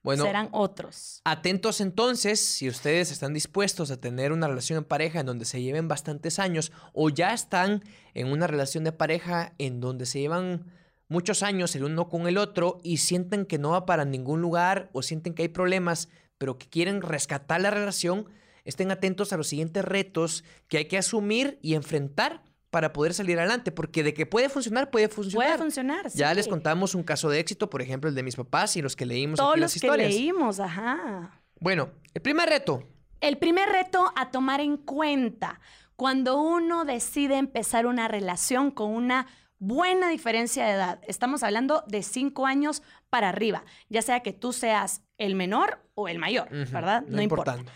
Bueno, 0.00 0.24
serán 0.24 0.48
otros. 0.52 1.20
atentos 1.24 1.80
entonces 1.80 2.40
si 2.40 2.68
ustedes 2.68 3.10
están 3.10 3.34
dispuestos 3.34 3.90
a 3.90 4.00
tener 4.00 4.30
una 4.30 4.46
relación 4.46 4.78
en 4.78 4.84
pareja 4.84 5.20
en 5.20 5.26
donde 5.26 5.44
se 5.44 5.60
lleven 5.60 5.88
bastantes 5.88 6.38
años 6.38 6.70
o 6.94 7.10
ya 7.10 7.34
están 7.34 7.82
en 8.14 8.28
una 8.28 8.46
relación 8.46 8.84
de 8.84 8.92
pareja 8.92 9.54
en 9.58 9.80
donde 9.80 10.06
se 10.06 10.20
llevan 10.20 10.64
muchos 11.08 11.42
años 11.42 11.74
el 11.74 11.84
uno 11.84 12.08
con 12.08 12.28
el 12.28 12.38
otro 12.38 12.78
y 12.82 12.98
sienten 12.98 13.46
que 13.46 13.58
no 13.58 13.70
va 13.70 13.86
para 13.86 14.04
ningún 14.04 14.40
lugar 14.40 14.90
o 14.92 15.02
sienten 15.02 15.34
que 15.34 15.42
hay 15.42 15.48
problemas, 15.48 16.08
pero 16.38 16.58
que 16.58 16.68
quieren 16.68 17.02
rescatar 17.02 17.60
la 17.60 17.70
relación, 17.70 18.28
estén 18.64 18.90
atentos 18.90 19.32
a 19.32 19.36
los 19.36 19.48
siguientes 19.48 19.84
retos 19.84 20.44
que 20.68 20.78
hay 20.78 20.84
que 20.84 20.98
asumir 20.98 21.58
y 21.62 21.74
enfrentar 21.74 22.42
para 22.70 22.92
poder 22.92 23.14
salir 23.14 23.38
adelante, 23.38 23.72
porque 23.72 24.02
de 24.02 24.12
que 24.12 24.26
puede 24.26 24.50
funcionar, 24.50 24.90
puede 24.90 25.08
funcionar. 25.08 25.48
Puede 25.48 25.58
funcionar. 25.58 26.10
Ya 26.10 26.30
sí. 26.30 26.36
les 26.36 26.48
contamos 26.48 26.94
un 26.94 27.02
caso 27.02 27.30
de 27.30 27.40
éxito, 27.40 27.70
por 27.70 27.80
ejemplo, 27.80 28.10
el 28.10 28.14
de 28.14 28.22
mis 28.22 28.36
papás 28.36 28.76
y 28.76 28.82
los 28.82 28.94
que 28.94 29.06
leímos 29.06 29.38
Todos 29.38 29.52
aquí 29.52 29.60
los 29.60 29.72
las 29.74 29.80
que 29.80 29.86
historias. 29.86 30.10
leímos, 30.10 30.60
ajá. 30.60 31.40
Bueno, 31.60 31.90
el 32.12 32.20
primer 32.20 32.48
reto. 32.48 32.82
El 33.20 33.38
primer 33.38 33.68
reto 33.70 34.12
a 34.16 34.30
tomar 34.30 34.60
en 34.60 34.76
cuenta 34.76 35.60
cuando 35.96 36.40
uno 36.40 36.84
decide 36.84 37.38
empezar 37.38 37.86
una 37.86 38.06
relación 38.06 38.70
con 38.70 38.90
una 38.90 39.26
buena 39.58 40.08
diferencia 40.08 40.64
de 40.64 40.72
edad. 40.72 41.00
Estamos 41.06 41.42
hablando 41.42 41.84
de 41.86 42.02
cinco 42.02 42.46
años 42.46 42.82
para 43.10 43.28
arriba, 43.28 43.64
ya 43.88 44.02
sea 44.02 44.20
que 44.20 44.32
tú 44.32 44.52
seas 44.52 45.02
el 45.18 45.34
menor 45.34 45.84
o 45.94 46.08
el 46.08 46.18
mayor, 46.18 46.48
¿verdad? 46.50 47.02
No, 47.06 47.22
importa. 47.22 47.52
importando. 47.52 47.72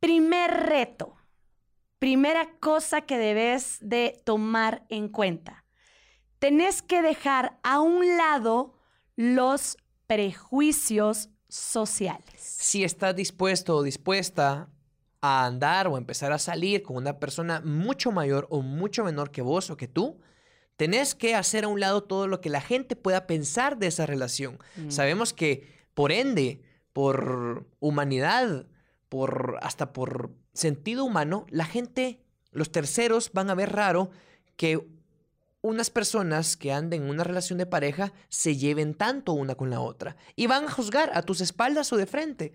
Primer 0.00 0.50
reto, 0.50 1.16
primera 1.98 2.48
cosa 2.60 3.02
que 3.02 3.18
debes 3.18 3.78
de 3.80 4.20
tomar 4.24 4.84
en 4.88 5.08
cuenta. 5.08 5.64
Tenés 6.38 6.82
que 6.82 7.02
dejar 7.02 7.58
a 7.62 7.80
un 7.80 8.16
lado 8.16 8.74
los 9.16 9.78
prejuicios 10.06 11.30
sociales. 11.48 12.34
Si 12.38 12.84
estás 12.84 13.16
dispuesto 13.16 13.76
o 13.76 13.82
dispuesta 13.82 14.68
a 15.20 15.46
andar 15.46 15.88
o 15.88 15.96
empezar 15.96 16.32
a 16.32 16.38
salir 16.38 16.82
con 16.82 16.96
una 16.96 17.18
persona 17.18 17.60
mucho 17.64 18.12
mayor 18.12 18.46
o 18.50 18.62
mucho 18.62 19.02
menor 19.02 19.30
que 19.30 19.42
vos 19.42 19.70
o 19.70 19.76
que 19.76 19.88
tú, 19.88 20.20
tenés 20.76 21.14
que 21.14 21.34
hacer 21.34 21.64
a 21.64 21.68
un 21.68 21.80
lado 21.80 22.02
todo 22.02 22.26
lo 22.28 22.40
que 22.40 22.50
la 22.50 22.60
gente 22.60 22.96
pueda 22.96 23.26
pensar 23.26 23.78
de 23.78 23.88
esa 23.88 24.06
relación. 24.06 24.58
Mm. 24.76 24.90
Sabemos 24.90 25.32
que, 25.32 25.66
por 25.94 26.12
ende, 26.12 26.62
por 26.92 27.66
humanidad, 27.80 28.66
por 29.08 29.58
hasta 29.62 29.92
por 29.92 30.30
sentido 30.52 31.04
humano, 31.04 31.46
la 31.50 31.64
gente, 31.64 32.20
los 32.52 32.70
terceros 32.72 33.30
van 33.32 33.50
a 33.50 33.54
ver 33.54 33.72
raro 33.72 34.10
que 34.56 34.86
unas 35.62 35.90
personas 35.90 36.56
que 36.56 36.72
anden 36.72 37.02
en 37.02 37.10
una 37.10 37.24
relación 37.24 37.58
de 37.58 37.66
pareja 37.66 38.12
se 38.28 38.56
lleven 38.56 38.94
tanto 38.94 39.32
una 39.32 39.56
con 39.56 39.68
la 39.68 39.80
otra 39.80 40.16
y 40.36 40.46
van 40.46 40.64
a 40.64 40.70
juzgar 40.70 41.10
a 41.14 41.22
tus 41.22 41.40
espaldas 41.40 41.92
o 41.92 41.96
de 41.96 42.06
frente. 42.06 42.52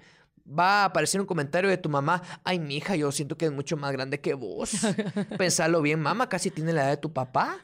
Va 0.47 0.81
a 0.81 0.85
aparecer 0.85 1.21
un 1.21 1.27
comentario 1.27 1.69
de 1.69 1.77
tu 1.77 1.89
mamá, 1.89 2.21
ay, 2.43 2.59
mi 2.59 2.77
hija, 2.77 2.95
yo 2.95 3.11
siento 3.11 3.37
que 3.37 3.45
es 3.45 3.51
mucho 3.51 3.77
más 3.77 3.91
grande 3.91 4.19
que 4.19 4.33
vos. 4.33 4.71
Pensalo 5.37 5.81
bien, 5.81 5.99
mamá, 5.99 6.29
casi 6.29 6.51
tiene 6.51 6.73
la 6.73 6.83
edad 6.83 6.89
de 6.91 6.97
tu 6.97 7.13
papá. 7.13 7.59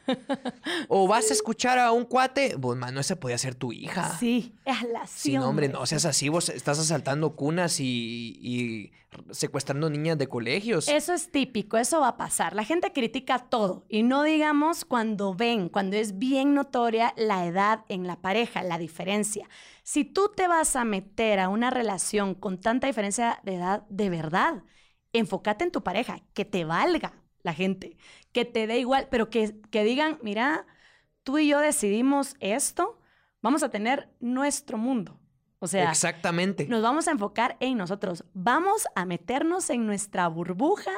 O 0.88 1.06
vas 1.08 1.30
a 1.30 1.34
escuchar 1.34 1.78
a 1.78 1.92
un 1.92 2.04
cuate, 2.04 2.54
vos, 2.56 2.76
mano, 2.76 3.00
esa 3.00 3.16
podía 3.16 3.38
ser 3.38 3.54
tu 3.54 3.72
hija. 3.72 4.16
Sí, 4.18 4.54
es 4.64 4.82
la 4.90 5.06
Sí, 5.06 5.34
no, 5.34 5.48
hombre, 5.48 5.68
no 5.68 5.84
seas 5.86 6.04
así, 6.04 6.28
vos 6.28 6.48
estás 6.48 6.78
asaltando 6.78 7.34
cunas 7.36 7.80
y, 7.80 8.38
y 8.40 8.92
secuestrando 9.30 9.90
niñas 9.90 10.18
de 10.18 10.28
colegios. 10.28 10.88
Eso 10.88 11.12
es 11.12 11.30
típico, 11.30 11.76
eso 11.76 12.00
va 12.00 12.08
a 12.08 12.16
pasar. 12.16 12.54
La 12.54 12.64
gente 12.64 12.92
critica 12.92 13.38
todo 13.38 13.84
y 13.88 14.02
no 14.02 14.22
digamos 14.22 14.84
cuando 14.84 15.34
ven, 15.34 15.68
cuando 15.68 15.96
es 15.96 16.18
bien 16.18 16.54
notoria 16.54 17.14
la 17.16 17.46
edad 17.46 17.84
en 17.88 18.06
la 18.06 18.20
pareja, 18.20 18.62
la 18.62 18.78
diferencia. 18.78 19.48
Si 19.82 20.04
tú 20.04 20.30
te 20.34 20.48
vas 20.48 20.76
a 20.76 20.84
meter 20.84 21.40
a 21.40 21.48
una 21.48 21.70
relación 21.70 22.34
con 22.34 22.58
tanta 22.60 22.86
diferencia 22.86 23.40
de 23.44 23.56
edad, 23.56 23.86
de 23.88 24.10
verdad, 24.10 24.62
enfócate 25.12 25.64
en 25.64 25.72
tu 25.72 25.82
pareja, 25.82 26.20
que 26.34 26.44
te 26.44 26.64
valga 26.64 27.14
la 27.42 27.54
gente, 27.54 27.96
que 28.32 28.44
te 28.44 28.66
dé 28.66 28.78
igual, 28.78 29.08
pero 29.10 29.30
que, 29.30 29.60
que 29.70 29.84
digan, 29.84 30.18
mira, 30.22 30.66
tú 31.22 31.38
y 31.38 31.48
yo 31.48 31.58
decidimos 31.60 32.36
esto, 32.40 33.00
vamos 33.40 33.62
a 33.62 33.70
tener 33.70 34.10
nuestro 34.20 34.78
mundo. 34.78 35.17
O 35.60 35.66
sea, 35.66 35.90
Exactamente. 35.90 36.66
nos 36.68 36.82
vamos 36.82 37.08
a 37.08 37.10
enfocar 37.10 37.56
en 37.60 37.76
nosotros. 37.76 38.24
Vamos 38.34 38.86
a 38.94 39.04
meternos 39.04 39.70
en 39.70 39.86
nuestra 39.86 40.28
burbuja 40.28 40.92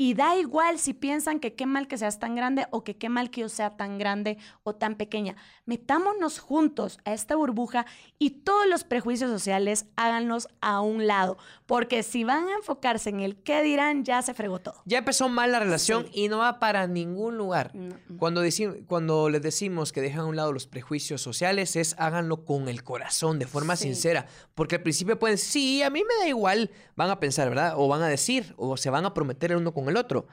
y 0.00 0.14
da 0.14 0.36
igual 0.36 0.78
si 0.78 0.94
piensan 0.94 1.40
que 1.40 1.54
qué 1.54 1.66
mal 1.66 1.88
que 1.88 1.98
seas 1.98 2.20
tan 2.20 2.36
grande 2.36 2.66
o 2.70 2.84
que 2.84 2.96
qué 2.96 3.08
mal 3.08 3.30
que 3.30 3.40
yo 3.42 3.48
sea 3.48 3.76
tan 3.76 3.98
grande 3.98 4.38
o 4.62 4.74
tan 4.74 4.94
pequeña. 4.94 5.34
Metámonos 5.66 6.38
juntos 6.38 6.98
a 7.04 7.12
esta 7.12 7.34
burbuja 7.36 7.84
y 8.18 8.30
todos 8.30 8.66
los 8.68 8.84
prejuicios 8.84 9.28
sociales 9.30 9.86
háganlos 9.96 10.48
a 10.60 10.80
un 10.80 11.06
lado, 11.06 11.36
porque 11.66 12.02
si 12.02 12.22
van 12.24 12.46
a 12.48 12.54
enfocarse 12.54 13.10
en 13.10 13.20
el 13.20 13.36
qué 13.42 13.62
dirán, 13.62 14.04
ya 14.04 14.22
se 14.22 14.34
fregó 14.34 14.60
todo. 14.60 14.80
Ya 14.86 14.98
empezó 14.98 15.28
mal 15.28 15.50
la 15.52 15.58
relación 15.58 16.04
Sí. 16.06 16.10
y 16.24 16.28
no 16.28 16.38
va 16.38 16.60
para 16.60 16.86
ningún 16.86 17.36
lugar. 17.36 17.72
No. 17.74 17.96
Cuando, 18.18 18.42
cuando 18.86 19.28
les 19.28 19.42
decimos 19.42 19.92
que 19.92 20.00
dejan 20.00 20.20
a 20.20 20.26
un 20.26 20.36
lado 20.36 20.52
los 20.52 20.68
prejuicios 20.68 21.20
sociales, 21.20 21.74
es 21.74 21.96
háganlo 21.98 22.44
con 22.44 22.68
el 22.68 22.84
corazón, 22.84 23.40
de 23.40 23.46
forma 23.48 23.74
Sí. 23.74 23.84
sincera. 23.84 24.26
Porque 24.54 24.76
al 24.76 24.82
principio 24.82 25.18
pueden 25.18 25.38
sí, 25.38 25.82
a 25.82 25.90
mí 25.90 26.02
me 26.04 26.14
da 26.22 26.28
igual, 26.28 26.70
van 26.94 27.10
a 27.10 27.18
pensar, 27.18 27.48
¿verdad? 27.48 27.74
O 27.76 27.88
van 27.88 28.02
a 28.02 28.08
decir, 28.08 28.54
o 28.56 28.76
se 28.76 28.90
van 28.90 29.04
a 29.04 29.12
prometer 29.12 29.50
el 29.50 29.58
uno 29.58 29.74
con 29.74 29.87
el 29.88 29.96
otro. 29.96 30.26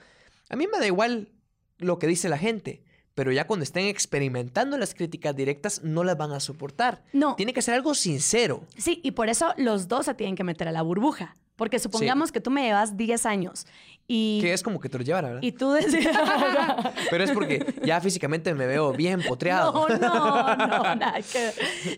A 0.50 0.56
mí 0.56 0.68
me 0.72 0.80
da 0.80 0.88
igual 0.88 1.30
lo 1.78 2.00
que 2.00 2.08
dice 2.08 2.30
la 2.30 2.38
gente, 2.38 2.84
pero 3.16 3.32
ya 3.32 3.48
cuando 3.48 3.64
estén 3.64 3.86
experimentando 3.86 4.78
las 4.78 4.94
críticas 4.94 5.36
directas, 5.36 5.84
no 5.84 6.04
las 6.04 6.18
van 6.18 6.32
a 6.32 6.40
soportar. 6.40 7.04
No. 7.14 7.36
Tiene 7.36 7.54
que 7.54 7.62
ser 7.62 7.74
algo 7.74 7.96
sincero. 7.96 8.64
Sí, 8.78 9.00
y 9.04 9.12
por 9.12 9.30
eso 9.30 9.54
los 9.58 9.88
dos 9.88 10.06
se 10.06 10.14
tienen 10.14 10.36
que 10.36 10.44
meter 10.44 10.68
a 10.68 10.72
la 10.72 10.82
burbuja. 10.82 11.36
Porque 11.56 11.80
supongamos 11.80 12.34
que 12.34 12.42
tú 12.42 12.52
me 12.52 12.64
llevas 12.64 12.98
10 12.98 13.26
años 13.26 13.66
y... 14.08 14.40
Que 14.42 14.54
es 14.54 14.62
como 14.62 14.80
que 14.80 14.88
te 14.90 14.98
lo 14.98 15.04
llevara, 15.04 15.28
¿verdad? 15.30 15.42
Y 15.44 15.52
tú 15.52 15.72
decías... 15.72 16.16
Pero 17.10 17.24
es 17.24 17.32
porque 17.32 17.76
ya 17.84 18.00
físicamente 18.02 18.54
me 18.54 18.68
veo 18.68 18.92
bien 18.94 19.22
potreado. 19.24 19.88
No, 19.88 19.88
no, 19.88 20.56
no, 20.56 20.96
nada 20.96 21.16
que... 21.22 21.52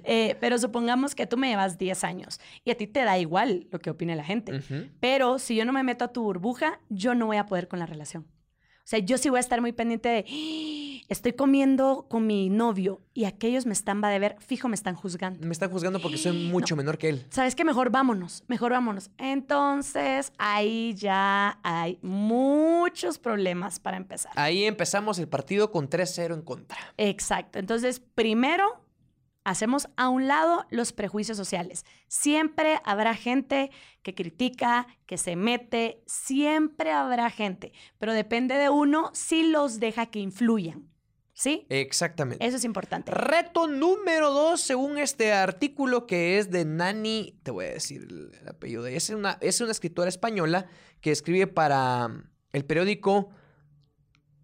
Eh, 0.04 0.38
pero 0.40 0.58
supongamos 0.58 1.16
que 1.16 1.28
tú 1.28 1.38
me 1.38 1.50
llevas 1.50 1.78
10 1.78 2.04
años 2.04 2.40
y 2.64 2.72
a 2.72 2.76
ti 2.78 2.88
te 2.88 3.04
da 3.04 3.18
igual 3.18 3.68
lo 3.72 3.80
que 3.80 3.90
opine 3.90 4.16
la 4.16 4.24
gente. 4.24 4.62
Pero 5.00 5.40
si 5.40 5.56
yo 5.56 5.66
no 5.66 5.74
me 5.74 5.84
meto 5.84 6.06
a 6.06 6.14
tu 6.14 6.24
burbuja, 6.24 6.80
yo 6.90 7.16
no 7.16 7.26
voy 7.26 7.38
a 7.38 7.46
poder 7.46 7.68
con 7.68 7.80
la 7.80 7.86
relación. 7.86 8.24
O 8.24 8.90
sea, 8.90 9.00
yo 9.00 9.18
sí 9.18 9.30
voy 9.30 9.38
a 9.38 9.42
estar 9.42 9.60
muy 9.60 9.74
pendiente 9.74 10.08
de, 10.08 10.26
"Ah, 10.26 10.87
estoy 11.08 11.34
comiendo 11.34 12.06
con 12.10 12.28
mi 12.28 12.50
novio 12.50 13.02
y 13.14 13.26
aquellos 13.26 13.66
me 13.66 13.74
están, 13.74 14.04
va 14.04 14.10
de 14.10 14.20
ver, 14.20 14.36
fijo, 14.40 14.68
me 14.68 14.76
están 14.76 14.96
juzgando. 14.96 15.46
Me 15.46 15.52
están 15.52 15.72
juzgando 15.72 16.02
porque 16.02 16.18
soy 16.18 16.48
mucho 16.48 16.76
menor 16.76 16.98
que 16.98 17.10
él. 17.10 17.26
¿Sabes 17.30 17.56
qué? 17.56 17.64
Mejor 17.64 17.90
vámonos, 17.90 18.44
mejor 18.48 18.72
vámonos. 18.72 19.10
Entonces, 19.18 20.34
ahí 20.38 20.94
ya 20.96 21.60
hay 21.64 22.00
muchos 22.02 23.18
problemas 23.20 23.80
para 23.80 23.98
empezar. 23.98 24.32
Ahí 24.36 24.64
empezamos 24.66 25.20
el 25.20 25.28
partido 25.28 25.72
con 25.72 25.90
3-0 25.90 26.34
en 26.34 26.42
contra. 26.42 26.78
Exacto. 26.98 27.60
Entonces, 27.60 28.00
primero, 28.00 28.82
hacemos 29.48 29.88
a 29.96 30.10
un 30.10 30.28
lado 30.28 30.66
los 30.70 30.92
prejuicios 30.92 31.38
sociales. 31.38 31.86
Siempre 32.10 32.82
habrá 32.84 33.16
gente 33.16 33.72
que 34.02 34.14
critica, 34.14 34.88
que 35.06 35.18
se 35.18 35.38
mete, 35.38 36.04
siempre 36.06 36.92
habrá 36.92 37.30
gente, 37.30 37.72
pero 37.98 38.12
depende 38.12 38.56
de 38.56 38.70
uno 38.70 39.10
si 39.14 39.44
los 39.50 39.80
deja 39.80 40.08
que 40.08 40.20
influyan. 40.20 40.90
¿Sí? 41.38 41.68
Exactamente. 41.70 42.44
Eso 42.44 42.58
es 42.58 42.64
importante. 42.64 43.12
Reto 43.12 43.68
número 43.68 44.32
dos, 44.32 44.60
según 44.60 44.98
este 44.98 45.34
artículo 45.34 46.08
que 46.08 46.40
es 46.40 46.50
de 46.50 46.66
Nani, 46.66 47.40
te 47.44 47.52
voy 47.52 47.66
a 47.66 47.74
decir 47.74 48.08
el, 48.10 48.32
el 48.42 48.48
apellido 48.48 48.82
de 48.82 48.90
ella. 48.90 48.98
Es 48.98 49.10
una, 49.12 49.38
es 49.40 49.62
una 49.62 49.70
escritora 49.70 50.10
española 50.10 50.66
que 51.00 51.12
escribe 51.12 51.46
para 51.46 52.08
mm, 52.08 52.24
el 52.54 52.66
periódico 52.66 53.30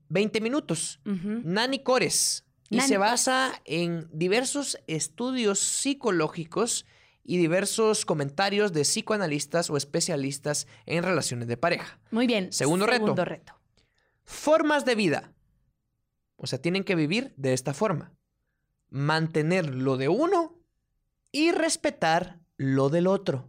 20 0.09 0.39
Minutos. 0.41 1.01
Nani 1.03 1.79
Cores. 1.79 2.45
Y 2.69 2.77
Nani 2.77 2.87
se 2.87 2.97
basa 2.99 3.59
en 3.65 4.07
diversos 4.13 4.77
estudios 4.85 5.59
psicológicos 5.59 6.85
y 7.23 7.37
diversos 7.37 8.05
comentarios 8.05 8.71
de 8.71 8.81
psicoanalistas 8.81 9.71
o 9.71 9.77
especialistas 9.77 10.67
en 10.85 11.01
relaciones 11.01 11.47
de 11.47 11.57
pareja. 11.57 11.99
Muy 12.11 12.27
bien. 12.27 12.53
Segundo 12.53 12.85
reto. 12.85 12.99
Segundo 12.99 13.25
reto. 13.25 13.59
Formas 14.25 14.85
de 14.85 14.93
vida. 14.93 15.33
O 16.43 16.47
sea, 16.47 16.59
tienen 16.61 16.83
que 16.83 16.95
vivir 16.95 17.33
de 17.37 17.53
esta 17.53 17.73
forma. 17.73 18.11
Mantener 18.89 19.73
lo 19.73 19.95
de 19.95 20.09
uno 20.09 20.59
y 21.31 21.53
respetar 21.53 22.41
lo 22.57 22.89
del 22.89 23.07
otro. 23.07 23.47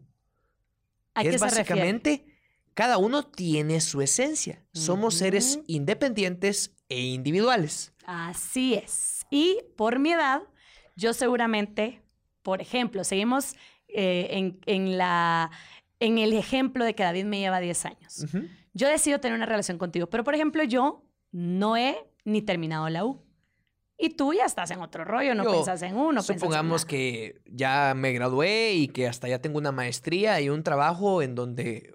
¿A 1.15 1.23
qué 1.23 1.31
es 1.31 1.41
refiere? 1.41 1.57
básicamente, 1.57 2.25
cada 2.73 2.99
uno 2.99 3.27
tiene 3.27 3.81
su 3.81 4.01
esencia. 4.01 4.65
Somos 4.73 5.15
seres 5.17 5.59
independientes 5.67 6.73
e 6.89 7.01
individuales. 7.01 7.93
Así 8.07 8.75
es. 8.75 9.27
Y 9.29 9.59
por 9.77 9.99
mi 9.99 10.13
edad, 10.13 10.43
yo 10.95 11.15
seguramente, 11.15 12.01
por 12.45 12.61
ejemplo, 12.61 13.03
seguimos 13.03 13.57
eh, 13.89 14.29
en, 14.31 14.61
en 14.67 14.99
la, 14.99 15.51
en 15.99 16.19
el 16.19 16.33
ejemplo 16.33 16.85
de 16.85 16.95
que 16.95 17.03
David 17.03 17.25
me 17.25 17.41
lleva 17.41 17.59
10 17.59 17.87
años. 17.87 18.25
Yo 18.73 18.87
decido 18.87 19.19
tener 19.19 19.35
una 19.35 19.47
relación 19.47 19.79
contigo, 19.79 20.09
pero 20.09 20.23
por 20.23 20.37
ejemplo, 20.37 20.63
yo 20.63 21.05
no 21.33 21.77
he 21.77 21.97
ni 22.25 22.43
terminado 22.43 22.89
la 22.89 23.05
U. 23.05 23.23
Y 23.97 24.11
tú 24.17 24.33
ya 24.33 24.45
estás 24.45 24.71
en 24.73 24.81
otro 24.81 25.05
rollo, 25.05 25.35
no 25.35 25.45
Yo- 25.45 25.53
piensas 25.53 25.81
en 25.83 25.97
uno. 25.97 26.21
en 26.21 26.25
Supongamos 26.25 26.85
que 26.85 27.41
ya 27.47 27.95
me 27.95 28.13
gradué 28.13 28.73
y 28.75 28.89
que 28.89 29.07
hasta 29.07 29.29
ya 29.29 29.39
tengo 29.41 29.59
una 29.59 29.71
maestría 29.73 30.41
y 30.41 30.49
un 30.49 30.65
trabajo 30.65 31.23
en 31.23 31.35
donde 31.37 31.95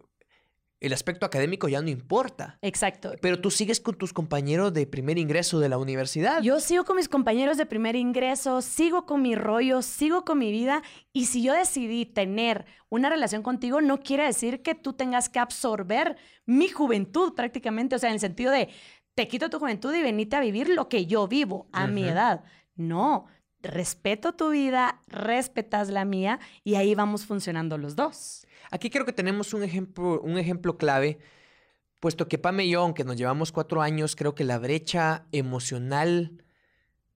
el 0.80 0.94
aspecto 0.94 1.26
académico 1.26 1.68
ya 1.68 1.82
no 1.82 1.90
importa. 1.90 2.58
Exacto. 2.62 3.12
Pero 3.22 3.42
tú 3.42 3.52
sigues 3.52 3.82
con 3.82 3.96
tus 3.98 4.14
compañeros 4.14 4.74
de 4.74 4.88
primer 4.88 5.18
ingreso 5.18 5.60
de 5.60 5.68
la 5.68 5.78
universidad. 5.78 6.42
Yo 6.42 6.62
sigo 6.62 6.86
con 6.86 6.96
mis 6.96 7.10
compañeros 7.10 7.58
de 7.58 7.66
primer 7.66 7.98
ingreso, 7.98 8.62
sigo 8.62 9.06
con 9.06 9.22
mi 9.22 9.36
rollo, 9.36 9.82
sigo 9.82 10.24
con 10.24 10.38
mi 10.40 10.52
vida. 10.54 10.82
Y 11.12 11.26
si 11.26 11.44
yo 11.44 11.52
decidí 11.52 12.06
tener 12.06 12.64
una 12.88 13.10
relación 13.10 13.44
contigo, 13.44 13.82
no 13.82 14.00
quiere 14.00 14.24
decir 14.24 14.62
que 14.62 14.74
tú 14.74 14.94
tengas 14.94 15.28
que 15.28 15.40
absorber 15.40 16.16
mi 16.46 16.70
juventud 16.70 17.34
prácticamente. 17.36 17.98
O 17.98 18.00
sea, 18.00 18.08
en 18.10 18.14
el 18.14 18.22
sentido 18.22 18.54
de, 18.54 18.70
te 19.20 19.28
quito 19.28 19.50
tu 19.50 19.60
juventud 19.60 19.94
y 19.94 20.02
venite 20.02 20.38
a 20.38 20.40
vivir 20.40 20.70
lo 20.70 20.88
que 20.88 21.06
yo 21.06 21.28
vivo 21.28 21.68
a 21.74 21.88
mi 21.88 22.08
edad. 22.08 22.42
No, 22.78 23.26
respeto 23.62 24.32
tu 24.32 24.52
vida, 24.52 25.02
respetas 25.08 25.90
la 25.90 26.06
mía 26.06 26.40
y 26.64 26.76
ahí 26.76 26.96
vamos 26.96 27.26
funcionando 27.26 27.78
los 27.78 27.98
dos. 27.98 28.48
Aquí 28.72 28.90
creo 28.90 29.06
que 29.06 29.12
tenemos 29.12 29.54
un 29.54 29.64
ejemplo, 29.64 30.22
un 30.22 30.38
ejemplo 30.38 30.78
clave, 30.78 31.20
puesto 32.00 32.30
que 32.30 32.38
Pame 32.38 32.64
y 32.64 32.70
yo, 32.70 32.80
aunque 32.82 33.04
nos 33.04 33.18
llevamos 33.18 33.52
cuatro 33.52 33.82
años, 33.82 34.16
creo 34.16 34.36
que 34.36 34.46
la 34.46 34.58
brecha 34.58 35.26
emocional 35.34 36.42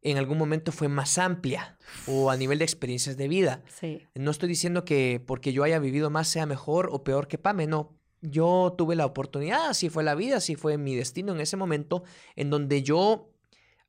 en 0.02 0.18
algún 0.18 0.38
momento 0.38 0.74
fue 0.74 0.90
más 0.90 1.18
amplia 1.18 1.78
o 2.06 2.32
a 2.32 2.36
nivel 2.36 2.60
de 2.60 2.66
experiencias 2.66 3.16
de 3.16 3.30
vida. 3.30 3.64
Sí. 3.70 4.06
No 4.14 4.30
estoy 4.32 4.50
diciendo 4.50 4.84
que 4.84 5.24
porque 5.26 5.54
yo 5.54 5.64
haya 5.64 5.80
vivido 5.80 6.10
más 6.10 6.28
sea 6.28 6.46
mejor 6.46 6.90
o 6.92 7.06
peor 7.06 7.30
que 7.30 7.38
Pame, 7.38 7.66
no. 7.66 7.98
Yo 8.26 8.74
tuve 8.78 8.96
la 8.96 9.06
oportunidad, 9.06 9.68
así 9.68 9.90
fue 9.90 10.04
la 10.04 10.16
vida, 10.16 10.38
así 10.38 10.56
fue 10.56 10.78
mi 10.78 10.96
destino 10.96 11.34
en 11.34 11.42
ese 11.42 11.58
momento, 11.58 12.04
en 12.38 12.50
donde 12.50 12.82
yo 12.82 13.30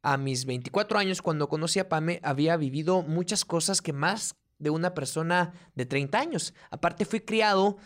a 0.02 0.16
mis 0.18 0.44
24 0.44 0.98
años, 0.98 1.22
cuando 1.22 1.48
conocí 1.48 1.78
a 1.78 1.88
Pame, 1.88 2.20
había 2.22 2.56
vivido 2.56 3.02
muchas 3.02 3.44
cosas 3.44 3.80
que 3.80 3.92
más 3.92 4.36
de 4.58 4.70
una 4.70 4.92
persona 4.92 5.52
de 5.76 5.86
30 5.86 6.18
años. 6.18 6.52
Aparte 6.70 7.04
fui 7.04 7.20
criado 7.20 7.76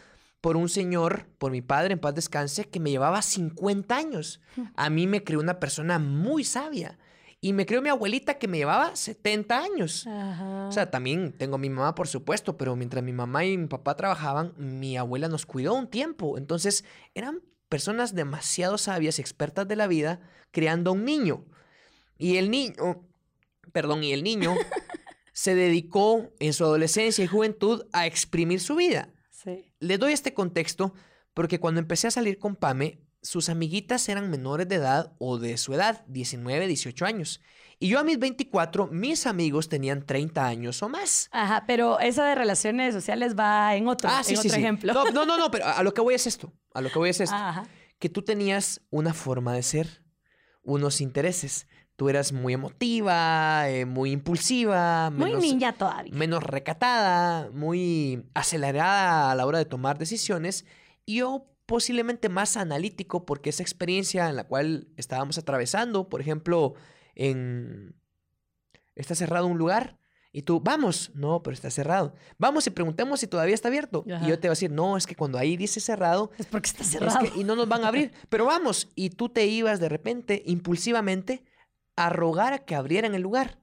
por 0.40 0.56
un 0.56 0.68
señor, 0.68 1.26
por 1.38 1.52
mi 1.52 1.62
padre, 1.62 1.92
en 1.92 2.00
paz 2.00 2.14
descanse, 2.14 2.64
que 2.64 2.80
me 2.80 2.90
llevaba 2.90 3.22
50 3.22 3.94
años. 3.94 4.40
A 4.74 4.88
mí 4.88 5.06
me 5.06 5.22
crió 5.22 5.40
una 5.40 5.60
persona 5.60 5.98
muy 5.98 6.44
sabia. 6.44 6.98
Y 7.40 7.52
me 7.52 7.66
crió 7.66 7.80
mi 7.80 7.88
abuelita 7.88 8.38
que 8.38 8.48
me 8.48 8.58
llevaba 8.58 8.96
70 8.96 9.58
años. 9.58 10.06
O 10.06 10.72
sea, 10.72 10.90
también 10.90 11.32
tengo 11.32 11.54
a 11.54 11.58
mi 11.58 11.70
mamá, 11.70 11.94
por 11.94 12.08
supuesto, 12.08 12.56
pero 12.56 12.74
mientras 12.74 13.04
mi 13.04 13.12
mamá 13.12 13.44
y 13.44 13.56
mi 13.56 13.68
papá 13.68 13.94
trabajaban, 13.94 14.54
mi 14.56 14.96
abuela 14.96 15.28
nos 15.28 15.46
cuidó 15.46 15.74
un 15.74 15.88
tiempo. 15.88 16.36
Entonces, 16.36 16.84
eran 17.14 17.40
personas 17.68 18.14
demasiado 18.14 18.76
sabias 18.76 19.18
y 19.18 19.22
expertas 19.22 19.68
de 19.68 19.76
la 19.76 19.86
vida 19.86 20.20
criando 20.50 20.90
a 20.90 20.94
un 20.94 21.04
niño. 21.04 21.44
Y 22.16 22.38
el 22.38 22.50
niño, 22.50 23.06
perdón, 23.72 24.02
y 24.02 24.12
el 24.12 24.24
niño 24.24 24.56
se 25.32 25.54
dedicó 25.54 26.32
en 26.40 26.52
su 26.52 26.64
adolescencia 26.64 27.22
y 27.22 27.28
juventud 27.28 27.86
a 27.92 28.06
exprimir 28.06 28.58
su 28.58 28.74
vida. 28.74 29.10
sí. 29.30 29.64
Le 29.78 29.96
doy 29.96 30.12
este 30.12 30.34
contexto 30.34 30.92
porque 31.34 31.60
cuando 31.60 31.78
empecé 31.78 32.08
a 32.08 32.10
salir 32.10 32.40
con 32.40 32.56
Pame, 32.56 32.98
sus 33.28 33.50
amiguitas 33.50 34.08
eran 34.08 34.30
menores 34.30 34.66
de 34.68 34.76
edad 34.76 35.12
o 35.18 35.36
de 35.38 35.58
su 35.58 35.74
edad, 35.74 36.02
19, 36.06 36.66
18 36.66 37.04
años. 37.04 37.42
Y 37.78 37.88
yo 37.88 37.98
a 37.98 38.02
mis 38.02 38.18
24, 38.18 38.86
mis 38.86 39.26
amigos 39.26 39.68
tenían 39.68 40.06
30 40.06 40.46
años 40.46 40.82
o 40.82 40.88
más. 40.88 41.28
Ajá, 41.30 41.64
pero 41.66 42.00
esa 42.00 42.24
de 42.24 42.34
relaciones 42.34 42.94
sociales 42.94 43.38
va 43.38 43.76
en 43.76 43.86
otro, 43.86 44.08
Ah, 44.10 44.22
sí, 44.24 44.32
en 44.32 44.40
sí, 44.40 44.48
otro 44.48 44.56
sí. 44.56 44.62
ejemplo. 44.64 44.94
No, 44.94 45.10
no, 45.10 45.26
no, 45.26 45.36
no, 45.36 45.50
pero 45.50 45.66
a 45.66 45.82
lo 45.82 45.92
que 45.92 46.00
voy 46.00 46.14
es 46.14 46.26
esto. 46.26 46.54
A 46.72 46.80
lo 46.80 46.88
que 46.88 46.98
voy 46.98 47.10
es 47.10 47.20
esto. 47.20 47.36
Ajá. 47.36 47.68
Que 47.98 48.08
tú 48.08 48.22
tenías 48.22 48.80
una 48.88 49.12
forma 49.12 49.52
de 49.52 49.62
ser, 49.62 50.02
unos 50.62 51.02
intereses. 51.02 51.66
Tú 51.96 52.08
eras 52.08 52.32
muy 52.32 52.54
emotiva, 52.54 53.68
eh, 53.68 53.84
muy 53.84 54.10
impulsiva, 54.12 55.10
Muy 55.10 55.26
menos, 55.26 55.42
niña 55.42 55.74
todavía. 55.74 56.14
menos 56.14 56.42
recatada, 56.42 57.50
muy 57.52 58.24
acelerada 58.32 59.30
a 59.30 59.34
la 59.34 59.44
hora 59.44 59.58
de 59.58 59.66
tomar 59.66 59.98
decisiones. 59.98 60.64
Y 61.04 61.16
yo 61.16 61.44
posiblemente 61.68 62.30
más 62.30 62.56
analítico 62.56 63.26
porque 63.26 63.50
esa 63.50 63.62
experiencia 63.62 64.26
en 64.30 64.36
la 64.36 64.44
cual 64.44 64.88
estábamos 64.96 65.36
atravesando, 65.36 66.08
por 66.08 66.22
ejemplo, 66.22 66.72
en... 67.14 67.94
Está 68.94 69.14
cerrado 69.14 69.46
un 69.46 69.58
lugar 69.58 69.98
y 70.32 70.42
tú, 70.42 70.60
vamos, 70.60 71.10
no, 71.14 71.42
pero 71.42 71.52
está 71.52 71.70
cerrado. 71.70 72.14
Vamos 72.38 72.66
y 72.66 72.70
preguntemos 72.70 73.20
si 73.20 73.26
todavía 73.26 73.54
está 73.54 73.68
abierto. 73.68 74.02
Ajá. 74.10 74.24
Y 74.24 74.30
yo 74.30 74.38
te 74.38 74.48
voy 74.48 74.52
a 74.52 74.56
decir, 74.56 74.70
no, 74.70 74.96
es 74.96 75.06
que 75.06 75.14
cuando 75.14 75.36
ahí 75.36 75.58
dice 75.58 75.78
cerrado, 75.78 76.30
Es 76.38 76.46
porque 76.46 76.68
está 76.70 76.82
es 76.84 76.88
cerrado. 76.88 77.20
que- 77.20 77.38
y 77.38 77.44
no 77.44 77.54
nos 77.54 77.68
van 77.68 77.84
a 77.84 77.88
abrir. 77.88 78.12
Pero 78.30 78.46
vamos, 78.46 78.88
y 78.94 79.10
tú 79.10 79.28
te 79.28 79.44
ibas 79.46 79.78
de 79.78 79.90
repente, 79.90 80.42
impulsivamente, 80.46 81.44
a 81.96 82.08
rogar 82.08 82.54
a 82.54 82.58
que 82.64 82.74
abrieran 82.74 83.14
el 83.14 83.20
lugar. 83.20 83.60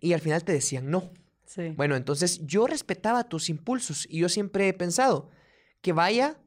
Y 0.00 0.14
al 0.14 0.20
final 0.20 0.42
te 0.42 0.50
decían 0.52 0.90
no. 0.90 1.12
Sí. 1.46 1.68
Bueno, 1.76 1.94
entonces 1.94 2.44
yo 2.44 2.66
respetaba 2.66 3.22
tus 3.28 3.48
impulsos 3.48 4.04
y 4.10 4.18
yo 4.18 4.28
siempre 4.28 4.66
he 4.68 4.72
pensado 4.74 5.30
que 5.80 5.92
vaya 5.92 6.39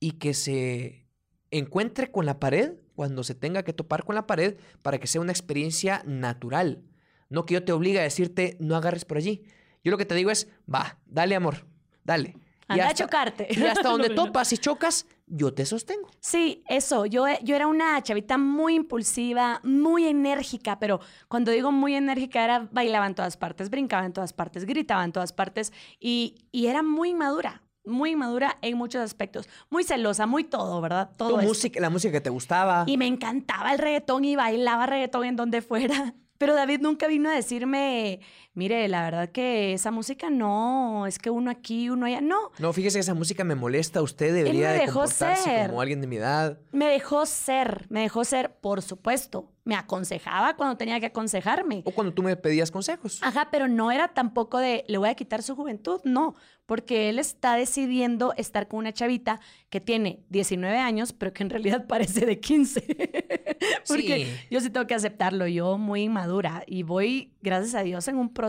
y 0.00 0.12
que 0.12 0.34
se 0.34 1.06
encuentre 1.50 2.10
con 2.10 2.26
la 2.26 2.38
pared 2.38 2.74
cuando 2.94 3.22
se 3.24 3.34
tenga 3.34 3.62
que 3.62 3.72
topar 3.72 4.04
con 4.04 4.14
la 4.14 4.26
pared 4.26 4.56
para 4.82 4.98
que 4.98 5.06
sea 5.06 5.20
una 5.20 5.32
experiencia 5.32 6.02
natural. 6.06 6.82
No 7.30 7.46
que 7.46 7.54
yo 7.54 7.64
te 7.64 7.72
obligue 7.72 8.00
a 8.00 8.02
decirte 8.02 8.56
no 8.60 8.76
agarres 8.76 9.04
por 9.04 9.16
allí. 9.18 9.44
Yo 9.84 9.90
lo 9.90 9.98
que 9.98 10.04
te 10.06 10.14
digo 10.14 10.30
es, 10.30 10.48
va, 10.72 10.98
dale 11.06 11.34
amor, 11.34 11.66
dale. 12.04 12.36
Y 12.70 12.72
Anda 12.72 12.84
a 12.84 12.88
hasta- 12.88 13.04
chocarte. 13.04 13.48
Y 13.50 13.62
hasta 13.62 13.88
donde 13.88 14.10
topas 14.10 14.52
y 14.52 14.58
chocas, 14.58 15.06
yo 15.26 15.54
te 15.54 15.64
sostengo. 15.64 16.10
Sí, 16.20 16.62
eso. 16.68 17.06
Yo, 17.06 17.24
yo 17.42 17.56
era 17.56 17.66
una 17.66 18.02
chavita 18.02 18.36
muy 18.36 18.74
impulsiva, 18.74 19.60
muy 19.64 20.06
enérgica, 20.06 20.78
pero 20.78 21.00
cuando 21.28 21.50
digo 21.50 21.72
muy 21.72 21.94
enérgica 21.94 22.44
era 22.44 22.68
bailaba 22.70 23.06
en 23.06 23.14
todas 23.14 23.36
partes, 23.38 23.70
brincaba 23.70 24.04
en 24.04 24.12
todas 24.12 24.32
partes, 24.34 24.66
gritaba 24.66 25.04
en 25.04 25.12
todas 25.12 25.32
partes 25.32 25.72
y, 25.98 26.34
y 26.52 26.66
era 26.66 26.82
muy 26.82 27.14
madura. 27.14 27.62
Muy 27.88 28.10
inmadura 28.10 28.58
en 28.62 28.76
muchos 28.76 29.02
aspectos. 29.02 29.48
Muy 29.70 29.84
celosa, 29.84 30.26
muy 30.26 30.44
todo, 30.44 30.80
¿verdad? 30.80 31.10
Todo 31.16 31.30
Tu 31.30 31.36
esto. 31.38 31.48
música, 31.48 31.80
la 31.80 31.90
música 31.90 32.12
que 32.12 32.20
te 32.20 32.30
gustaba. 32.30 32.84
Y 32.86 32.96
me 32.96 33.06
encantaba 33.06 33.72
el 33.72 33.78
reggaetón 33.78 34.24
y 34.24 34.36
bailaba 34.36 34.86
reggaetón 34.86 35.24
en 35.24 35.36
donde 35.36 35.62
fuera. 35.62 36.14
Pero 36.38 36.54
David 36.54 36.80
nunca 36.82 37.08
vino 37.08 37.28
a 37.28 37.32
decirme, 37.34 38.20
mire, 38.58 38.86
la 38.88 39.02
verdad 39.04 39.30
que 39.30 39.72
esa 39.72 39.90
música 39.90 40.28
no, 40.30 41.06
es 41.06 41.18
que 41.18 41.30
uno 41.30 41.50
aquí, 41.50 41.88
uno 41.88 42.04
allá. 42.06 42.20
No, 42.20 42.50
No, 42.58 42.72
fíjese 42.74 42.98
que 42.98 43.00
esa 43.00 43.14
música 43.14 43.44
me 43.44 43.54
molesta. 43.54 44.02
Usted 44.02 44.34
debería 44.34 44.68
me 44.72 44.78
de 44.80 44.84
comportarse 44.86 45.44
ser. 45.44 45.68
como 45.68 45.80
alguien 45.80 46.00
de 46.00 46.06
mi 46.08 46.16
edad. 46.16 46.58
me 46.72 46.86
dejó 46.86 47.24
ser, 47.24 47.86
me 47.88 48.00
dejó 48.02 48.24
ser, 48.24 48.56
por 48.60 48.82
supuesto. 48.82 49.52
Me 49.64 49.74
aconsejaba 49.74 50.56
cuando 50.56 50.76
tenía 50.78 50.98
que 50.98 51.06
aconsejarme. 51.06 51.82
O 51.84 51.90
cuando 51.90 52.14
tú 52.14 52.22
me 52.22 52.34
pedías 52.36 52.70
consejos. 52.70 53.18
Ajá, 53.22 53.48
pero 53.50 53.68
no 53.68 53.90
era 53.92 54.08
tampoco 54.08 54.58
de 54.58 54.82
le 54.88 54.96
voy 54.98 55.10
a 55.10 55.14
quitar 55.14 55.42
su 55.42 55.54
juventud, 55.56 56.00
no, 56.04 56.34
porque 56.64 57.10
él 57.10 57.18
está 57.18 57.54
decidiendo 57.54 58.32
estar 58.38 58.66
con 58.66 58.78
una 58.78 58.92
chavita 58.94 59.40
que 59.68 59.80
tiene 59.82 60.24
19 60.30 60.78
años, 60.78 61.12
pero 61.12 61.34
que 61.34 61.42
en 61.42 61.50
realidad 61.50 61.86
parece 61.88 62.24
de 62.24 62.40
15. 62.40 62.80
porque 63.86 64.24
Sí. 64.26 64.46
yo 64.50 64.60
sí 64.60 64.70
tengo 64.70 64.86
que 64.86 64.94
aceptarlo, 64.94 65.46
yo 65.46 65.76
muy 65.76 66.04
inmadura 66.04 66.64
y 66.66 66.82
voy, 66.82 67.34
gracias 67.42 67.74
a 67.74 67.82
Dios, 67.82 68.08
en 68.08 68.16
un 68.16 68.32
proceso, 68.32 68.47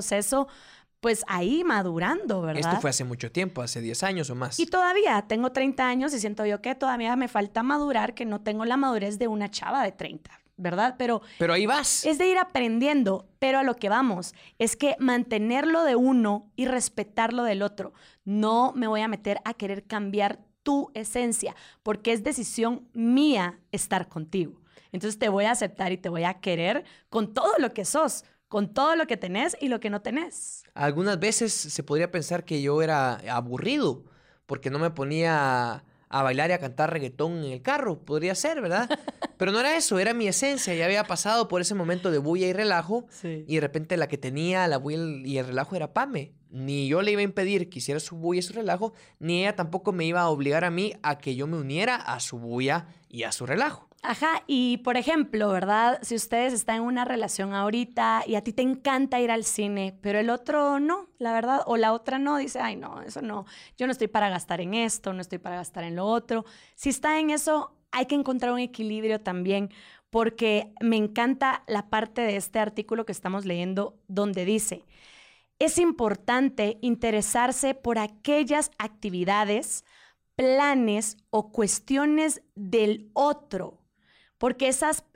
pues 1.00 1.24
ahí 1.28 1.64
madurando, 1.64 2.42
¿verdad? 2.42 2.72
Esto 2.72 2.82
fue 2.82 2.90
hace 2.90 3.04
mucho 3.04 3.32
tiempo, 3.32 3.62
hace 3.62 3.82
10 3.82 4.04
años 4.04 4.30
o 4.30 4.36
más. 4.36 4.60
Y 4.60 4.66
todavía 4.66 5.26
tengo 5.28 5.52
30 5.52 5.88
años 5.88 6.14
y 6.14 6.20
siento 6.20 6.46
yo 6.46 6.62
que 6.62 6.76
todavía 6.76 7.16
me 7.16 7.28
falta 7.28 7.64
madurar, 7.64 8.14
que 8.14 8.26
no 8.26 8.42
tengo 8.42 8.66
la 8.66 8.78
madurez 8.78 9.18
de 9.18 9.28
una 9.28 9.50
chava 9.50 9.84
de 9.84 9.92
30, 9.94 10.30
¿verdad? 10.58 10.96
Pero 10.98 11.22
Pero 11.38 11.54
ahí 11.54 11.66
vas. 11.66 12.06
es 12.06 12.18
de 12.18 12.28
ir 12.28 12.38
aprendiendo, 12.38 13.30
pero 13.40 13.60
a 13.60 13.64
lo 13.64 13.76
que 13.78 13.88
vamos 13.88 14.34
es 14.58 14.76
que 14.76 14.96
mantenerlo 15.00 15.84
de 15.84 15.96
uno 15.96 16.52
y 16.56 16.66
respetarlo 16.66 17.44
del 17.44 17.62
otro. 17.62 17.94
No 18.26 18.74
me 18.76 18.88
voy 18.88 19.02
a 19.02 19.08
meter 19.08 19.40
a 19.46 19.54
querer 19.54 19.86
cambiar 19.86 20.40
tu 20.64 20.92
esencia, 20.94 21.56
porque 21.82 22.12
es 22.12 22.24
decisión 22.24 22.90
mía 22.94 23.60
estar 23.72 24.10
contigo. 24.10 24.60
Entonces 24.92 25.18
te 25.18 25.30
voy 25.30 25.46
a 25.46 25.52
aceptar 25.52 25.94
y 25.94 25.98
te 25.98 26.10
voy 26.10 26.24
a 26.26 26.36
querer 26.36 26.84
con 27.10 27.34
todo 27.34 27.54
lo 27.60 27.74
que 27.74 27.86
sos, 27.86 28.26
con 28.50 28.74
todo 28.74 28.96
lo 28.96 29.08
que 29.08 29.16
tenés 29.16 29.56
y 29.62 29.70
lo 29.70 29.80
que 29.80 29.90
no 29.90 30.02
tenés. 30.02 30.64
Algunas 30.74 31.20
veces 31.20 31.54
se 31.54 31.84
podría 31.84 32.12
pensar 32.12 32.44
que 32.44 32.62
yo 32.62 32.82
era 32.82 33.14
aburrido 33.32 34.04
porque 34.46 34.72
no 34.72 34.80
me 34.80 34.90
ponía 34.90 35.86
a 36.10 36.24
bailar 36.24 36.50
y 36.50 36.54
a 36.54 36.60
cantar 36.60 36.92
reggaetón 36.92 37.44
en 37.44 37.52
el 37.52 37.62
carro. 37.62 38.00
Podría 38.00 38.34
ser, 38.34 38.62
¿verdad? 38.62 38.90
Pero 39.38 39.52
no 39.52 39.60
era 39.60 39.78
eso, 39.78 40.00
era 40.00 40.14
mi 40.14 40.28
esencia. 40.28 40.74
Ya 40.74 40.86
había 40.86 41.04
pasado 41.04 41.48
por 41.48 41.62
ese 41.62 41.76
momento 41.76 42.10
de 42.10 42.18
bulla 42.18 42.48
y 42.48 42.54
relajo 42.54 43.06
y 43.24 43.56
de 43.56 43.62
repente 43.62 43.96
la 43.96 44.08
que 44.08 44.18
tenía 44.18 44.68
la 44.68 44.78
bulla 44.78 44.98
y 45.24 45.38
el 45.38 45.46
relajo 45.46 45.76
era 45.76 45.94
Pame. 45.94 46.34
Ni 46.50 46.88
yo 46.88 47.04
le 47.04 47.12
iba 47.12 47.22
a 47.22 47.24
impedir 47.24 47.70
que 47.70 47.78
hiciera 47.78 48.00
su 48.00 48.16
bulla 48.16 48.40
y 48.40 48.42
su 48.42 48.54
relajo, 48.54 48.94
ni 49.20 49.42
ella 49.42 49.56
tampoco 49.56 49.92
me 49.92 50.06
iba 50.06 50.22
a 50.22 50.30
obligar 50.30 50.66
a 50.66 50.72
mí 50.72 50.94
a 51.04 51.20
que 51.20 51.36
yo 51.36 51.46
me 51.46 51.58
uniera 51.58 51.96
a 51.96 52.20
su 52.20 52.40
bulla 52.40 52.88
y 53.08 53.22
a 53.22 53.32
su 53.32 53.46
relajo. 53.46 53.89
Ajá, 54.02 54.44
y 54.48 54.78
por 54.78 54.96
ejemplo, 54.96 55.50
¿verdad? 55.50 56.00
Si 56.04 56.16
ustedes 56.16 56.54
están 56.54 56.78
en 56.78 56.82
una 56.84 57.04
relación 57.04 57.54
ahorita 57.54 58.24
y 58.26 58.36
a 58.36 58.44
ti 58.44 58.54
te 58.54 58.62
encanta 58.62 59.20
ir 59.20 59.30
al 59.30 59.44
cine, 59.44 59.98
pero 60.02 60.20
el 60.20 60.30
otro 60.30 60.80
no, 60.80 61.10
la 61.18 61.34
verdad, 61.34 61.64
o 61.66 61.76
la 61.76 61.92
otra 61.92 62.18
no, 62.18 62.38
dice, 62.38 62.60
ay, 62.62 62.78
no, 62.78 63.02
eso 63.02 63.22
no, 63.22 63.46
yo 63.78 63.88
no 63.88 63.92
estoy 63.92 64.08
para 64.08 64.30
gastar 64.30 64.62
en 64.62 64.74
esto, 64.74 65.12
no 65.12 65.20
estoy 65.20 65.38
para 65.40 65.58
gastar 65.58 65.84
en 65.84 65.98
lo 65.98 66.06
otro. 66.06 66.46
Si 66.76 66.90
está 66.90 67.20
en 67.20 67.30
eso, 67.30 67.76
hay 67.92 68.06
que 68.06 68.16
encontrar 68.16 68.54
un 68.54 68.60
equilibrio 68.60 69.20
también, 69.20 69.70
porque 70.10 70.74
me 70.80 70.96
encanta 70.96 71.64
la 71.68 71.90
parte 71.90 72.22
de 72.22 72.38
este 72.38 72.60
artículo 72.60 73.06
que 73.06 73.12
estamos 73.12 73.46
leyendo 73.46 74.00
donde 74.08 74.46
dice, 74.46 74.86
es 75.60 75.78
importante 75.78 76.78
interesarse 76.82 77.76
por 77.76 78.00
aquellas 78.00 78.72
actividades, 78.78 79.84
planes 80.36 81.18
o 81.32 81.52
cuestiones 81.52 82.42
del 82.56 83.10
otro, 83.14 83.79
porque 84.40 84.68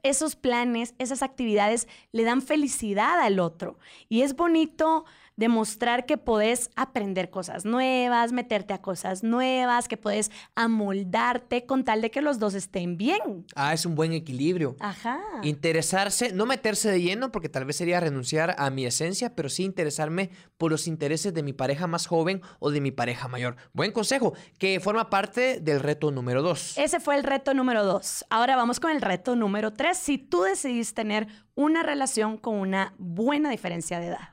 esos 0.03 0.35
planes, 0.35 0.93
esas 0.99 1.23
actividades 1.23 1.87
le 2.11 2.23
dan 2.23 2.43
felicidad 2.43 3.19
al 3.19 3.39
otro. 3.39 3.79
Y 4.09 4.21
es 4.21 4.35
bonito 4.35 5.05
demostrar 5.35 6.05
que 6.05 6.17
podés 6.17 6.69
aprender 6.75 7.29
cosas 7.29 7.65
nuevas, 7.65 8.31
meterte 8.31 8.73
a 8.73 8.81
cosas 8.81 9.23
nuevas, 9.23 9.87
que 9.87 9.97
puedes 9.97 10.31
amoldarte 10.55 11.65
con 11.65 11.83
tal 11.83 12.01
de 12.01 12.11
que 12.11 12.21
los 12.21 12.39
dos 12.39 12.53
estén 12.53 12.97
bien. 12.97 13.45
Ah, 13.55 13.73
es 13.73 13.85
un 13.85 13.95
buen 13.95 14.13
equilibrio. 14.13 14.75
Ajá. 14.79 15.19
Interesarse, 15.43 16.33
no 16.33 16.45
meterse 16.45 16.89
de 16.89 17.01
lleno 17.01 17.31
porque 17.31 17.49
tal 17.49 17.65
vez 17.65 17.75
sería 17.75 17.99
renunciar 17.99 18.55
a 18.57 18.69
mi 18.69 18.85
esencia, 18.85 19.35
pero 19.35 19.49
sí 19.49 19.63
interesarme 19.63 20.29
por 20.57 20.71
los 20.71 20.87
intereses 20.87 21.33
de 21.33 21.43
mi 21.43 21.53
pareja 21.53 21.87
más 21.87 22.07
joven 22.07 22.41
o 22.59 22.71
de 22.71 22.81
mi 22.81 22.91
pareja 22.91 23.27
mayor. 23.27 23.55
Buen 23.73 23.91
consejo, 23.91 24.33
que 24.57 24.79
forma 24.79 25.09
parte 25.09 25.59
del 25.59 25.79
reto 25.79 26.11
número 26.11 26.41
dos. 26.41 26.77
Ese 26.77 26.99
fue 26.99 27.15
el 27.15 27.23
reto 27.23 27.53
número 27.53 27.83
dos. 27.83 28.25
Ahora 28.29 28.55
vamos 28.55 28.79
con 28.79 28.91
el 28.91 29.01
reto 29.01 29.35
número 29.35 29.73
tres. 29.73 29.97
Si 29.97 30.17
tú 30.17 30.43
decidís 30.43 30.93
tener 30.93 31.27
una 31.55 31.83
relación 31.83 32.37
con 32.37 32.55
una 32.55 32.93
buena 32.97 33.49
diferencia 33.49 33.99
de 33.99 34.07
edad. 34.07 34.32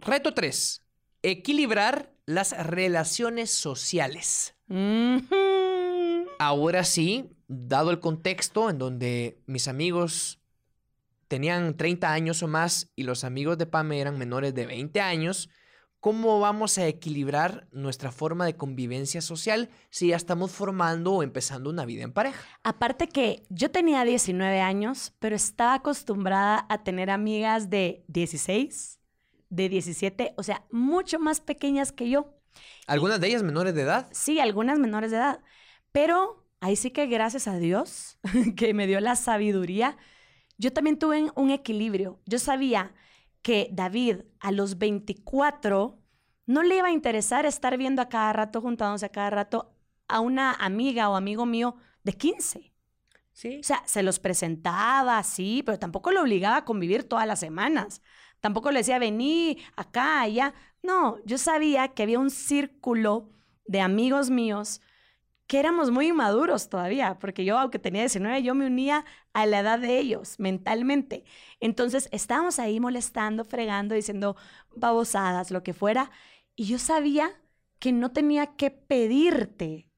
Reto 0.00 0.32
3. 0.32 0.82
Equilibrar 1.22 2.12
las 2.24 2.56
relaciones 2.66 3.50
sociales. 3.50 4.54
Ahora 6.38 6.84
sí, 6.84 7.30
dado 7.48 7.90
el 7.90 7.98
contexto 7.98 8.70
en 8.70 8.78
donde 8.78 9.42
mis 9.46 9.66
amigos 9.66 10.40
tenían 11.26 11.76
30 11.76 12.12
años 12.12 12.42
o 12.42 12.48
más 12.48 12.90
y 12.94 13.02
los 13.02 13.24
amigos 13.24 13.58
de 13.58 13.66
Pame 13.66 14.00
eran 14.00 14.18
menores 14.18 14.54
de 14.54 14.66
20 14.66 15.00
años, 15.00 15.50
¿cómo 16.00 16.38
vamos 16.38 16.78
a 16.78 16.86
equilibrar 16.86 17.66
nuestra 17.72 18.12
forma 18.12 18.46
de 18.46 18.56
convivencia 18.56 19.20
social 19.20 19.68
si 19.90 20.08
ya 20.08 20.16
estamos 20.16 20.52
formando 20.52 21.14
o 21.14 21.22
empezando 21.22 21.70
una 21.70 21.84
vida 21.84 22.04
en 22.04 22.12
pareja? 22.12 22.46
Aparte 22.62 23.08
que 23.08 23.42
yo 23.48 23.70
tenía 23.70 24.04
19 24.04 24.60
años, 24.60 25.12
pero 25.18 25.34
estaba 25.34 25.74
acostumbrada 25.74 26.66
a 26.68 26.84
tener 26.84 27.10
amigas 27.10 27.68
de 27.68 28.04
16, 28.08 28.97
de 29.50 29.68
17, 29.68 30.34
o 30.36 30.42
sea, 30.42 30.64
mucho 30.70 31.18
más 31.18 31.40
pequeñas 31.40 31.92
que 31.92 32.10
yo. 32.10 32.34
Algunas 32.86 33.20
de 33.20 33.28
ellas 33.28 33.42
menores 33.42 33.74
de 33.74 33.82
edad. 33.82 34.08
Sí, 34.12 34.40
algunas 34.40 34.78
menores 34.78 35.10
de 35.10 35.18
edad. 35.18 35.40
Pero 35.92 36.46
ahí 36.60 36.76
sí 36.76 36.90
que 36.90 37.06
gracias 37.06 37.48
a 37.48 37.58
Dios 37.58 38.18
que 38.56 38.74
me 38.74 38.86
dio 38.86 39.00
la 39.00 39.16
sabiduría, 39.16 39.96
yo 40.58 40.72
también 40.72 40.98
tuve 40.98 41.30
un 41.34 41.50
equilibrio. 41.50 42.20
Yo 42.26 42.38
sabía 42.38 42.94
que 43.42 43.68
David 43.72 44.22
a 44.40 44.50
los 44.50 44.78
24 44.78 45.98
no 46.46 46.62
le 46.62 46.78
iba 46.78 46.88
a 46.88 46.92
interesar 46.92 47.46
estar 47.46 47.76
viendo 47.76 48.02
a 48.02 48.08
cada 48.08 48.32
rato, 48.32 48.60
juntándose 48.60 49.06
a 49.06 49.10
cada 49.10 49.30
rato 49.30 49.74
a 50.08 50.20
una 50.20 50.52
amiga 50.54 51.08
o 51.10 51.14
amigo 51.14 51.46
mío 51.46 51.76
de 52.02 52.12
15. 52.14 52.72
Sí. 53.32 53.60
O 53.60 53.62
sea, 53.62 53.82
se 53.86 54.02
los 54.02 54.18
presentaba, 54.18 55.22
sí, 55.22 55.62
pero 55.64 55.78
tampoco 55.78 56.10
lo 56.10 56.22
obligaba 56.22 56.56
a 56.56 56.64
convivir 56.64 57.04
todas 57.04 57.26
las 57.26 57.38
semanas. 57.38 58.02
Tampoco 58.40 58.70
le 58.70 58.80
decía, 58.80 58.98
vení 58.98 59.58
acá, 59.76 60.20
allá. 60.20 60.54
No, 60.82 61.18
yo 61.24 61.38
sabía 61.38 61.88
que 61.88 62.02
había 62.02 62.18
un 62.18 62.30
círculo 62.30 63.30
de 63.66 63.80
amigos 63.80 64.30
míos 64.30 64.80
que 65.48 65.58
éramos 65.58 65.90
muy 65.90 66.08
inmaduros 66.08 66.68
todavía, 66.68 67.18
porque 67.18 67.44
yo, 67.44 67.58
aunque 67.58 67.78
tenía 67.78 68.02
19, 68.02 68.42
yo 68.42 68.54
me 68.54 68.66
unía 68.66 69.06
a 69.32 69.46
la 69.46 69.60
edad 69.60 69.78
de 69.78 69.98
ellos 69.98 70.38
mentalmente. 70.38 71.24
Entonces, 71.58 72.08
estábamos 72.12 72.58
ahí 72.58 72.80
molestando, 72.80 73.44
fregando, 73.44 73.94
diciendo 73.94 74.36
babosadas, 74.76 75.50
lo 75.50 75.62
que 75.62 75.72
fuera. 75.72 76.10
Y 76.54 76.66
yo 76.66 76.78
sabía 76.78 77.32
que 77.78 77.92
no 77.92 78.12
tenía 78.12 78.56
que 78.56 78.70
pedirte. 78.70 79.88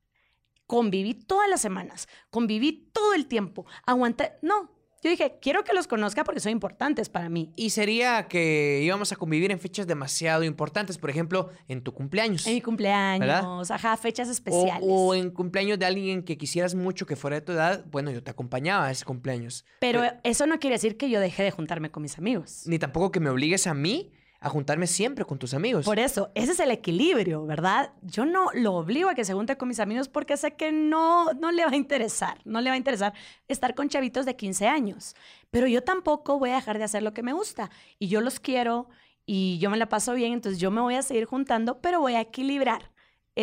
Conviví 0.68 1.14
todas 1.14 1.50
las 1.50 1.60
semanas, 1.60 2.08
conviví 2.30 2.88
todo 2.92 3.14
el 3.14 3.26
tiempo, 3.26 3.66
aguanté. 3.84 4.34
No, 4.42 4.70
yo 5.02 5.10
dije, 5.10 5.38
quiero 5.40 5.64
que 5.64 5.72
los 5.72 5.86
conozca 5.86 6.24
porque 6.24 6.40
son 6.40 6.52
importantes 6.52 7.08
para 7.08 7.28
mí. 7.28 7.52
Y 7.56 7.70
sería 7.70 8.28
que 8.28 8.80
íbamos 8.82 9.12
a 9.12 9.16
convivir 9.16 9.50
en 9.50 9.58
fechas 9.58 9.86
demasiado 9.86 10.44
importantes, 10.44 10.98
por 10.98 11.08
ejemplo, 11.10 11.50
en 11.68 11.82
tu 11.82 11.92
cumpleaños. 11.94 12.46
En 12.46 12.54
mi 12.54 12.60
cumpleaños, 12.60 13.70
ajá, 13.70 13.96
fechas 13.96 14.28
O, 14.28 14.32
especiales. 14.32 14.82
o 14.82 15.14
en 15.14 15.30
cumpleaños 15.30 15.78
de 15.78 15.86
alguien 15.86 16.22
que 16.22 16.36
quisieras 16.36 16.74
mucho 16.74 17.06
que 17.06 17.16
fuera 17.16 17.36
de 17.36 17.42
tu 17.42 17.52
edad, 17.52 17.84
bueno, 17.90 18.10
yo 18.10 18.22
te 18.22 18.30
acompañaba 18.30 18.86
a 18.86 18.90
ese 18.90 19.04
cumpleaños. 19.04 19.64
Pero 19.80 20.02
eso 20.22 20.46
no 20.46 20.58
quiere 20.58 20.74
decir 20.76 20.96
que 20.96 21.08
yo 21.08 21.20
dejé 21.20 21.42
de 21.44 21.50
juntarme 21.50 21.90
con 21.90 22.02
mis 22.02 22.18
amigos. 22.18 22.62
Ni 22.66 22.78
tampoco 22.78 23.10
que 23.10 23.20
me 23.20 23.30
obligues 23.30 23.66
a 23.66 23.74
mí 23.74 24.12
a 24.40 24.48
juntarme 24.48 24.86
siempre 24.86 25.24
con 25.26 25.38
tus 25.38 25.52
amigos. 25.52 25.84
Por 25.84 25.98
eso, 25.98 26.30
ese 26.34 26.52
es 26.52 26.60
el 26.60 26.70
equilibrio, 26.70 27.44
¿verdad? 27.44 27.92
Yo 28.00 28.24
no 28.24 28.48
lo 28.54 28.74
obligo 28.74 29.10
a 29.10 29.14
que 29.14 29.24
se 29.24 29.34
junte 29.34 29.56
con 29.56 29.68
mis 29.68 29.80
amigos 29.80 30.08
porque 30.08 30.36
sé 30.38 30.52
que 30.52 30.72
no, 30.72 31.32
no 31.34 31.52
le 31.52 31.64
va 31.64 31.72
a 31.72 31.76
interesar, 31.76 32.40
no 32.46 32.60
le 32.62 32.70
va 32.70 32.74
a 32.74 32.78
interesar 32.78 33.12
estar 33.48 33.74
con 33.74 33.90
chavitos 33.90 34.24
de 34.24 34.36
15 34.36 34.66
años. 34.66 35.14
Pero 35.50 35.66
yo 35.66 35.82
tampoco 35.82 36.38
voy 36.38 36.50
a 36.50 36.54
dejar 36.54 36.78
de 36.78 36.84
hacer 36.84 37.02
lo 37.02 37.12
que 37.12 37.22
me 37.22 37.34
gusta. 37.34 37.70
Y 37.98 38.08
yo 38.08 38.22
los 38.22 38.40
quiero 38.40 38.88
y 39.26 39.58
yo 39.58 39.68
me 39.68 39.76
la 39.76 39.88
paso 39.88 40.14
bien, 40.14 40.32
entonces 40.32 40.58
yo 40.58 40.70
me 40.70 40.80
voy 40.80 40.94
a 40.94 41.02
seguir 41.02 41.26
juntando, 41.26 41.80
pero 41.80 42.00
voy 42.00 42.14
a 42.14 42.20
equilibrar 42.20 42.89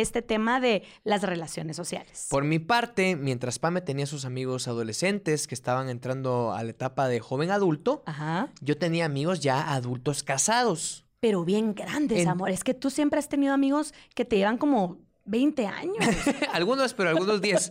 este 0.00 0.22
tema 0.22 0.60
de 0.60 0.82
las 1.04 1.22
relaciones 1.22 1.76
sociales. 1.76 2.26
Por 2.30 2.44
mi 2.44 2.58
parte, 2.58 3.16
mientras 3.16 3.58
Pame 3.58 3.80
tenía 3.80 4.06
sus 4.06 4.24
amigos 4.24 4.68
adolescentes 4.68 5.46
que 5.46 5.54
estaban 5.54 5.88
entrando 5.88 6.52
a 6.52 6.62
la 6.64 6.70
etapa 6.70 7.08
de 7.08 7.20
joven 7.20 7.50
adulto, 7.50 8.02
Ajá. 8.06 8.50
yo 8.60 8.78
tenía 8.78 9.04
amigos 9.04 9.40
ya 9.40 9.72
adultos 9.72 10.22
casados. 10.22 11.04
Pero 11.20 11.44
bien 11.44 11.74
grandes, 11.74 12.20
En- 12.20 12.28
amor. 12.28 12.50
Es 12.50 12.62
que 12.64 12.74
tú 12.74 12.90
siempre 12.90 13.18
has 13.18 13.28
tenido 13.28 13.52
amigos 13.52 13.92
que 14.14 14.24
te 14.24 14.36
llevan 14.36 14.56
como 14.58 14.98
20 15.24 15.66
años. 15.66 15.96
algunos, 16.52 16.94
pero 16.94 17.10
algunos 17.10 17.40
10. 17.42 17.70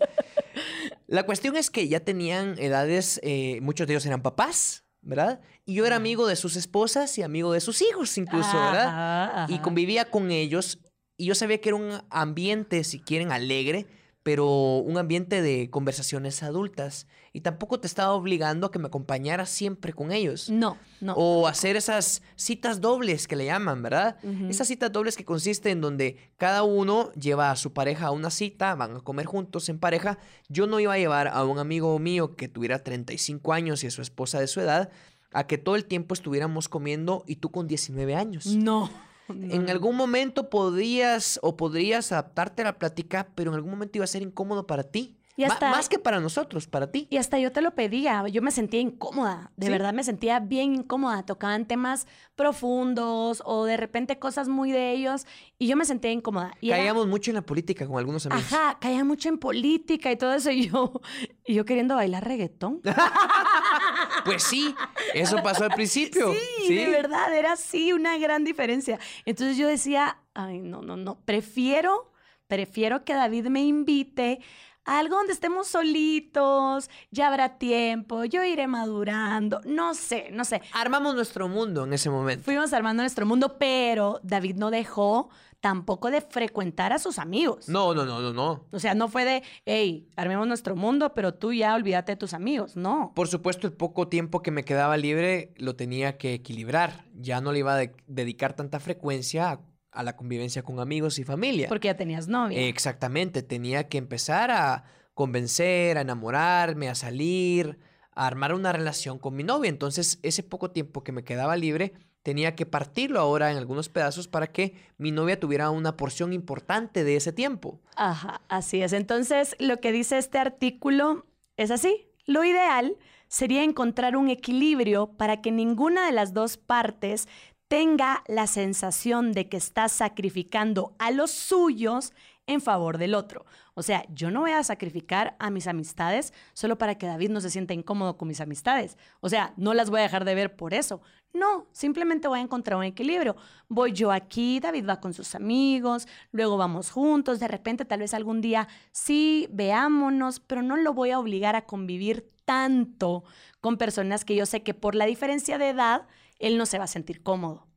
La 1.07 1.23
cuestión 1.23 1.55
es 1.55 1.69
que 1.69 1.88
ya 1.88 2.01
tenían 2.01 2.55
edades, 2.59 3.19
eh, 3.23 3.59
muchos 3.61 3.88
de 3.88 3.93
ellos 3.93 4.05
eran 4.05 4.21
papás, 4.21 4.84
¿verdad? 5.01 5.39
Y 5.65 5.75
yo 5.75 5.86
era 5.86 5.95
amigo 5.95 6.28
de 6.28 6.36
sus 6.36 6.55
esposas 6.55 7.17
y 7.17 7.23
amigo 7.23 7.53
de 7.53 7.61
sus 7.61 7.82
hijos 7.82 8.17
incluso, 8.17 8.53
¿verdad? 8.53 8.88
Ajá, 8.88 9.45
Y 9.49 9.59
convivía 9.59 10.09
con 10.09 10.32
ellos 10.32 10.80
y 11.18 11.26
yo 11.26 11.36
sabía 11.36 11.59
que 11.59 11.70
era 11.70 11.76
un 11.76 12.01
ambiente, 12.09 12.84
si 12.84 12.99
quieren, 12.99 13.32
alegre, 13.32 13.88
pero 14.28 14.80
un 14.80 14.97
ambiente 14.97 15.41
de 15.41 15.70
conversaciones 15.70 16.43
adultas. 16.43 17.07
Y 17.32 17.41
tampoco 17.41 17.80
te 17.80 17.88
estaba 17.88 18.11
obligando 18.11 18.68
a 18.68 18.72
que 18.72 18.78
me 18.78 18.88
acompañara 18.88 19.45
siempre 19.45 19.93
con 19.93 20.11
ellos. 20.11 20.49
No, 20.49 20.78
no. 20.99 21.13
O 21.13 21.47
hacer 21.47 21.78
esas 21.78 22.22
citas 22.36 22.82
dobles 22.82 23.28
que 23.28 23.36
le 23.38 23.45
llaman, 23.45 23.82
¿verdad? 23.82 24.18
Esas 24.49 24.68
citas 24.68 24.91
dobles 24.91 25.15
que 25.15 25.24
consisten 25.24 25.74
en 25.74 25.82
donde 25.82 26.18
cada 26.36 26.63
uno 26.63 27.11
lleva 27.13 27.51
a 27.51 27.55
su 27.55 27.72
pareja 27.74 28.07
a 28.07 28.11
una 28.11 28.30
cita, 28.30 28.76
van 28.76 28.97
a 28.97 28.99
comer 28.99 29.26
juntos 29.28 29.70
en 29.70 29.80
pareja. 29.80 30.18
Yo 30.49 30.68
no 30.68 30.80
iba 30.80 30.93
a 30.93 30.97
llevar 30.97 31.30
a 31.30 31.45
un 31.45 31.57
amigo 31.57 31.97
mío 31.97 32.36
que 32.36 32.49
tuviera 32.49 32.84
35 32.84 33.53
años 33.53 33.84
y 33.84 33.88
a 33.88 33.91
su 33.91 34.01
esposa 34.01 34.39
de 34.39 34.47
su 34.47 34.59
edad 34.59 34.89
a 35.32 35.47
que 35.47 35.57
todo 35.57 35.76
el 35.76 35.86
tiempo 35.86 36.13
estuviéramos 36.13 36.68
comiendo 36.68 37.24
y 37.28 37.38
tú 37.38 37.49
con 37.51 37.68
19 37.68 38.15
años. 38.15 38.47
No. 38.47 38.89
En 39.30 39.69
algún 39.69 39.95
momento 39.95 40.49
podrías 40.49 41.39
o 41.41 41.57
podrías 41.57 42.11
adaptarte 42.11 42.61
a 42.61 42.65
la 42.65 42.80
plática, 42.80 43.30
pero 43.36 43.51
en 43.51 43.55
algún 43.55 43.71
momento 43.71 43.97
iba 43.97 44.05
a 44.05 44.07
ser 44.07 44.21
incómodo 44.21 44.67
para 44.67 44.84
ti. 44.84 45.16
Y 45.40 45.44
hasta- 45.44 45.70
más 45.70 45.88
que 45.88 46.00
para 46.00 46.20
nosotros, 46.20 46.66
para 46.66 46.92
ti. 46.92 47.08
Y 47.12 47.18
hasta 47.18 47.38
yo 47.38 47.52
te 47.52 47.62
lo 47.62 47.76
pedía, 47.76 48.28
yo 48.28 48.42
me 48.42 48.50
sentía 48.50 48.80
incómoda, 48.82 49.52
de 49.56 49.68
Sí. 49.68 49.72
verdad 49.72 49.94
me 49.94 50.04
sentía 50.04 50.40
bien 50.40 50.74
incómoda, 50.74 51.24
tocaban 51.28 51.68
temas 51.68 52.08
profundos 52.36 53.44
o 53.46 53.66
de 53.66 53.78
repente 53.78 54.18
cosas 54.18 54.48
muy 54.50 54.72
de 54.72 54.92
ellos 54.94 55.28
y 55.60 55.68
yo 55.68 55.76
me 55.78 55.86
sentía 55.86 56.12
incómoda. 56.12 56.54
Y 56.60 56.70
era- 56.70 56.78
Caíamos 56.80 57.06
mucho 57.06 57.30
en 57.30 57.36
la 57.36 57.44
política 57.44 57.86
con 57.86 58.00
algunos 58.00 58.26
amigos. 58.26 58.52
Ajá, 58.52 58.80
caía 58.80 59.04
mucho 59.04 59.30
en 59.30 59.38
política 59.38 60.12
y 60.12 60.18
todo 60.18 60.34
eso 60.34 60.50
y 60.50 60.70
yo, 60.70 61.02
y 61.46 61.54
yo 61.54 61.66
queriendo 61.66 61.96
bailar 61.96 62.26
reggaetón. 62.28 62.82
Pues 64.26 64.44
sí, 64.44 64.76
eso 65.14 65.38
pasó 65.42 65.64
al 65.66 65.72
principio. 65.72 66.34
Sí, 66.68 66.76
de 66.76 66.90
verdad, 66.90 67.34
era 67.34 67.54
así 67.54 67.94
una 67.94 68.18
gran 68.18 68.44
diferencia. 68.44 69.00
Entonces 69.26 69.56
yo 69.58 69.68
decía, 69.68 70.18
ay, 70.34 70.60
no, 70.60 70.82
no, 70.82 70.98
no, 70.98 71.20
prefiero, 71.22 72.12
prefiero 72.48 73.06
que 73.06 73.14
David 73.14 73.48
me 73.48 73.62
invite 73.64 74.40
algo 74.88 75.18
donde 75.18 75.34
estemos 75.34 75.68
solitos, 75.68 76.90
ya 77.12 77.28
habrá 77.28 77.58
tiempo, 77.58 78.26
yo 78.26 78.44
iré 78.44 78.68
madurando, 78.68 79.62
no 79.66 79.94
sé, 79.94 80.30
no 80.32 80.44
sé. 80.46 80.62
Armamos 80.74 81.14
nuestro 81.16 81.48
mundo 81.48 81.84
en 81.84 81.94
ese 81.94 82.10
momento. 82.10 82.44
Fuimos 82.44 82.74
armando 82.74 83.04
nuestro 83.04 83.26
mundo, 83.26 83.58
pero 83.60 84.20
David 84.24 84.56
no 84.56 84.72
dejó 84.72 85.30
tampoco 85.60 86.12
de 86.12 86.22
frecuentar 86.22 86.94
a 86.94 87.00
sus 87.00 87.18
amigos. 87.20 87.68
No, 87.68 87.94
no, 87.94 88.06
no, 88.06 88.22
no, 88.22 88.32
no. 88.32 88.66
O 88.72 88.80
sea, 88.80 88.94
no 88.94 89.08
fue 89.10 89.26
de, 89.26 89.44
hey, 89.66 90.08
armemos 90.16 90.48
nuestro 90.48 90.76
mundo, 90.76 91.14
pero 91.14 91.34
tú 91.34 91.52
ya 91.52 91.74
olvídate 91.76 92.14
de 92.14 92.16
tus 92.16 92.34
amigos. 92.34 92.76
No. 92.76 93.12
Por 93.16 93.28
supuesto, 93.28 93.66
el 93.68 93.74
poco 93.74 94.08
tiempo 94.08 94.42
que 94.42 94.52
me 94.52 94.64
quedaba 94.64 94.98
libre 94.98 95.54
lo 95.58 95.76
tenía 95.76 96.18
que 96.18 96.34
equilibrar. 96.36 97.06
Ya 97.16 97.42
no 97.42 97.52
le 97.52 97.60
iba 97.60 97.74
a 97.74 97.78
de- 97.78 97.96
dedicar 98.06 98.54
tanta 98.54 98.80
frecuencia 98.80 99.50
a, 99.52 99.60
a 99.98 100.04
la 100.04 100.16
convivencia 100.16 100.62
con 100.62 100.80
amigos 100.80 101.18
y 101.18 101.24
familia. 101.24 101.68
Porque 101.68 101.88
ya 101.88 101.98
tenías 101.98 102.28
novia. 102.28 102.60
Exactamente, 102.62 103.41
tenía 103.41 103.88
que 103.88 103.98
empezar 103.98 104.52
a 104.52 104.84
convencer, 105.16 105.98
a 105.98 106.02
enamorarme, 106.02 106.88
a 106.88 106.95
salir, 106.95 107.80
a 108.12 108.28
armar 108.28 108.54
una 108.54 108.72
relación 108.72 109.18
con 109.18 109.36
mi 109.36 109.43
novia. 109.43 109.70
Entonces, 109.70 110.20
ese 110.22 110.43
poco 110.43 110.70
tiempo 110.70 111.04
que 111.04 111.12
me 111.12 111.24
quedaba 111.24 111.58
libre, 111.58 111.93
tenía 112.22 112.56
que 112.56 112.68
partirlo 112.68 113.20
ahora 113.20 113.52
en 113.52 113.58
algunos 113.58 113.89
pedazos 113.89 114.28
para 114.28 114.48
que 114.48 114.76
mi 114.98 115.12
novia 115.12 115.39
tuviera 115.39 115.72
una 115.72 115.98
porción 115.98 116.32
importante 116.32 117.04
de 117.04 117.16
ese 117.16 117.34
tiempo. 117.34 117.80
Ajá, 117.95 118.41
así 118.50 118.84
es. 118.84 118.93
Entonces, 118.93 119.56
lo 119.60 119.80
que 119.80 119.91
dice 119.91 120.20
este 120.20 120.38
artículo 120.38 121.26
es 121.56 121.72
así. 121.72 122.08
Lo 122.26 122.43
ideal 122.43 122.98
sería 123.28 123.64
encontrar 123.64 124.16
un 124.16 124.30
equilibrio 124.30 125.08
para 125.18 125.41
que 125.41 125.52
ninguna 125.52 126.06
de 126.06 126.12
las 126.12 126.34
dos 126.34 126.58
partes 126.58 127.28
tenga 127.68 128.24
la 128.28 128.47
sensación 128.47 129.34
de 129.34 129.49
que 129.49 129.57
está 129.57 129.89
sacrificando 129.89 130.95
a 130.99 131.11
los 131.11 131.32
suyos 131.32 132.13
en 132.47 132.61
favor 132.61 132.97
del 132.97 133.13
otro. 133.13 133.45
O 133.74 133.84
sea, 133.84 134.05
yo 134.09 134.32
no 134.32 134.41
voy 134.41 134.51
a 134.51 134.63
sacrificar 134.63 135.36
a 135.38 135.49
mis 135.49 135.68
amistades 135.68 136.34
solo 136.53 136.78
para 136.78 136.97
que 136.97 137.05
David 137.05 137.30
no 137.30 137.41
se 137.41 137.49
sienta 137.49 137.74
incómodo 137.74 138.18
con 138.18 138.30
mis 138.30 138.41
amistades. 138.41 138.97
O 139.20 139.30
sea, 139.30 139.53
no 139.57 139.74
las 139.74 139.89
voy 139.89 139.99
a 139.99 140.03
dejar 140.03 140.26
de 140.26 140.34
ver 140.34 140.55
por 140.55 140.74
eso. 140.74 141.01
No, 141.34 141.68
simplemente 141.74 142.28
voy 142.28 142.39
a 142.39 142.43
encontrar 142.43 142.80
un 142.80 142.86
equilibrio. 142.86 143.36
Voy 143.68 143.91
yo 143.91 144.11
aquí, 144.11 144.59
David 144.59 144.88
va 144.88 145.01
con 145.01 145.13
sus 145.13 145.36
amigos, 145.36 146.07
luego 146.32 146.57
vamos 146.57 146.89
juntos, 146.89 147.39
de 147.39 147.49
repente 147.49 147.86
tal 147.86 147.99
vez 147.99 148.13
algún 148.13 148.41
día 148.41 148.68
sí, 148.91 149.47
veámonos, 149.51 150.39
pero 150.39 150.61
no 150.61 150.78
lo 150.78 150.93
voy 150.93 151.11
a 151.11 151.20
obligar 151.20 151.55
a 151.55 151.65
convivir 151.65 152.32
tanto 152.45 153.26
con 153.59 153.78
personas 153.78 154.24
que 154.24 154.36
yo 154.36 154.45
sé 154.45 154.63
que 154.63 154.74
por 154.74 154.95
la 154.95 155.05
diferencia 155.05 155.57
de 155.57 155.70
edad, 155.70 156.07
él 156.40 156.58
no 156.58 156.66
se 156.66 156.78
va 156.78 156.86
a 156.86 156.88
sentir 156.88 157.22
cómodo. 157.24 157.68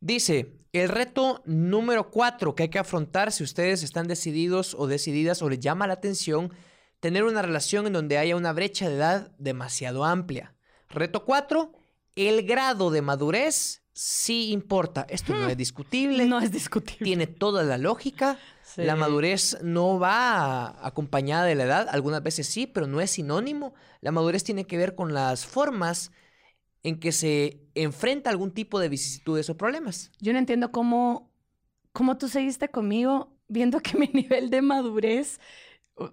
Dice, 0.00 0.52
el 0.72 0.88
reto 0.88 1.42
número 1.46 2.10
cuatro 2.10 2.54
que 2.54 2.64
hay 2.64 2.68
que 2.68 2.78
afrontar 2.78 3.32
si 3.32 3.42
ustedes 3.42 3.82
están 3.82 4.06
decididos 4.06 4.74
o 4.78 4.86
decididas 4.86 5.40
o 5.40 5.48
les 5.48 5.60
llama 5.60 5.86
la 5.86 5.94
atención 5.94 6.52
tener 7.00 7.24
una 7.24 7.42
relación 7.42 7.86
en 7.86 7.92
donde 7.92 8.18
haya 8.18 8.36
una 8.36 8.52
brecha 8.52 8.88
de 8.88 8.96
edad 8.96 9.32
demasiado 9.38 10.04
amplia. 10.04 10.54
Reto 10.90 11.24
cuatro, 11.24 11.72
el 12.16 12.44
grado 12.46 12.90
de 12.90 13.02
madurez 13.02 13.82
sí 13.92 14.50
importa. 14.52 15.06
Esto 15.08 15.34
no 15.34 15.48
es 15.48 15.56
discutible, 15.56 16.26
No 16.26 16.40
es 16.40 16.50
discutible. 16.50 17.04
tiene 17.04 17.26
toda 17.26 17.62
la 17.62 17.78
lógica. 17.78 18.38
Sí. 18.62 18.82
La 18.82 18.96
madurez 18.96 19.58
no 19.62 19.98
va 19.98 20.84
acompañada 20.86 21.44
de 21.44 21.54
la 21.54 21.64
edad, 21.64 21.88
algunas 21.90 22.22
veces 22.22 22.46
sí, 22.48 22.66
pero 22.66 22.86
no 22.86 23.00
es 23.00 23.12
sinónimo. 23.12 23.74
La 24.00 24.10
madurez 24.10 24.42
tiene 24.42 24.66
que 24.66 24.76
ver 24.76 24.94
con 24.94 25.14
las 25.14 25.46
formas 25.46 26.10
en 26.84 27.00
que 27.00 27.10
se 27.10 27.58
enfrenta 27.74 28.30
algún 28.30 28.52
tipo 28.52 28.78
de 28.78 28.88
vicisitudes 28.88 29.50
o 29.50 29.56
problemas. 29.56 30.12
Yo 30.20 30.32
no 30.32 30.38
entiendo 30.38 30.70
cómo, 30.70 31.30
cómo 31.92 32.16
tú 32.18 32.28
seguiste 32.28 32.68
conmigo 32.68 33.32
viendo 33.48 33.80
que 33.80 33.98
mi 33.98 34.06
nivel 34.14 34.50
de 34.50 34.62
madurez, 34.62 35.40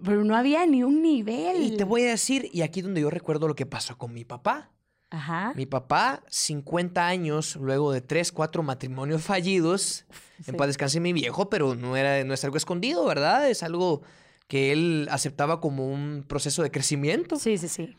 pero 0.02 0.24
no 0.24 0.34
había 0.36 0.66
ni 0.66 0.82
un 0.82 1.00
nivel. 1.02 1.62
Y 1.62 1.76
te 1.76 1.84
voy 1.84 2.02
a 2.02 2.08
decir, 2.10 2.48
y 2.52 2.62
aquí 2.62 2.82
donde 2.82 3.00
yo 3.02 3.10
recuerdo 3.10 3.46
lo 3.46 3.54
que 3.54 3.66
pasó 3.66 3.96
con 3.96 4.12
mi 4.12 4.24
papá. 4.24 4.70
Ajá. 5.10 5.52
Mi 5.54 5.66
papá, 5.66 6.22
50 6.30 7.06
años, 7.06 7.56
luego 7.56 7.92
de 7.92 8.00
3, 8.00 8.32
4 8.32 8.62
matrimonios 8.62 9.22
fallidos, 9.22 10.06
Sí. 10.40 10.50
en 10.50 10.56
paz 10.56 10.68
descanse 10.68 10.98
mi 11.00 11.12
viejo, 11.12 11.50
pero 11.50 11.74
no, 11.74 11.96
era, 11.96 12.24
no 12.24 12.32
es 12.34 12.42
algo 12.44 12.56
escondido, 12.56 13.04
¿verdad? 13.04 13.48
Es 13.48 13.62
algo 13.62 14.02
que 14.48 14.72
él 14.72 15.06
aceptaba 15.10 15.60
como 15.60 15.86
un 15.88 16.24
proceso 16.26 16.62
de 16.62 16.70
crecimiento. 16.70 17.36
Sí, 17.36 17.58
sí, 17.58 17.68
sí. 17.68 17.94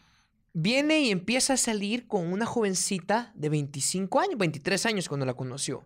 Viene 0.54 1.02
y 1.02 1.12
empieza 1.12 1.54
a 1.54 1.58
salir 1.58 2.08
con 2.08 2.32
una 2.32 2.46
jovencita 2.46 3.32
de 3.36 3.50
25 3.50 4.20
años, 4.20 4.38
23 4.38 4.86
años 4.86 5.10
cuando 5.10 5.26
la 5.26 5.34
conoció. 5.34 5.86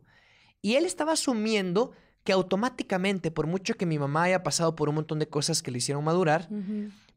Y 0.62 0.76
él 0.76 0.86
estaba 0.86 1.14
asumiendo 1.14 1.94
que 2.26 2.34
automáticamente, 2.34 3.32
por 3.32 3.48
mucho 3.48 3.76
que 3.76 3.86
mi 3.86 3.98
mamá 3.98 4.24
haya 4.24 4.44
pasado 4.44 4.76
por 4.76 4.90
un 4.90 4.96
montón 4.96 5.20
de 5.20 5.30
cosas 5.30 5.64
que 5.64 5.72
le 5.72 5.78
hicieron 5.78 6.04
madurar, 6.04 6.50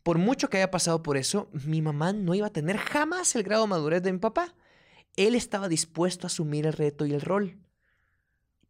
por 0.04 0.18
mucho 0.18 0.48
que 0.48 0.58
haya 0.58 0.70
pasado 0.70 1.02
por 1.02 1.16
eso, 1.16 1.50
mi 1.52 1.82
mamá 1.82 2.12
no 2.12 2.34
iba 2.34 2.46
a 2.46 2.52
tener 2.52 2.76
jamás 2.76 3.34
el 3.34 3.42
grado 3.42 3.62
de 3.64 3.70
madurez 3.70 4.02
de 4.02 4.12
mi 4.12 4.18
papá. 4.18 4.54
Él 5.16 5.34
estaba 5.34 5.68
dispuesto 5.68 6.26
a 6.26 6.28
asumir 6.28 6.66
el 6.66 6.72
reto 6.72 7.06
y 7.06 7.12
el 7.12 7.20
rol. 7.20 7.58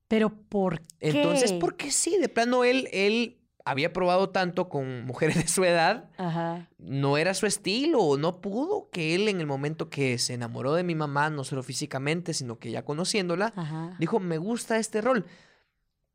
Pero 0.08 0.30
¿por 0.30 0.80
qué? 0.80 1.10
Entonces, 1.10 1.52
porque 1.52 1.90
sí, 1.90 2.16
de 2.18 2.30
plano 2.30 2.64
él, 2.64 2.88
él 2.90 3.39
había 3.70 3.92
probado 3.92 4.30
tanto 4.30 4.68
con 4.68 5.04
mujeres 5.04 5.36
de 5.42 5.48
su 5.48 5.64
edad, 5.64 6.10
Ajá. 6.18 6.68
no 6.78 7.16
era 7.16 7.34
su 7.34 7.46
estilo 7.46 8.16
no 8.18 8.40
pudo, 8.40 8.88
que 8.90 9.14
él 9.14 9.28
en 9.28 9.40
el 9.40 9.46
momento 9.46 9.88
que 9.88 10.18
se 10.18 10.34
enamoró 10.34 10.74
de 10.74 10.82
mi 10.82 10.94
mamá, 10.94 11.30
no 11.30 11.44
solo 11.44 11.62
físicamente, 11.62 12.34
sino 12.34 12.58
que 12.58 12.70
ya 12.70 12.84
conociéndola, 12.84 13.52
Ajá. 13.56 13.96
dijo, 13.98 14.20
me 14.20 14.38
gusta 14.38 14.78
este 14.78 15.00
rol. 15.00 15.26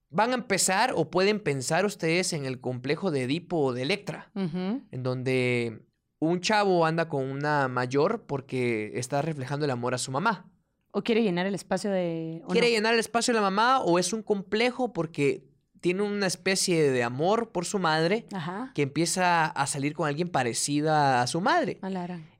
Van 0.09 0.31
a 0.31 0.35
empezar 0.35 0.93
o 0.95 1.09
pueden 1.09 1.39
pensar 1.39 1.85
ustedes 1.85 2.31
en 2.33 2.45
el 2.45 2.61
complejo 2.61 3.11
de 3.11 3.23
Edipo 3.23 3.57
o 3.57 3.73
de 3.73 3.81
Electra, 3.81 4.31
en 4.35 5.03
donde 5.03 5.81
un 6.19 6.39
chavo 6.41 6.85
anda 6.85 7.09
con 7.09 7.23
una 7.29 7.67
mayor 7.67 8.23
porque 8.25 8.91
está 8.95 9.21
reflejando 9.21 9.65
el 9.65 9.71
amor 9.71 9.93
a 9.93 9.97
su 9.97 10.11
mamá. 10.11 10.49
¿O 10.91 11.01
quiere 11.01 11.23
llenar 11.23 11.45
el 11.45 11.55
espacio 11.55 11.91
de...? 11.91 12.41
¿Quiere 12.49 12.67
no? 12.67 12.73
llenar 12.73 12.93
el 12.93 12.99
espacio 13.01 13.33
de 13.33 13.41
la 13.41 13.49
mamá 13.49 13.79
o 13.81 13.99
es 13.99 14.13
un 14.13 14.23
complejo 14.23 14.93
porque 14.93 15.43
tiene 15.81 16.01
una 16.01 16.27
especie 16.27 16.91
de 16.91 17.03
amor 17.03 17.51
por 17.51 17.65
su 17.65 17.79
madre 17.79 18.25
Ajá. 18.33 18.71
que 18.73 18.81
empieza 18.81 19.45
a 19.45 19.67
salir 19.67 19.93
con 19.93 20.07
alguien 20.07 20.29
parecida 20.29 21.21
a 21.21 21.27
su 21.27 21.41
madre? 21.41 21.79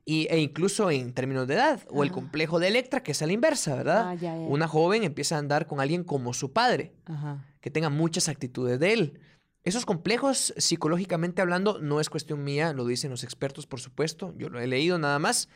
Y, 0.06 0.28
e 0.30 0.40
incluso 0.40 0.92
en 0.92 1.14
términos 1.14 1.48
de 1.48 1.56
edad. 1.56 1.82
O 1.90 2.04
el 2.04 2.12
complejo 2.12 2.60
de 2.60 2.68
Electra, 2.68 3.02
que 3.02 3.12
es 3.14 3.22
a 3.22 3.26
la 3.26 3.34
inversa, 3.34 3.76
¿verdad? 3.76 4.10
Ah, 4.10 4.14
ya, 4.14 4.36
ya. 4.36 4.42
Una 4.42 4.68
joven 4.68 5.04
empieza 5.04 5.36
a 5.36 5.40
andar 5.40 5.66
con 5.66 5.80
alguien 5.80 6.04
como 6.04 6.34
su 6.34 6.54
padre, 6.54 6.94
Ajá. 7.06 7.44
que 7.62 7.72
tenga 7.72 7.90
muchas 7.90 8.30
actitudes 8.30 8.80
de 8.80 8.94
él. 8.94 9.20
Esos 9.64 9.86
complejos, 9.86 10.54
psicológicamente 10.58 11.42
hablando, 11.42 11.80
no 11.80 12.00
es 12.00 12.12
cuestión 12.12 12.44
mía, 12.44 12.72
lo 12.72 12.86
dicen 12.86 13.10
los 13.10 13.24
expertos, 13.24 13.66
por 13.66 13.80
supuesto, 13.80 14.32
yo 14.38 14.50
lo 14.50 14.60
he 14.60 14.68
leído 14.68 15.00
nada 15.00 15.18
más, 15.18 15.50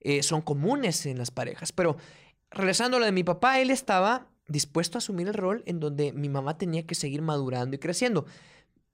eh, 0.00 0.22
son 0.22 0.42
comunes 0.42 1.06
en 1.06 1.16
las 1.16 1.30
parejas. 1.30 1.72
Pero 1.72 1.96
regresando 2.50 2.98
a 2.98 3.00
lo 3.00 3.06
de 3.06 3.12
mi 3.12 3.24
papá, 3.24 3.60
él 3.60 3.70
estaba 3.70 4.28
dispuesto 4.48 4.98
a 4.98 5.00
asumir 5.00 5.28
el 5.28 5.34
rol 5.34 5.62
en 5.66 5.80
donde 5.80 6.12
mi 6.12 6.28
mamá 6.28 6.58
tenía 6.58 6.86
que 6.86 6.94
seguir 6.94 7.22
madurando 7.22 7.76
y 7.76 7.78
creciendo. 7.78 8.26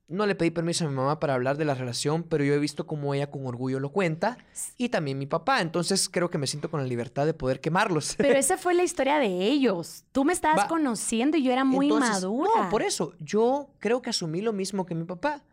No 0.09 0.27
le 0.27 0.35
pedí 0.35 0.51
permiso 0.51 0.85
a 0.85 0.89
mi 0.89 0.95
mamá 0.97 1.21
para 1.21 1.35
hablar 1.35 1.57
de 1.57 1.65
la 1.65 1.75
relación, 1.75 2.25
pero 2.25 2.43
yo 2.43 2.53
he 2.53 2.59
visto 2.59 2.85
cómo 2.85 3.15
ella 3.15 3.31
con 3.31 3.47
orgullo 3.47 3.79
lo 3.79 3.93
cuenta 3.93 4.39
y 4.77 4.89
también 4.89 5.19
mi 5.19 5.27
papá. 5.27 5.61
Entonces 5.61 6.09
creo 6.09 6.31
que 6.31 6.39
me 6.39 6.49
siento 6.49 6.69
con 6.69 6.81
la 6.81 6.87
libertad 6.87 7.27
de 7.27 7.35
poder 7.35 7.61
quemarlos. 7.61 8.17
Pero 8.17 8.35
esa 8.39 8.59
fue 8.59 8.75
la 8.75 8.83
historia 8.83 9.19
de 9.19 9.27
ellos. 9.27 10.05
Tú 10.11 10.25
me 10.25 10.33
estabas 10.33 10.65
Va. 10.65 10.69
conociendo 10.69 11.37
y 11.37 11.45
yo 11.45 11.53
era 11.53 11.65
muy 11.65 11.87
Entonces, 11.87 12.11
madura. 12.11 12.51
No, 12.57 12.71
por 12.71 12.83
eso. 12.83 13.13
Yo 13.21 13.71
creo 13.79 14.03
que 14.03 14.11
asumí 14.11 14.41
lo 14.41 14.53
mismo 14.53 14.85
que 14.85 14.97
mi 14.97 15.05
papá. 15.05 15.45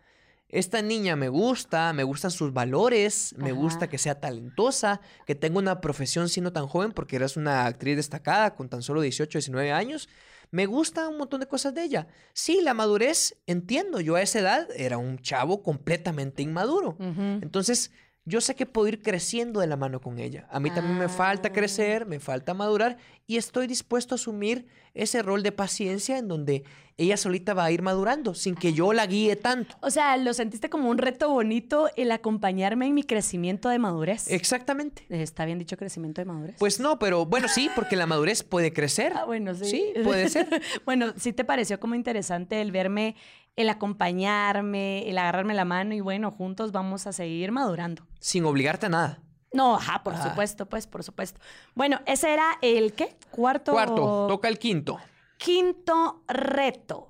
Esta 0.50 0.82
niña 0.82 1.16
me 1.16 1.28
gusta, 1.28 1.91
me 1.91 2.04
gustan 2.04 2.32
sus 2.32 2.54
valores, 2.54 3.36
me 3.38 3.52
gusta 3.52 3.89
que 3.89 3.98
sea 3.98 4.20
talentosa, 4.20 5.02
que 5.26 5.36
tenga 5.36 5.60
una 5.60 5.82
profesión 5.82 6.30
siendo 6.30 6.54
tan 6.54 6.68
joven, 6.68 6.93
porque 6.93 7.18
eres 7.18 7.36
una 7.36 7.66
actriz 7.66 7.98
destacada 7.98 8.56
con 8.56 8.70
tan 8.70 8.82
solo 8.82 9.02
18, 9.02 9.38
19 9.38 9.72
años. 9.74 10.08
Me 10.50 10.66
gusta 10.66 11.10
un 11.10 11.18
montón 11.18 11.41
de 11.41 11.48
cosas 11.48 11.74
de 11.74 11.84
ella. 11.84 12.08
Sí, 12.32 12.62
la 12.62 12.74
madurez, 12.74 13.36
entiendo. 13.45 14.00
Yo 14.00 14.16
a 14.16 14.22
esa 14.22 14.39
edad 14.39 14.68
era 14.78 14.98
un 14.98 15.20
chavo 15.20 15.62
completamente 15.62 16.41
inmaduro. 16.43 16.95
Entonces, 17.00 17.91
yo 18.28 18.42
sé 18.42 18.56
que 18.56 18.66
puedo 18.66 18.88
ir 18.90 19.02
creciendo 19.02 19.62
de 19.62 19.68
la 19.68 19.78
mano 19.78 20.02
con 20.02 20.20
ella. 20.20 20.48
A 20.52 20.60
mí 20.60 20.70
también 20.70 20.98
me 21.00 21.08
falta 21.08 21.48
Ah. 21.48 21.54
crecer, 21.54 22.06
me 22.06 22.20
falta 22.20 22.54
madurar 22.54 22.98
y 23.26 23.38
estoy 23.38 23.68
dispuesto 23.68 24.16
a 24.16 24.18
asumir 24.18 24.68
ese 24.94 25.22
rol 25.22 25.44
de 25.44 25.52
paciencia 25.52 26.18
en 26.18 26.28
donde 26.28 26.64
ella 26.98 27.16
solita 27.18 27.54
va 27.54 27.66
a 27.66 27.72
ir 27.72 27.84
madurando 27.84 28.34
sin 28.34 28.56
que 28.56 28.74
yo 28.74 28.92
la 28.92 29.06
guíe 29.06 29.36
tanto. 29.36 29.76
O 29.82 29.92
sea, 29.92 30.18
lo 30.18 30.34
sentiste 30.34 30.70
como 30.70 30.90
un 30.90 30.98
reto 30.98 31.30
bonito 31.30 31.90
el 31.96 32.12
acompañarme 32.12 32.88
en 32.88 32.96
mi 32.96 33.04
crecimiento 33.04 33.70
de 33.70 33.78
madurez. 33.80 34.30
Exactamente. 34.32 35.06
¿Está 35.10 35.46
bien 35.46 35.60
dicho 35.60 35.78
crecimiento 35.78 36.20
de 36.22 36.26
madurez? 36.26 36.56
Pues 36.58 36.80
no, 36.80 36.98
pero 37.00 37.26
bueno, 37.26 37.48
sí, 37.48 37.70
porque 37.76 37.96
la 37.96 38.08
madurez 38.08 38.44
puede 38.44 38.74
crecer. 38.74 39.14
Ah, 39.16 39.26
bueno, 39.26 39.54
sí. 39.54 39.66
Sí, 39.66 39.94
puede 40.04 40.28
ser. 40.30 40.48
bueno, 40.86 41.14
sí 41.18 41.32
te 41.34 41.46
pareció 41.46 41.80
como 41.80 41.94
interesante 41.96 42.60
el 42.62 42.72
verme, 42.72 43.16
el 43.58 43.70
acompañarme, 43.70 45.10
el 45.10 45.18
agarrarme 45.18 45.53
la 45.53 45.66
mano 45.66 45.93
y 45.93 45.99
bueno, 45.99 46.32
juntos 46.32 46.72
vamos 46.72 47.08
a 47.08 47.12
seguir 47.12 47.51
madurando. 47.51 48.03
Sin 48.20 48.45
obligarte 48.45 48.86
a 48.86 48.89
nada. 48.89 49.20
No, 49.51 49.76
ajá, 49.76 50.03
por 50.03 50.14
Ah. 50.16 50.24
supuesto, 50.30 50.68
pues, 50.68 50.88
por 50.88 51.03
supuesto. 51.03 51.39
Bueno, 51.74 51.99
ese 52.05 52.32
era 52.34 52.58
el 52.62 52.93
¿qué? 52.93 53.18
Cuarto. 53.32 53.72
Cuarto, 53.72 54.28
toca 54.28 54.47
el 54.47 54.60
quinto. 54.60 54.99
Quinto 55.38 56.24
reto. 56.28 57.10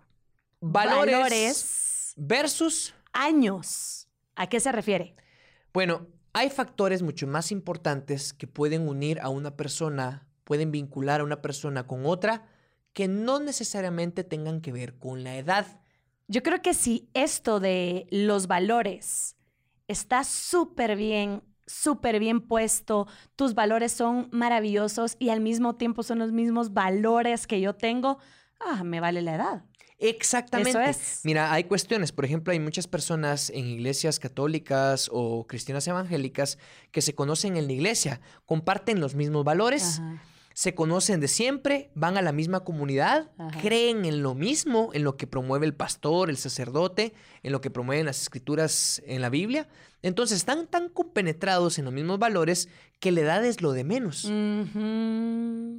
Valores, 0.61 1.13
Valores. 1.15 2.13
versus 2.15 2.93
Años. 3.13 4.07
¿A 4.35 4.47
qué 4.47 4.59
se 4.59 4.71
refiere? 4.71 5.15
Bueno, 5.73 6.07
hay 6.33 6.49
factores 6.51 7.01
mucho 7.01 7.25
más 7.27 7.51
importantes 7.51 8.31
que 8.33 8.45
pueden 8.47 8.87
unir 8.87 9.19
a 9.21 9.29
una 9.29 9.55
persona, 9.57 10.27
pueden 10.43 10.71
vincular 10.71 11.21
a 11.21 11.23
una 11.23 11.41
persona 11.41 11.87
con 11.87 12.05
otra, 12.05 12.45
que 12.93 13.07
no 13.07 13.39
necesariamente 13.39 14.23
tengan 14.23 14.61
que 14.61 14.71
ver 14.71 14.97
con 14.99 15.23
la 15.23 15.37
edad. 15.37 15.65
Yo 16.28 16.43
creo 16.43 16.61
que 16.61 16.73
si 16.73 17.09
esto 17.13 17.59
de 17.59 18.07
los 18.11 18.47
valores 18.47 19.36
está 19.88 20.25
súper 20.25 20.97
bien, 20.97 21.41
súper 21.65 22.19
bien 22.19 22.41
puesto, 22.41 23.07
tus 23.36 23.53
valores 23.53 23.93
son 23.93 24.28
maravillosos 24.32 25.15
y 25.19 25.30
al 25.30 25.39
mismo 25.39 25.75
tiempo 25.75 26.03
son 26.03 26.19
los 26.19 26.34
mismos 26.34 26.73
valores 26.73 27.47
que 27.47 27.61
yo 27.61 27.75
tengo, 27.75 28.17
ah, 28.59 28.84
me 28.84 28.99
vale 28.99 29.21
la 29.21 29.36
edad. 29.36 29.65
Exactamente. 29.99 30.71
Eso 30.71 30.82
es. 30.82 31.21
Mira, 31.23 31.51
hay 31.51 31.63
cuestiones. 31.63 32.11
Por 32.11 32.25
ejemplo, 32.25 32.51
hay 32.51 32.59
muchas 32.59 32.88
personas 32.88 33.49
en 33.49 33.65
iglesias 33.65 34.19
católicas 34.19 35.09
o 35.11 35.47
cristianas 35.47 35.88
evangélicas 35.88 36.59
que 36.91 37.01
se 37.01 37.15
conocen 37.15 37.57
en 37.57 37.67
la 37.67 37.73
iglesia, 37.73 38.21
comparten 38.45 38.99
los 38.99 39.15
mismos 39.15 39.43
valores. 39.43 39.99
Ajá. 39.99 40.21
Se 40.57 40.73
conocen 40.73 41.19
de 41.19 41.27
siempre, 41.27 41.91
van 41.93 42.17
a 42.17 42.23
la 42.23 42.31
misma 42.31 42.61
comunidad, 42.61 43.29
Ajá. 43.37 43.61
creen 43.61 44.05
en 44.05 44.23
lo 44.23 44.33
mismo, 44.33 44.89
en 44.91 45.03
lo 45.03 45.15
que 45.15 45.27
promueve 45.27 45.67
el 45.67 45.75
pastor, 45.75 46.31
el 46.31 46.37
sacerdote, 46.37 47.13
en 47.43 47.51
lo 47.51 47.61
que 47.61 47.69
promueven 47.69 48.07
las 48.07 48.23
escrituras 48.23 48.99
en 49.05 49.21
la 49.21 49.29
Biblia. 49.29 49.67
Entonces 50.01 50.39
están 50.39 50.65
tan 50.65 50.89
compenetrados 50.89 51.77
en 51.77 51.85
los 51.85 51.93
mismos 51.93 52.17
valores 52.17 52.69
que 52.99 53.11
la 53.11 53.21
edad 53.21 53.45
es 53.45 53.61
lo 53.61 53.71
de 53.71 53.83
menos. 53.83 54.25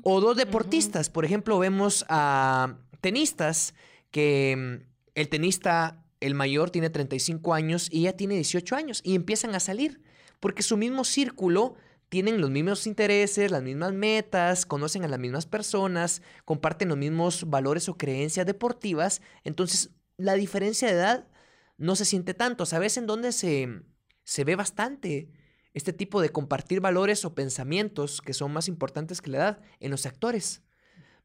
O 0.04 0.20
dos 0.20 0.36
deportistas, 0.36 1.10
por 1.10 1.24
ejemplo, 1.24 1.58
vemos 1.58 2.04
a 2.08 2.76
tenistas 3.00 3.74
que 4.12 4.54
mm, 4.56 4.86
el 5.16 5.28
tenista, 5.28 6.04
el 6.20 6.36
mayor, 6.36 6.70
tiene 6.70 6.88
35 6.88 7.52
años 7.52 7.88
y 7.90 8.02
ella 8.02 8.16
tiene 8.16 8.36
18 8.36 8.76
años 8.76 9.00
y 9.02 9.16
empiezan 9.16 9.56
a 9.56 9.60
salir 9.60 10.00
porque 10.38 10.62
su 10.62 10.76
mismo 10.76 11.02
círculo 11.02 11.74
tienen 12.08 12.40
los 12.40 12.50
mismos 12.50 12.86
intereses, 12.86 13.50
las 13.50 13.62
mismas 13.62 13.92
metas, 13.92 14.66
conocen 14.66 15.04
a 15.04 15.08
las 15.08 15.18
mismas 15.18 15.46
personas, 15.46 16.22
comparten 16.44 16.88
los 16.88 16.98
mismos 16.98 17.48
valores 17.48 17.88
o 17.88 17.96
creencias 17.96 18.46
deportivas, 18.46 19.20
entonces 19.44 19.90
la 20.16 20.34
diferencia 20.34 20.88
de 20.88 20.94
edad 20.94 21.28
no 21.76 21.96
se 21.96 22.04
siente 22.04 22.34
tanto. 22.34 22.66
¿Sabes 22.66 22.96
en 22.96 23.06
dónde 23.06 23.32
se, 23.32 23.82
se 24.24 24.44
ve 24.44 24.56
bastante 24.56 25.30
este 25.74 25.92
tipo 25.92 26.20
de 26.20 26.30
compartir 26.30 26.80
valores 26.80 27.24
o 27.24 27.34
pensamientos 27.34 28.20
que 28.20 28.34
son 28.34 28.52
más 28.52 28.68
importantes 28.68 29.22
que 29.22 29.30
la 29.30 29.38
edad? 29.38 29.60
En 29.78 29.90
los 29.90 30.06
actores. 30.06 30.62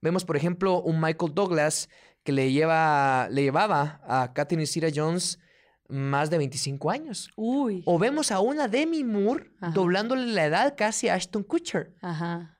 Vemos, 0.01 0.25
por 0.25 0.37
ejemplo, 0.37 0.81
un 0.81 1.01
Michael 1.01 1.33
Douglas 1.33 1.89
que 2.23 2.33
le, 2.33 2.51
lleva, 2.51 3.29
le 3.31 3.43
llevaba 3.43 4.01
a 4.05 4.33
Catherine 4.33 4.67
Zeta 4.67 4.89
Jones 4.93 5.39
más 5.87 6.29
de 6.29 6.37
25 6.37 6.89
años. 6.91 7.29
Uy. 7.35 7.83
O 7.85 7.99
vemos 7.99 8.31
a 8.31 8.39
una 8.39 8.67
Demi 8.67 9.03
Moore 9.03 9.51
Ajá. 9.61 9.73
doblándole 9.73 10.27
la 10.27 10.45
edad 10.45 10.75
casi 10.77 11.09
a 11.09 11.15
Ashton 11.15 11.43
Kutcher, 11.43 11.93
Ajá. 12.01 12.57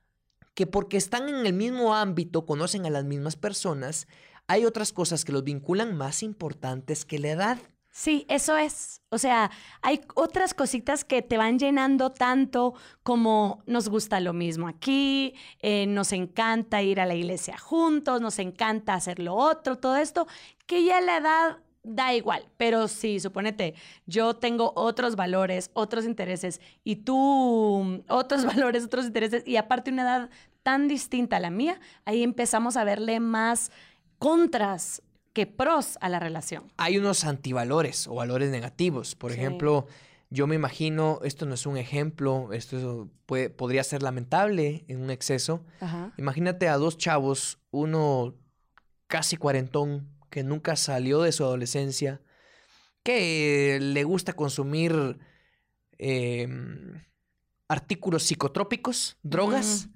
que 0.53 0.67
porque 0.67 0.97
están 0.97 1.29
en 1.29 1.45
el 1.45 1.53
mismo 1.53 1.95
ámbito, 1.95 2.45
conocen 2.45 2.85
a 2.85 2.89
las 2.89 3.05
mismas 3.05 3.35
personas, 3.35 4.07
hay 4.47 4.65
otras 4.65 4.91
cosas 4.93 5.23
que 5.25 5.31
los 5.31 5.43
vinculan 5.43 5.95
más 5.95 6.21
importantes 6.23 7.05
que 7.05 7.17
la 7.19 7.29
edad. 7.29 7.57
Sí, 7.95 8.25
eso 8.27 8.57
es. 8.57 9.03
O 9.09 9.19
sea, 9.19 9.51
hay 9.83 10.01
otras 10.15 10.55
cositas 10.55 11.05
que 11.05 11.21
te 11.21 11.37
van 11.37 11.59
llenando 11.59 12.11
tanto 12.11 12.73
como 13.03 13.61
nos 13.67 13.87
gusta 13.87 14.19
lo 14.19 14.33
mismo 14.33 14.67
aquí, 14.67 15.35
eh, 15.59 15.85
nos 15.85 16.11
encanta 16.11 16.81
ir 16.81 16.99
a 16.99 17.05
la 17.05 17.13
iglesia 17.13 17.55
juntos, 17.59 18.19
nos 18.19 18.39
encanta 18.39 18.95
hacer 18.95 19.19
lo 19.19 19.35
otro, 19.35 19.77
todo 19.77 19.95
esto, 19.97 20.25
que 20.65 20.83
ya 20.83 21.01
la 21.01 21.17
edad 21.17 21.57
da 21.83 22.13
igual. 22.13 22.47
Pero 22.57 22.87
sí, 22.87 23.19
suponete, 23.19 23.75
yo 24.05 24.35
tengo 24.35 24.71
otros 24.75 25.15
valores, 25.15 25.69
otros 25.73 26.05
intereses 26.05 26.61
y 26.83 26.97
tú 26.97 27.81
mm, 27.85 27.99
otros 28.11 28.45
valores, 28.67 28.83
otros 28.85 29.05
intereses 29.05 29.43
y 29.45 29.57
aparte 29.57 29.91
una 29.91 30.03
edad 30.03 30.29
tan 30.63 30.87
distinta 30.87 31.37
a 31.37 31.39
la 31.41 31.49
mía, 31.49 31.79
ahí 32.05 32.23
empezamos 32.23 32.77
a 32.77 32.83
verle 32.85 33.19
más 33.19 33.69
contras 34.17 35.01
que 35.33 35.45
pros 35.47 35.97
a 35.99 36.09
la 36.09 36.19
relación. 36.19 36.63
Hay 36.77 36.97
unos 36.97 37.25
antivalores 37.25 38.07
o 38.07 38.15
valores 38.15 38.49
negativos. 38.51 39.15
Por 39.15 39.31
Sí. 39.33 39.39
ejemplo, 39.39 39.87
yo 40.29 40.47
me 40.47 40.55
imagino, 40.55 41.19
esto 41.23 41.45
no 41.45 41.55
es 41.55 41.65
un 41.65 41.75
ejemplo, 41.77 42.53
esto 42.53 43.09
puede- 43.25 43.49
podría 43.49 43.83
ser 43.83 44.03
lamentable 44.03 44.85
en 44.87 45.01
un 45.01 45.09
exceso. 45.09 45.65
Ajá. 45.81 46.13
Imagínate 46.17 46.69
a 46.69 46.77
dos 46.77 46.97
chavos, 46.97 47.59
uno 47.71 48.35
casi 49.07 49.35
cuarentón, 49.37 50.07
que 50.33 50.43
nunca 50.43 50.75
salió 50.75 51.21
de 51.21 51.31
su 51.31 51.43
adolescencia, 51.43 52.19
que 53.03 53.77
le 53.79 54.03
gusta 54.03 54.33
consumir 54.33 55.19
em, 55.99 57.03
artículos 57.67 58.23
psicotrópicos, 58.23 59.17
drogas, 59.21 59.89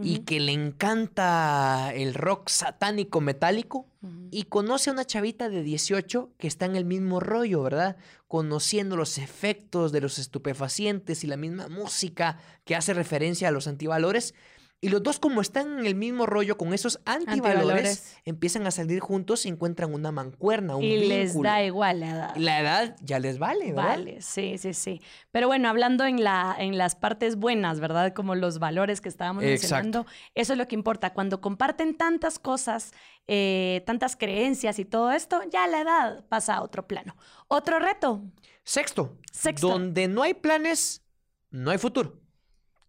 y 0.00 0.20
que 0.20 0.38
le 0.38 0.52
encanta 0.52 1.92
el 1.92 2.14
rock 2.14 2.50
satánico 2.50 3.20
metálico. 3.20 3.88
Y 4.30 4.44
conoce 4.44 4.90
a 4.90 4.92
una 4.92 5.04
chavita 5.04 5.48
de 5.48 5.64
18 5.64 6.34
que 6.38 6.46
está 6.46 6.66
en 6.66 6.76
el 6.76 6.84
mismo 6.84 7.18
rollo, 7.18 7.64
¿verdad? 7.64 7.96
Conociendo 8.28 8.96
los 8.96 9.18
efectos 9.18 9.90
de 9.90 10.00
los 10.00 10.20
estupefacientes 10.20 11.24
y 11.24 11.26
la 11.26 11.36
misma 11.36 11.66
música 11.66 12.38
que 12.64 12.76
hace 12.76 12.94
referencia 12.94 13.48
a 13.48 13.50
los 13.50 13.66
antivalores. 13.66 14.34
Y 14.82 14.88
los 14.88 15.02
dos, 15.02 15.18
como 15.18 15.42
están 15.42 15.78
en 15.80 15.84
el 15.84 15.94
mismo 15.94 16.24
rollo 16.24 16.56
con 16.56 16.72
esos 16.72 17.00
antivalores, 17.04 17.58
Antivalores. 17.58 18.16
empiezan 18.24 18.66
a 18.66 18.70
salir 18.70 19.00
juntos 19.00 19.44
y 19.44 19.50
encuentran 19.50 19.92
una 19.92 20.10
mancuerna, 20.10 20.74
un 20.76 20.82
Y 20.82 21.06
les 21.06 21.38
da 21.38 21.62
igual 21.62 22.00
la 22.00 22.08
edad. 22.10 22.36
La 22.36 22.60
edad 22.60 22.96
ya 23.02 23.18
les 23.18 23.38
vale, 23.38 23.72
¿verdad? 23.72 23.84
Vale, 23.84 24.22
sí, 24.22 24.56
sí, 24.56 24.72
sí. 24.72 25.02
Pero 25.32 25.48
bueno, 25.48 25.68
hablando 25.68 26.06
en, 26.06 26.24
la, 26.24 26.56
en 26.58 26.78
las 26.78 26.96
partes 26.96 27.36
buenas, 27.36 27.78
¿verdad? 27.78 28.14
Como 28.14 28.34
los 28.34 28.58
valores 28.58 29.02
que 29.02 29.10
estábamos 29.10 29.44
Exacto. 29.44 29.74
mencionando, 29.74 30.06
eso 30.34 30.52
es 30.54 30.58
lo 30.58 30.66
que 30.66 30.76
importa. 30.76 31.12
Cuando 31.12 31.42
comparten 31.42 31.94
tantas 31.98 32.38
cosas, 32.38 32.92
eh, 33.26 33.82
tantas 33.84 34.16
creencias 34.16 34.78
y 34.78 34.86
todo 34.86 35.10
esto, 35.12 35.42
ya 35.52 35.66
la 35.66 35.82
edad 35.82 36.24
pasa 36.30 36.54
a 36.54 36.62
otro 36.62 36.86
plano. 36.88 37.16
Otro 37.48 37.80
reto, 37.80 38.22
Sexto, 38.64 39.18
Sexto. 39.30 39.68
donde 39.68 40.08
no 40.08 40.22
hay 40.22 40.32
planes, 40.32 41.02
no 41.50 41.70
hay 41.70 41.76
futuro. 41.76 42.19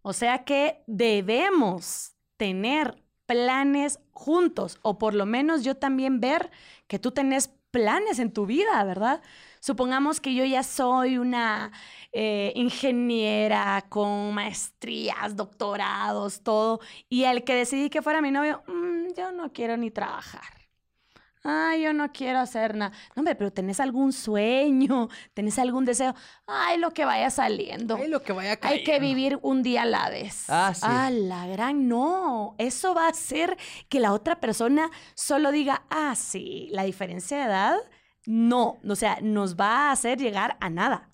O 0.02 0.12
sea 0.12 0.44
que 0.44 0.82
debemos 0.86 2.14
tener 2.36 3.02
planes 3.26 4.00
juntos, 4.12 4.78
o 4.82 4.98
por 4.98 5.14
lo 5.14 5.26
menos 5.26 5.64
yo 5.64 5.76
también 5.76 6.20
ver 6.20 6.50
que 6.86 6.98
tú 6.98 7.12
tenés 7.12 7.48
planes 7.70 8.18
en 8.18 8.32
tu 8.32 8.46
vida, 8.46 8.84
¿verdad? 8.84 9.22
Supongamos 9.60 10.20
que 10.20 10.34
yo 10.34 10.44
ya 10.44 10.62
soy 10.62 11.18
una 11.18 11.72
eh, 12.12 12.52
ingeniera 12.56 13.84
con 13.88 14.34
maestrías, 14.34 15.36
doctorados, 15.36 16.42
todo, 16.42 16.80
y 17.08 17.24
el 17.24 17.44
que 17.44 17.54
decidí 17.54 17.88
que 17.90 18.02
fuera 18.02 18.20
mi 18.20 18.30
novio, 18.30 18.62
mm, 18.66 19.14
yo 19.16 19.32
no 19.32 19.52
quiero 19.52 19.76
ni 19.76 19.90
trabajar. 19.90 20.61
Ay, 21.44 21.82
yo 21.82 21.92
no 21.92 22.12
quiero 22.12 22.38
hacer 22.38 22.76
nada. 22.76 22.92
No, 23.16 23.20
hombre, 23.20 23.34
pero 23.34 23.52
tenés 23.52 23.80
algún 23.80 24.12
sueño, 24.12 25.08
tenés 25.34 25.58
algún 25.58 25.84
deseo. 25.84 26.14
Ay, 26.46 26.78
lo 26.78 26.92
que 26.92 27.04
vaya 27.04 27.30
saliendo. 27.30 27.96
Ay, 27.96 28.08
lo 28.08 28.22
que 28.22 28.32
vaya 28.32 28.58
Hay 28.62 28.84
que 28.84 29.00
vivir 29.00 29.38
un 29.42 29.62
día 29.62 29.82
a 29.82 29.86
la 29.86 30.08
vez. 30.08 30.44
Ah, 30.48 30.72
sí. 30.74 30.82
Ah, 30.84 31.10
la 31.10 31.46
gran 31.48 31.88
no. 31.88 32.54
Eso 32.58 32.94
va 32.94 33.06
a 33.06 33.10
hacer 33.10 33.56
que 33.88 33.98
la 33.98 34.12
otra 34.12 34.40
persona 34.40 34.90
solo 35.14 35.50
diga, 35.50 35.84
ah, 35.90 36.14
sí, 36.14 36.68
la 36.70 36.84
diferencia 36.84 37.38
de 37.38 37.44
edad, 37.44 37.76
no. 38.24 38.78
O 38.88 38.94
sea, 38.94 39.18
nos 39.20 39.56
va 39.56 39.88
a 39.88 39.92
hacer 39.92 40.18
llegar 40.18 40.56
a 40.60 40.70
nada. 40.70 41.12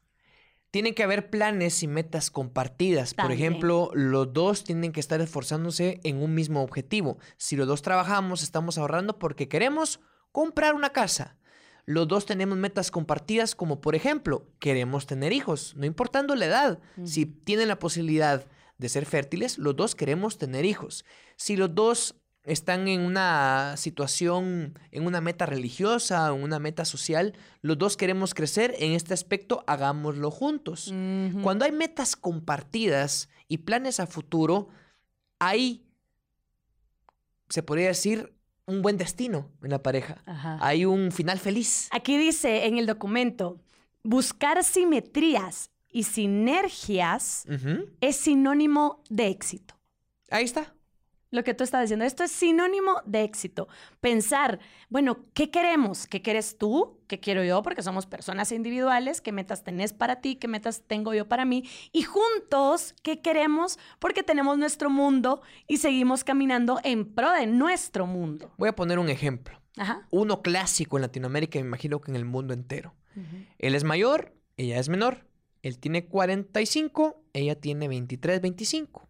Tienen 0.70 0.94
que 0.94 1.02
haber 1.02 1.30
planes 1.30 1.82
y 1.82 1.88
metas 1.88 2.30
compartidas. 2.30 3.14
Por 3.14 3.32
ejemplo, 3.32 3.90
los 3.94 4.34
dos 4.34 4.64
tienen 4.64 4.92
que 4.92 5.00
estar 5.00 5.18
esforzándose 5.22 5.98
en 6.04 6.22
un 6.22 6.34
mismo 6.34 6.62
objetivo. 6.62 7.16
Si 7.38 7.56
los 7.56 7.66
dos 7.66 7.80
trabajamos, 7.80 8.42
estamos 8.42 8.76
ahorrando 8.76 9.18
porque 9.18 9.48
queremos 9.48 10.00
comprar 10.32 10.74
una 10.74 10.90
casa. 10.90 11.36
Los 11.84 12.06
dos 12.06 12.26
tenemos 12.26 12.58
metas 12.58 12.90
compartidas 12.90 13.54
como 13.54 13.80
por 13.80 13.94
ejemplo, 13.94 14.46
queremos 14.58 15.06
tener 15.06 15.32
hijos, 15.32 15.74
no 15.76 15.86
importando 15.86 16.34
la 16.34 16.46
edad. 16.46 16.78
Si 17.04 17.24
tienen 17.24 17.68
la 17.68 17.78
posibilidad 17.78 18.46
de 18.76 18.88
ser 18.88 19.06
fértiles, 19.06 19.58
los 19.58 19.74
dos 19.74 19.94
queremos 19.94 20.38
tener 20.38 20.64
hijos. 20.64 21.04
Si 21.36 21.56
los 21.56 21.74
dos 21.74 22.16
están 22.44 22.88
en 22.88 23.00
una 23.00 23.74
situación, 23.76 24.78
en 24.90 25.06
una 25.06 25.20
meta 25.20 25.44
religiosa, 25.44 26.28
en 26.28 26.42
una 26.42 26.58
meta 26.58 26.84
social, 26.84 27.34
los 27.60 27.76
dos 27.76 27.96
queremos 27.96 28.32
crecer 28.34 28.74
en 28.78 28.92
este 28.92 29.12
aspecto, 29.12 29.64
hagámoslo 29.66 30.30
juntos. 30.30 30.92
Cuando 31.42 31.64
hay 31.64 31.72
metas 31.72 32.16
compartidas 32.16 33.28
y 33.48 33.58
planes 33.58 34.00
a 34.00 34.06
futuro, 34.06 34.68
hay, 35.38 35.86
se 37.48 37.62
podría 37.62 37.88
decir, 37.88 38.34
un 38.68 38.82
buen 38.82 38.96
destino 38.96 39.50
en 39.62 39.70
la 39.70 39.82
pareja. 39.82 40.22
Ajá. 40.26 40.58
Hay 40.60 40.84
un 40.84 41.10
final 41.10 41.38
feliz. 41.38 41.88
Aquí 41.90 42.16
dice 42.18 42.66
en 42.66 42.78
el 42.78 42.86
documento, 42.86 43.58
buscar 44.04 44.62
simetrías 44.62 45.70
y 45.90 46.04
sinergias 46.04 47.44
es 48.00 48.16
sinónimo 48.16 49.02
de 49.08 49.28
éxito. 49.28 49.74
Ahí 50.30 50.44
está. 50.44 50.74
Lo 51.30 51.44
que 51.44 51.52
tú 51.52 51.62
estás 51.62 51.82
diciendo, 51.82 52.06
esto 52.06 52.24
es 52.24 52.30
sinónimo 52.30 53.02
de 53.04 53.22
éxito. 53.22 53.68
Pensar, 54.00 54.60
bueno, 54.88 55.26
¿qué 55.34 55.50
queremos? 55.50 56.06
¿Qué 56.06 56.22
quieres 56.22 56.56
tú? 56.56 57.00
¿Qué 57.06 57.20
quiero 57.20 57.44
yo? 57.44 57.62
Porque 57.62 57.82
somos 57.82 58.06
personas 58.06 58.50
individuales. 58.50 59.20
¿Qué 59.20 59.30
metas 59.30 59.62
tenés 59.62 59.92
para 59.92 60.22
ti? 60.22 60.36
¿Qué 60.36 60.48
metas 60.48 60.84
tengo 60.86 61.12
yo 61.12 61.28
para 61.28 61.44
mí? 61.44 61.68
Y 61.92 62.02
juntos, 62.02 62.94
¿qué 63.02 63.20
queremos? 63.20 63.78
Porque 63.98 64.22
tenemos 64.22 64.56
nuestro 64.56 64.88
mundo 64.88 65.42
y 65.66 65.78
seguimos 65.78 66.24
caminando 66.24 66.80
en 66.82 67.04
pro 67.14 67.30
de 67.32 67.46
nuestro 67.46 68.06
mundo. 68.06 68.50
Voy 68.56 68.70
a 68.70 68.74
poner 68.74 68.98
un 68.98 69.10
ejemplo. 69.10 69.60
Ajá. 69.76 70.06
Uno 70.10 70.40
clásico 70.40 70.96
en 70.96 71.02
Latinoamérica, 71.02 71.58
me 71.58 71.66
imagino 71.66 72.00
que 72.00 72.10
en 72.10 72.16
el 72.16 72.24
mundo 72.24 72.54
entero. 72.54 72.94
Él 73.58 73.74
es 73.74 73.82
mayor, 73.82 74.32
ella 74.56 74.78
es 74.78 74.88
menor. 74.88 75.26
Él 75.62 75.78
tiene 75.78 76.06
45, 76.06 77.20
ella 77.32 77.60
tiene 77.60 77.88
23, 77.88 78.40
25. 78.40 79.08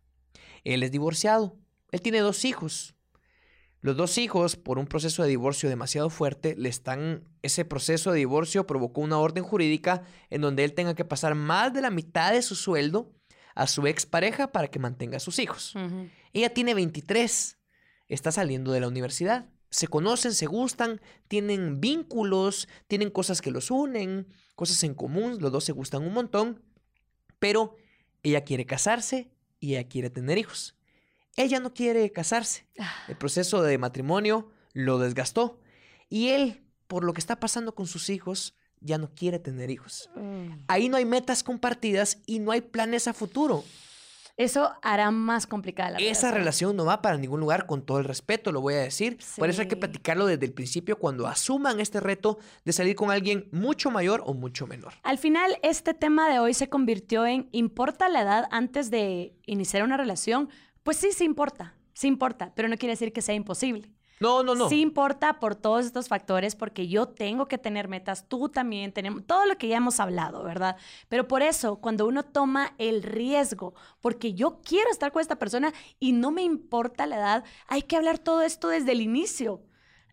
Él 0.65 0.83
es 0.83 0.91
divorciado. 0.91 1.57
Él 1.91 2.03
tiene 2.03 2.21
dos 2.21 2.45
hijos. 2.45 2.95
Los 3.81 3.97
dos 3.97 4.19
hijos, 4.19 4.57
por 4.57 4.79
un 4.79 4.87
proceso 4.87 5.23
de 5.23 5.29
divorcio 5.29 5.69
demasiado 5.69 6.11
fuerte, 6.11 6.57
le 6.57 6.69
están. 6.69 7.29
Ese 7.43 7.65
proceso 7.65 8.11
de 8.11 8.19
divorcio 8.19 8.67
provocó 8.67 9.01
una 9.01 9.19
orden 9.19 9.45
jurídica 9.45 10.03
en 10.31 10.41
donde 10.41 10.65
él 10.65 10.75
tenga 10.75 10.95
que 10.95 11.05
pasar 11.05 11.35
más 11.35 11.73
de 11.73 11.81
la 11.81 11.91
mitad 11.91 12.33
de 12.33 12.43
su 12.43 12.57
sueldo 12.57 13.13
a 13.55 13.67
su 13.67 13.87
expareja 13.87 14.53
para 14.53 14.69
que 14.69 14.79
mantenga 14.79 15.17
a 15.17 15.21
sus 15.21 15.39
hijos. 15.39 15.75
Ella 16.33 16.55
tiene 16.55 16.75
23, 16.75 17.59
está 18.09 18.33
saliendo 18.33 18.73
de 18.73 18.81
la 18.81 18.89
universidad. 18.89 19.49
Se 19.71 19.89
conocen, 19.89 20.33
se 20.33 20.47
gustan, 20.47 21.01
tienen 21.27 21.81
vínculos, 21.81 22.69
tienen 22.87 23.11
cosas 23.11 23.43
que 23.43 23.51
los 23.51 23.71
unen, 23.71 24.29
cosas 24.55 24.83
en 24.85 24.95
común, 24.95 25.39
los 25.41 25.53
dos 25.53 25.65
se 25.65 25.73
gustan 25.73 26.03
un 26.03 26.15
montón, 26.15 26.63
pero 27.39 27.75
ella 28.23 28.45
quiere 28.45 28.65
casarse 28.65 29.31
y 29.61 29.75
ella 29.75 29.89
quiere 29.89 30.09
tener 30.09 30.39
hijos. 30.39 30.78
Ella 31.39 31.61
no 31.61 31.73
quiere 31.73 32.11
casarse. 32.11 32.67
El 33.07 33.17
proceso 33.17 33.63
de 33.63 33.79
matrimonio 33.79 34.51
lo 34.73 34.99
desgastó 34.99 35.61
y 36.09 36.31
él, 36.31 36.65
por 36.89 37.05
lo 37.05 37.13
que 37.13 37.21
está 37.21 37.39
pasando 37.39 37.77
con 37.77 37.87
sus 37.87 38.11
hijos, 38.11 38.57
ya 38.81 38.99
no 38.99 39.15
quiere 39.15 39.39
tener 39.39 39.71
hijos. 39.71 40.11
Ahí 40.67 40.89
no 40.89 40.97
hay 40.97 41.05
metas 41.05 41.45
compartidas 41.45 42.19
y 42.27 42.41
no 42.41 42.51
hay 42.51 42.61
planes 42.61 43.07
a 43.07 43.13
futuro. 43.13 43.63
Eso 44.37 44.73
hará 44.83 45.11
más 45.11 45.49
complicada 45.49 45.91
la 45.91 45.99
Esa 45.99 46.31
relación 46.31 46.77
no 46.77 46.85
va 46.85 47.03
para 47.03 47.19
ningún 47.19 47.41
lugar, 47.41 47.67
con 47.67 47.83
todo 47.83 47.99
el 47.99 48.05
respeto, 48.05 48.53
lo 48.53 48.61
voy 48.61 48.75
a 48.75 48.79
decir. 48.79 49.19
Por 49.37 49.51
eso 49.51 49.63
hay 49.63 49.69
que 49.69 49.77
platicarlo 49.77 50.27
desde 50.27 50.47
el 50.47 50.53
principio 50.53 50.97
cuando 50.97 51.27
asuman 51.27 51.81
este 51.81 51.99
reto 51.99 52.39
de 52.65 52.73
salir 52.73 52.95
con 52.95 53.11
alguien 53.11 53.49
mucho 53.51 53.91
mayor 53.91 54.23
o 54.27 54.35
mucho 54.35 54.69
menor. 54.69 54.95
Al 55.03 55.19
final, 55.19 55.59
este 55.63 55.93
tema 55.93 56.31
de 56.31 56.39
hoy 56.39 56.55
se 56.55 56.69
convirtió 56.69 57.27
en 57.27 57.49
¿importa 57.51 58.09
la 58.09 58.23
edad 58.23 58.49
antes 58.53 58.93
de 58.93 59.35
iniciar 59.47 59.83
una 59.83 59.97
relación? 59.97 60.51
Pues 60.89 60.97
sí, 60.97 61.13
sí 61.13 61.25
importa, 61.25 61.75
sí 61.93 62.07
importa, 62.07 62.51
pero 62.55 62.67
no 62.67 62.79
quiere 62.79 62.95
decir 62.95 63.13
que 63.13 63.21
sea 63.21 63.35
imposible. 63.35 63.91
No, 64.21 64.43
no, 64.43 64.55
no. 64.55 64.71
Sí 64.71 64.81
importa 64.81 65.39
por 65.39 65.55
todos 65.55 65.85
estos 65.85 66.09
factores, 66.09 66.57
porque 66.57 66.89
yo 66.89 67.09
tengo 67.09 67.47
que 67.47 67.59
tener 67.59 67.89
metas, 67.89 68.27
tú 68.27 68.49
también 68.49 68.91
tenemos, 68.93 69.27
todo 69.27 69.45
lo 69.45 69.59
que 69.59 69.69
ya 69.69 69.77
hemos 69.77 70.01
hablado, 70.01 70.43
¿verdad? 70.45 70.79
Pero 71.11 71.29
por 71.29 71.43
eso, 71.43 71.77
cuando 71.77 72.07
uno 72.07 72.23
toma 72.23 72.73
el 72.79 73.03
riesgo, 73.03 73.75
porque 74.01 74.33
yo 74.33 74.63
quiero 74.63 74.91
estar 74.91 75.13
con 75.13 75.21
esta 75.21 75.39
persona 75.39 75.75
y 76.01 76.13
no 76.13 76.31
me 76.31 76.41
importa 76.41 77.07
la 77.07 77.17
edad, 77.17 77.45
hay 77.67 77.83
que 77.83 77.97
hablar 77.97 78.19
todo 78.19 78.41
esto 78.41 78.69
desde 78.69 78.93
el 78.93 79.03
inicio. 79.03 79.61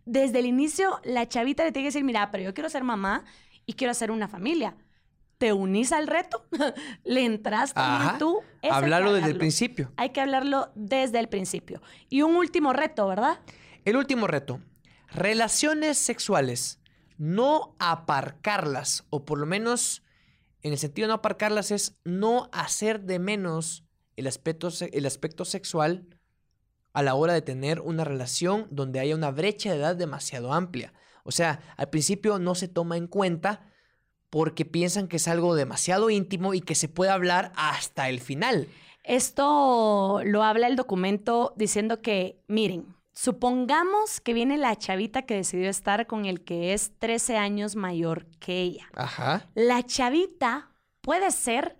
Desde 0.04 0.40
el 0.40 0.46
inicio, 0.46 1.00
la 1.06 1.26
chavita 1.26 1.64
le 1.64 1.72
tiene 1.72 1.86
que 1.86 1.94
decir, 1.94 2.04
mira, 2.04 2.32
pero 2.32 2.44
yo 2.44 2.54
quiero 2.54 2.70
ser 2.70 2.84
mamá 2.84 3.24
y 3.66 3.76
quiero 3.76 3.92
hacer 3.92 4.12
una 4.12 4.28
familia. 4.28 4.76
¿Te 5.38 5.52
unís 5.54 5.92
al 5.92 6.08
reto? 6.08 6.46
¿Le 7.04 7.26
entras 7.26 7.74
también 7.74 8.18
tú? 8.18 8.42
Hablarlo 8.70 9.14
desde 9.14 9.32
el 9.32 9.38
principio. 9.38 9.92
Hay 9.98 10.10
que 10.10 10.22
hablarlo 10.22 10.72
desde 10.76 11.20
el 11.20 11.28
principio. 11.28 11.82
Y 12.10 12.22
un 12.22 12.36
último 12.36 12.74
reto, 12.74 13.08
¿verdad? 13.08 13.40
El 13.84 13.98
último 13.98 14.28
reto. 14.28 14.62
Relaciones 15.12 15.98
sexuales. 15.98 16.80
No 17.18 17.76
aparcarlas, 17.80 19.06
o 19.10 19.26
por 19.26 19.40
lo 19.40 19.46
menos 19.46 20.04
en 20.66 20.74
el 20.74 20.80
sentido 20.80 21.06
de 21.06 21.10
no 21.10 21.16
aparcarlas 21.16 21.72
es 21.72 22.00
no 22.04 22.50
hacer 22.52 23.02
de 23.02 23.20
menos 23.20 23.86
el 24.16 24.28
aspecto, 24.28 24.70
el 24.92 25.06
aspecto 25.06 25.46
sexual 25.46 26.08
a 26.92 27.04
la 27.04 27.14
hora 27.14 27.34
de 27.34 27.42
tener 27.42 27.82
una 27.82 28.04
relación 28.04 28.68
donde 28.72 29.00
haya 29.00 29.16
una 29.16 29.30
brecha 29.30 29.70
de 29.70 29.78
edad 29.78 29.96
demasiado 29.96 30.54
amplia. 30.54 30.94
O 31.24 31.32
sea, 31.32 31.62
al 31.78 31.90
principio 31.90 32.40
no 32.40 32.56
se 32.56 32.68
toma 32.68 32.98
en 32.98 33.08
cuenta 33.08 33.72
porque 34.30 34.66
piensan 34.66 35.08
que 35.08 35.18
es 35.18 35.28
algo 35.28 35.56
demasiado 35.56 36.10
íntimo 36.10 36.54
y 36.54 36.62
que 36.62 36.76
se 36.76 36.88
puede 36.88 37.12
hablar 37.12 37.52
hasta 37.56 38.10
el 38.10 38.20
final. 38.20 38.68
Esto 39.04 40.22
lo 40.26 40.44
habla 40.44 40.68
el 40.68 40.76
documento 40.76 41.54
diciendo 41.56 42.02
que, 42.02 42.42
miren, 42.48 42.96
supongamos 43.14 44.20
que 44.20 44.34
viene 44.34 44.58
la 44.58 44.76
chavita 44.76 45.24
que 45.24 45.36
decidió 45.36 45.70
estar 45.70 46.08
con 46.08 46.26
el 46.26 46.44
que 46.44 46.74
es 46.74 46.92
13 47.00 47.38
años 47.38 47.76
mayor 47.76 48.26
que 48.40 48.62
ella. 48.62 48.88
Ajá. 48.94 49.48
La 49.54 49.84
chavita 49.84 50.72
puede 51.02 51.32
ser 51.32 51.78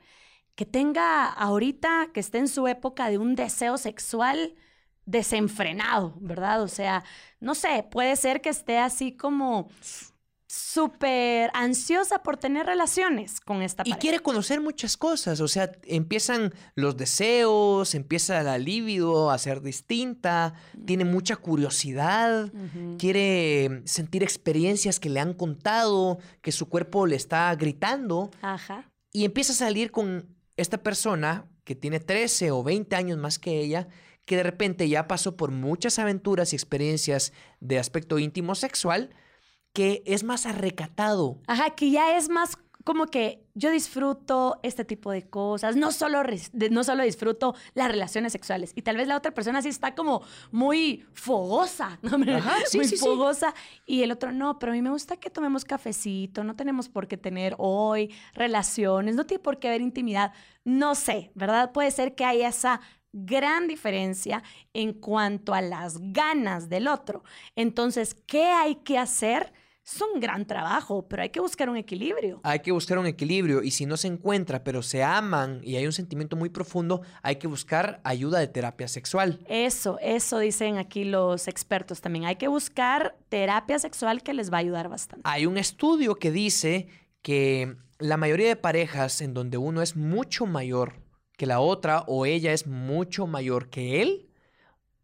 que 0.56 0.66
tenga 0.66 1.26
ahorita, 1.26 2.10
que 2.14 2.20
esté 2.20 2.38
en 2.38 2.48
su 2.48 2.68
época 2.68 3.10
de 3.10 3.18
un 3.18 3.36
deseo 3.36 3.78
sexual 3.78 4.56
desenfrenado, 5.06 6.14
¿verdad? 6.20 6.62
O 6.62 6.68
sea, 6.68 7.04
no 7.40 7.56
sé, 7.56 7.86
puede 7.90 8.16
ser 8.16 8.42
que 8.42 8.50
esté 8.50 8.80
así 8.80 9.16
como 9.16 9.70
súper 10.48 11.50
ansiosa 11.54 12.22
por 12.22 12.38
tener 12.38 12.66
relaciones 12.66 13.40
con 13.42 13.62
esta 13.62 13.84
Y 13.84 13.90
pareja. 13.90 14.00
quiere 14.00 14.20
conocer 14.20 14.62
muchas 14.62 14.96
cosas, 14.98 15.42
o 15.42 15.48
sea, 15.48 15.72
empiezan 15.86 16.54
los 16.76 16.98
deseos, 16.98 17.96
empieza 17.96 18.42
la 18.44 18.58
libido 18.58 19.32
a 19.32 19.38
ser 19.38 19.62
distinta, 19.62 20.54
tiene 20.86 21.04
mucha 21.06 21.36
curiosidad, 21.36 22.52
quiere 23.00 23.82
sentir 23.86 24.24
experiencias 24.24 25.00
que 25.00 25.10
le 25.10 25.20
han 25.20 25.34
contado, 25.34 26.20
que 26.42 26.52
su 26.52 26.70
cuerpo 26.70 27.06
le 27.08 27.16
está 27.16 27.54
gritando, 27.56 28.30
Ajá. 28.42 28.90
y 29.12 29.26
empieza 29.26 29.54
a 29.54 29.56
salir 29.56 29.92
con 29.92 30.36
esta 30.58 30.78
persona 30.78 31.46
que 31.64 31.76
tiene 31.76 32.00
13 32.00 32.52
o 32.52 32.64
20 32.64 32.96
años 32.96 33.18
más 33.18 33.40
que 33.40 33.60
ella, 33.60 33.88
que 34.26 34.38
de 34.38 34.44
repente 34.44 34.88
ya 34.90 35.08
pasó 35.08 35.36
por 35.36 35.52
muchas 35.52 36.00
aventuras 36.00 36.54
y 36.54 36.56
experiencias 36.56 37.34
de 37.60 37.78
aspecto 37.80 38.18
íntimo 38.20 38.56
sexual, 38.56 39.10
que 39.76 40.02
es 40.06 40.24
más 40.24 40.46
arrecatado. 40.46 41.38
Ajá, 41.48 41.72
que 41.72 41.92
ya 41.92 42.16
es 42.18 42.30
más 42.30 42.58
como 42.86 43.08
que 43.08 43.44
yo 43.56 43.72
disfruto 43.72 44.60
este 44.62 44.86
tipo 44.86 45.12
de 45.12 45.28
cosas, 45.28 45.76
no 45.76 45.92
solo, 45.92 46.22
no 46.70 46.84
solo 46.84 47.04
disfruto 47.04 47.56
las 47.74 47.90
relaciones 47.90 48.32
sexuales. 48.32 48.72
Y 48.76 48.84
tal 48.84 48.96
vez 48.96 49.08
la 49.08 49.18
otra 49.18 49.34
persona 49.34 49.62
sí 49.62 49.70
está 49.70 49.96
como 49.96 50.22
muy 50.52 51.04
fogosa, 51.14 52.00
¿no? 52.04 52.16
Ajá, 52.36 52.58
sí, 52.68 52.78
muy 52.78 52.88
sí, 52.88 52.96
sí. 52.96 53.04
fogosa. 53.04 53.54
Y 53.86 54.04
el 54.04 54.12
otro, 54.12 54.32
no, 54.32 54.60
pero 54.60 54.72
a 54.72 54.76
mí 54.76 54.82
me 54.82 54.92
gusta 54.92 55.18
que 55.18 55.30
tomemos 55.30 55.66
cafecito, 55.66 56.44
no 56.46 56.56
tenemos 56.56 56.88
por 56.88 57.08
qué 57.08 57.18
tener 57.18 57.56
hoy 57.58 58.14
relaciones, 58.34 59.16
no 59.16 59.26
tiene 59.26 59.44
por 59.44 59.60
qué 59.60 59.68
haber 59.68 59.82
intimidad. 59.82 60.32
No 60.64 60.96
sé, 60.96 61.32
¿verdad? 61.36 61.74
Puede 61.74 61.92
ser 61.92 62.16
que 62.16 62.24
haya 62.24 62.48
esa 62.48 62.80
gran 63.12 63.68
diferencia 63.68 64.44
en 64.74 64.94
cuanto 64.94 65.54
a 65.54 65.62
las 65.62 65.98
ganas 66.00 66.70
del 66.70 66.88
otro. 66.88 67.24
Entonces, 67.56 68.14
¿qué 68.14 68.46
hay 68.46 68.76
que 68.76 69.00
hacer? 69.00 69.52
Es 69.86 70.02
un 70.02 70.20
gran 70.20 70.48
trabajo, 70.48 71.08
pero 71.08 71.22
hay 71.22 71.30
que 71.30 71.40
buscar 71.40 71.70
un 71.70 71.78
equilibrio. 71.78 72.40
Hay 72.42 72.62
que 72.62 72.72
buscar 72.72 72.98
un 72.98 73.06
equilibrio 73.06 73.62
y 73.62 73.70
si 73.70 73.86
no 73.86 73.98
se 73.98 74.08
encuentra, 74.08 74.64
pero 74.64 74.82
se 74.82 75.04
aman 75.04 75.62
y 75.64 75.76
hay 75.76 75.86
un 75.86 75.92
sentimiento 75.92 76.36
muy 76.36 76.50
profundo, 76.50 77.04
hay 77.22 77.36
que 77.36 77.46
buscar 77.46 78.02
ayuda 78.04 78.40
de 78.40 78.48
terapia 78.48 78.88
sexual. 78.88 79.40
Eso, 79.48 80.00
eso 80.02 80.40
dicen 80.40 80.78
aquí 80.78 81.04
los 81.04 81.48
expertos 81.48 82.02
también. 82.02 82.26
Hay 82.26 82.38
que 82.38 82.48
buscar 82.48 83.16
terapia 83.30 83.78
sexual 83.78 84.24
que 84.24 84.34
les 84.34 84.52
va 84.52 84.58
a 84.58 84.62
ayudar 84.62 84.90
bastante. 84.90 85.22
Hay 85.24 85.46
un 85.46 85.56
estudio 85.56 86.16
que 86.16 86.32
dice 86.32 86.88
que 87.22 87.76
la 88.00 88.18
mayoría 88.18 88.48
de 88.48 88.56
parejas 88.56 89.22
en 89.22 89.36
donde 89.36 89.60
uno 89.60 89.84
es 89.84 89.96
mucho 89.96 90.48
mayor 90.48 90.94
que 91.38 91.46
la 91.46 91.60
otra 91.60 92.04
o 92.08 92.26
ella 92.26 92.54
es 92.54 92.66
mucho 92.66 93.28
mayor 93.28 93.70
que 93.70 94.02
él, 94.02 94.32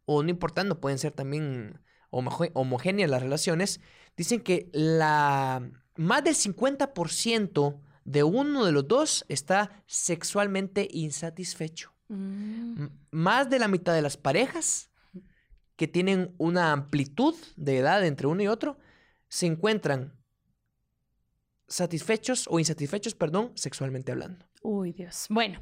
o 0.06 0.24
no 0.24 0.30
importando, 0.32 0.80
pueden 0.80 0.98
ser 0.98 1.12
también 1.12 1.80
homogéneas 2.10 3.10
las 3.10 3.22
relaciones, 3.22 3.80
dicen 4.16 4.42
que 4.42 4.70
la 4.74 5.62
más 5.96 6.24
del 6.24 6.36
50% 6.36 7.80
de 8.04 8.24
uno 8.24 8.66
de 8.66 8.72
los 8.72 8.88
dos 8.88 9.26
está 9.30 9.84
sexualmente 9.86 10.88
insatisfecho. 10.92 11.94
Mm. 12.08 12.88
Más 13.12 13.50
de 13.50 13.60
la 13.60 13.68
mitad 13.68 13.94
de 13.94 14.02
las 14.02 14.18
parejas 14.18 14.90
que 15.76 15.88
tienen 15.88 16.34
una 16.38 16.72
amplitud 16.72 17.36
de 17.56 17.78
edad 17.78 18.06
entre 18.06 18.28
uno 18.28 18.44
y 18.44 18.48
otro 18.48 18.78
se 19.30 19.46
encuentran 19.46 20.14
satisfechos 21.68 22.48
o 22.50 22.60
insatisfechos, 22.60 23.16
perdón, 23.16 23.52
sexualmente 23.56 24.12
hablando. 24.12 24.46
Uy, 24.62 24.92
Dios. 24.92 25.28
Bueno, 25.30 25.60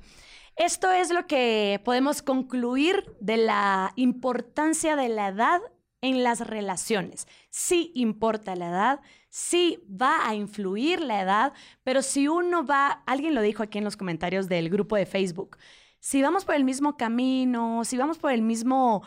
esto 0.56 0.92
es 0.92 1.12
lo 1.12 1.28
que 1.28 1.80
podemos 1.86 2.22
concluir 2.22 3.16
de 3.20 3.38
la 3.38 3.94
importancia 3.96 4.96
de 4.96 5.10
la 5.10 5.30
edad 5.30 5.62
en 6.02 6.24
las 6.24 6.42
relaciones. 6.42 7.28
Sí 7.50 7.92
importa 7.96 8.56
la 8.56 8.70
edad, 8.70 9.02
sí 9.30 9.80
va 9.90 10.28
a 10.28 10.36
influir 10.36 11.02
la 11.02 11.22
edad, 11.22 11.54
pero 11.84 12.02
si 12.02 12.28
uno 12.28 12.66
va, 12.66 13.04
alguien 13.06 13.36
lo 13.36 13.42
dijo 13.42 13.64
aquí 13.64 13.78
en 13.78 13.84
los 13.84 13.98
comentarios 13.98 14.48
del 14.48 14.70
grupo 14.70 14.96
de 14.96 15.06
Facebook, 15.06 15.58
si 16.00 16.22
vamos 16.22 16.46
por 16.46 16.56
el 16.56 16.64
mismo 16.64 16.96
camino, 16.98 17.84
si 17.84 17.98
vamos 17.98 18.18
por 18.18 18.32
el 18.32 18.42
mismo 18.42 19.04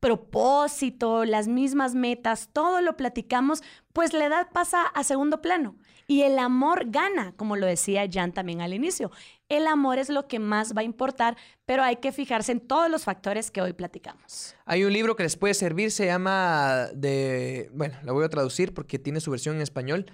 propósito, 0.00 1.24
las 1.24 1.46
mismas 1.46 1.94
metas, 1.94 2.50
todo 2.52 2.80
lo 2.80 2.96
platicamos, 2.96 3.62
pues 3.92 4.12
la 4.12 4.24
edad 4.26 4.48
pasa 4.52 4.82
a 4.82 5.04
segundo 5.04 5.40
plano. 5.40 5.76
Y 6.08 6.22
el 6.22 6.40
amor 6.40 6.90
gana, 6.90 7.34
como 7.36 7.54
lo 7.54 7.66
decía 7.66 8.08
Jan 8.12 8.32
también 8.32 8.60
al 8.60 8.74
inicio. 8.74 9.12
El 9.52 9.66
amor 9.66 9.98
es 9.98 10.08
lo 10.08 10.28
que 10.28 10.38
más 10.38 10.74
va 10.74 10.80
a 10.80 10.84
importar, 10.84 11.36
pero 11.66 11.82
hay 11.82 11.96
que 11.96 12.10
fijarse 12.10 12.52
en 12.52 12.60
todos 12.60 12.90
los 12.90 13.04
factores 13.04 13.50
que 13.50 13.60
hoy 13.60 13.74
platicamos. 13.74 14.56
Hay 14.64 14.82
un 14.84 14.94
libro 14.94 15.14
que 15.14 15.24
les 15.24 15.36
puede 15.36 15.52
servir, 15.52 15.90
se 15.90 16.06
llama 16.06 16.88
de, 16.94 17.70
bueno, 17.74 17.98
la 18.02 18.12
voy 18.12 18.24
a 18.24 18.30
traducir 18.30 18.72
porque 18.72 18.98
tiene 18.98 19.20
su 19.20 19.30
versión 19.30 19.56
en 19.56 19.62
español, 19.62 20.06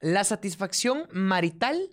La 0.00 0.24
satisfacción 0.24 1.06
marital 1.12 1.90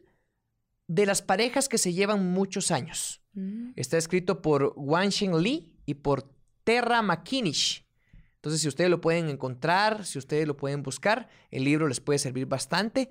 de 0.88 1.05
las 1.05 1.21
parejas 1.21 1.67
que 1.67 1.77
se 1.77 1.91
llevan 1.91 2.31
muchos 2.31 2.71
años. 2.71 3.21
Mm. 3.33 3.71
Está 3.75 3.97
escrito 3.97 4.41
por 4.41 4.71
Wang 4.77 5.09
Shen 5.09 5.38
Li 5.41 5.73
y 5.85 5.95
por 5.95 6.31
Terra 6.63 7.01
McKinnish. 7.01 7.85
Entonces, 8.35 8.61
si 8.61 8.69
ustedes 8.69 8.89
lo 8.89 9.01
pueden 9.01 9.27
encontrar, 9.27 10.05
si 10.05 10.19
ustedes 10.19 10.47
lo 10.47 10.55
pueden 10.55 10.83
buscar, 10.83 11.27
el 11.51 11.65
libro 11.65 11.89
les 11.89 11.99
puede 11.99 12.17
servir 12.17 12.45
bastante. 12.45 13.09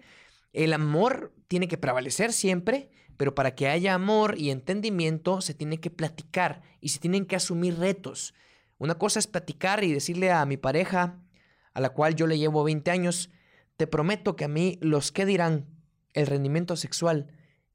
El 0.54 0.72
amor 0.72 1.34
tiene 1.46 1.68
que 1.68 1.76
prevalecer 1.76 2.32
siempre, 2.32 2.88
pero 3.16 3.34
para 3.34 3.54
que 3.54 3.68
haya 3.68 3.94
amor 3.94 4.36
y 4.38 4.50
entendimiento 4.50 5.40
se 5.40 5.54
tiene 5.54 5.78
que 5.78 5.90
platicar 5.90 6.62
y 6.80 6.90
se 6.90 6.98
tienen 6.98 7.26
que 7.26 7.36
asumir 7.36 7.78
retos. 7.78 8.34
Una 8.78 8.96
cosa 8.96 9.18
es 9.18 9.26
platicar 9.26 9.84
y 9.84 9.92
decirle 9.92 10.30
a 10.32 10.44
mi 10.44 10.56
pareja, 10.56 11.20
a 11.72 11.80
la 11.80 11.90
cual 11.90 12.14
yo 12.14 12.26
le 12.26 12.38
llevo 12.38 12.64
20 12.64 12.90
años, 12.90 13.30
te 13.76 13.86
prometo 13.86 14.36
que 14.36 14.44
a 14.44 14.48
mí 14.48 14.78
los 14.80 15.12
que 15.12 15.26
dirán 15.26 15.66
el 16.12 16.26
rendimiento 16.26 16.76
sexual 16.76 17.32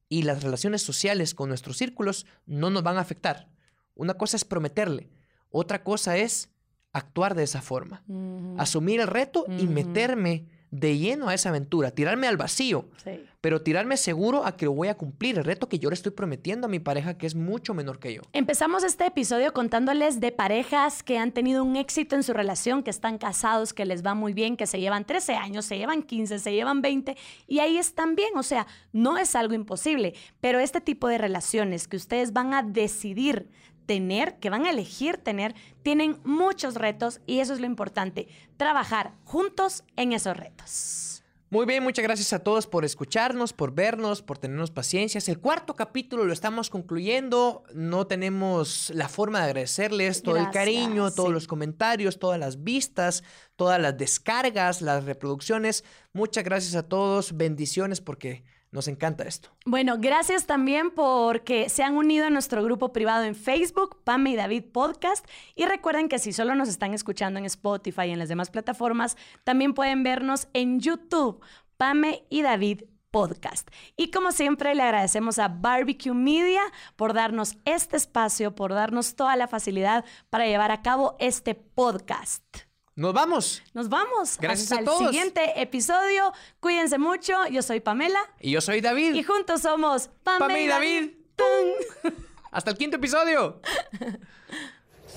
y 0.09 0.23
las 0.23 0.43
relaciones 0.43 0.81
sociales 0.81 1.33
con 1.33 1.49
nuestros 1.49 1.77
círculos 1.77 2.25
no 2.45 2.69
nos 2.69 2.83
van 2.83 2.97
a 2.97 3.01
afectar. 3.01 3.49
Una 3.95 4.15
cosa 4.15 4.37
es 4.37 4.45
prometerle, 4.45 5.09
otra 5.49 5.83
cosa 5.83 6.17
es 6.17 6.49
actuar 6.93 7.35
de 7.35 7.43
esa 7.43 7.61
forma. 7.61 8.03
Uh 8.07 8.13
-huh. 8.13 8.55
Asumir 8.59 8.99
el 8.99 9.07
reto 9.07 9.45
uh 9.47 9.51
-huh. 9.51 9.63
y 9.63 9.67
meterme 9.67 10.47
de 10.71 10.97
lleno 10.97 11.27
a 11.27 11.33
esa 11.33 11.49
aventura, 11.49 11.91
tirarme 11.91 12.27
al 12.27 12.37
vacío, 12.37 12.85
sí. 13.03 13.21
pero 13.41 13.61
tirarme 13.61 13.97
seguro 13.97 14.45
a 14.45 14.55
que 14.55 14.65
lo 14.65 14.71
voy 14.71 14.87
a 14.87 14.95
cumplir, 14.95 15.37
el 15.37 15.43
reto 15.43 15.67
que 15.67 15.79
yo 15.79 15.89
le 15.89 15.95
estoy 15.95 16.13
prometiendo 16.13 16.67
a 16.67 16.69
mi 16.69 16.79
pareja 16.79 17.17
que 17.17 17.27
es 17.27 17.35
mucho 17.35 17.73
menor 17.73 17.99
que 17.99 18.13
yo. 18.13 18.21
Empezamos 18.31 18.85
este 18.85 19.05
episodio 19.05 19.51
contándoles 19.51 20.21
de 20.21 20.31
parejas 20.31 21.03
que 21.03 21.17
han 21.17 21.33
tenido 21.33 21.63
un 21.65 21.75
éxito 21.75 22.15
en 22.15 22.23
su 22.23 22.31
relación, 22.31 22.83
que 22.83 22.89
están 22.89 23.17
casados, 23.17 23.73
que 23.73 23.85
les 23.85 24.05
va 24.05 24.15
muy 24.15 24.33
bien, 24.33 24.55
que 24.55 24.65
se 24.65 24.79
llevan 24.79 25.03
13 25.03 25.35
años, 25.35 25.65
se 25.65 25.77
llevan 25.77 26.03
15, 26.03 26.39
se 26.39 26.53
llevan 26.53 26.81
20 26.81 27.17
y 27.47 27.59
ahí 27.59 27.77
están 27.77 28.15
bien, 28.15 28.31
o 28.37 28.43
sea, 28.43 28.65
no 28.93 29.17
es 29.17 29.35
algo 29.35 29.53
imposible, 29.53 30.13
pero 30.39 30.59
este 30.59 30.79
tipo 30.79 31.09
de 31.09 31.17
relaciones 31.17 31.89
que 31.89 31.97
ustedes 31.97 32.31
van 32.31 32.53
a 32.53 32.63
decidir 32.63 33.49
tener, 33.91 34.39
que 34.39 34.49
van 34.49 34.65
a 34.65 34.69
elegir 34.69 35.17
tener, 35.17 35.53
tienen 35.83 36.21
muchos 36.23 36.75
retos 36.75 37.19
y 37.25 37.39
eso 37.39 37.53
es 37.53 37.59
lo 37.59 37.65
importante, 37.65 38.29
trabajar 38.55 39.15
juntos 39.25 39.83
en 39.97 40.13
esos 40.13 40.37
retos. 40.37 41.23
Muy 41.49 41.65
bien, 41.65 41.83
muchas 41.83 42.03
gracias 42.03 42.31
a 42.31 42.39
todos 42.39 42.67
por 42.67 42.85
escucharnos, 42.85 43.51
por 43.51 43.75
vernos, 43.75 44.21
por 44.21 44.37
tenernos 44.37 44.71
paciencia. 44.71 45.21
El 45.27 45.41
cuarto 45.41 45.75
capítulo 45.75 46.23
lo 46.23 46.31
estamos 46.31 46.69
concluyendo. 46.69 47.63
No 47.73 48.07
tenemos 48.07 48.89
la 48.95 49.09
forma 49.09 49.39
de 49.39 49.45
agradecerles 49.47 50.23
todo 50.23 50.35
Gracias, 50.35 50.55
el 50.55 50.57
cariño, 50.57 51.11
todos 51.11 51.27
sí. 51.27 51.33
los 51.33 51.47
comentarios, 51.47 52.17
todas 52.17 52.39
las 52.39 52.63
vistas, 52.63 53.25
todas 53.57 53.81
las 53.81 53.97
descargas, 53.97 54.81
las 54.81 55.03
reproducciones. 55.03 55.83
Muchas 56.13 56.45
gracias 56.45 56.75
a 56.75 56.87
todos. 56.87 57.35
Bendiciones 57.35 57.99
porque 57.99 58.45
nos 58.71 58.87
encanta 58.87 59.25
esto. 59.25 59.49
Bueno, 59.65 59.97
gracias 59.99 60.45
también 60.45 60.91
porque 60.91 61.67
se 61.69 61.83
han 61.83 61.95
unido 61.97 62.25
a 62.25 62.29
nuestro 62.29 62.63
grupo 62.63 62.93
privado 62.93 63.25
en 63.25 63.35
Facebook, 63.35 64.01
Pame 64.03 64.31
y 64.31 64.35
David 64.35 64.65
Podcast. 64.71 65.25
Y 65.55 65.65
recuerden 65.65 66.07
que 66.07 66.19
si 66.19 66.31
solo 66.31 66.55
nos 66.55 66.69
están 66.69 66.93
escuchando 66.93 67.37
en 67.37 67.45
Spotify 67.45 68.03
y 68.05 68.11
en 68.11 68.19
las 68.19 68.29
demás 68.29 68.49
plataformas, 68.49 69.17
también 69.43 69.73
pueden 69.73 70.03
vernos 70.03 70.47
en 70.53 70.79
YouTube, 70.79 71.43
Pame 71.75 72.23
y 72.29 72.43
David 72.43 72.83
Podcast. 73.11 73.69
Y 73.97 74.09
como 74.09 74.31
siempre, 74.31 74.73
le 74.73 74.83
agradecemos 74.83 75.37
a 75.37 75.49
Barbecue 75.49 76.13
Media 76.13 76.61
por 76.95 77.13
darnos 77.13 77.57
este 77.65 77.97
espacio, 77.97 78.55
por 78.55 78.73
darnos 78.73 79.15
toda 79.17 79.35
la 79.35 79.49
facilidad 79.49 80.05
para 80.29 80.45
llevar 80.45 80.71
a 80.71 80.81
cabo 80.81 81.17
este 81.19 81.55
podcast. 81.55 82.70
Nos 82.95 83.13
vamos. 83.13 83.63
Nos 83.73 83.89
vamos. 83.89 84.37
Gracias 84.39 84.71
Hasta 84.71 84.75
a 84.75 84.79
el 84.79 84.85
todos. 84.85 85.09
siguiente 85.09 85.61
episodio. 85.61 86.33
Cuídense 86.59 86.97
mucho. 86.97 87.33
Yo 87.47 87.61
soy 87.61 87.79
Pamela. 87.79 88.19
Y 88.39 88.51
yo 88.51 88.61
soy 88.61 88.81
David. 88.81 89.13
Y 89.13 89.23
juntos 89.23 89.61
somos 89.61 90.09
Pame, 90.23 90.39
Pame 90.39 90.63
y 90.63 90.67
David. 90.67 91.11
¡Tum! 91.35 92.13
Hasta 92.51 92.71
el 92.71 92.77
quinto 92.77 92.97
episodio. 92.97 93.61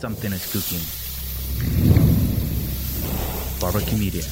Something 0.01 0.31
is 0.31 0.47
cooking. 0.53 0.81
Barbecue 3.61 3.99
Media. 3.99 4.23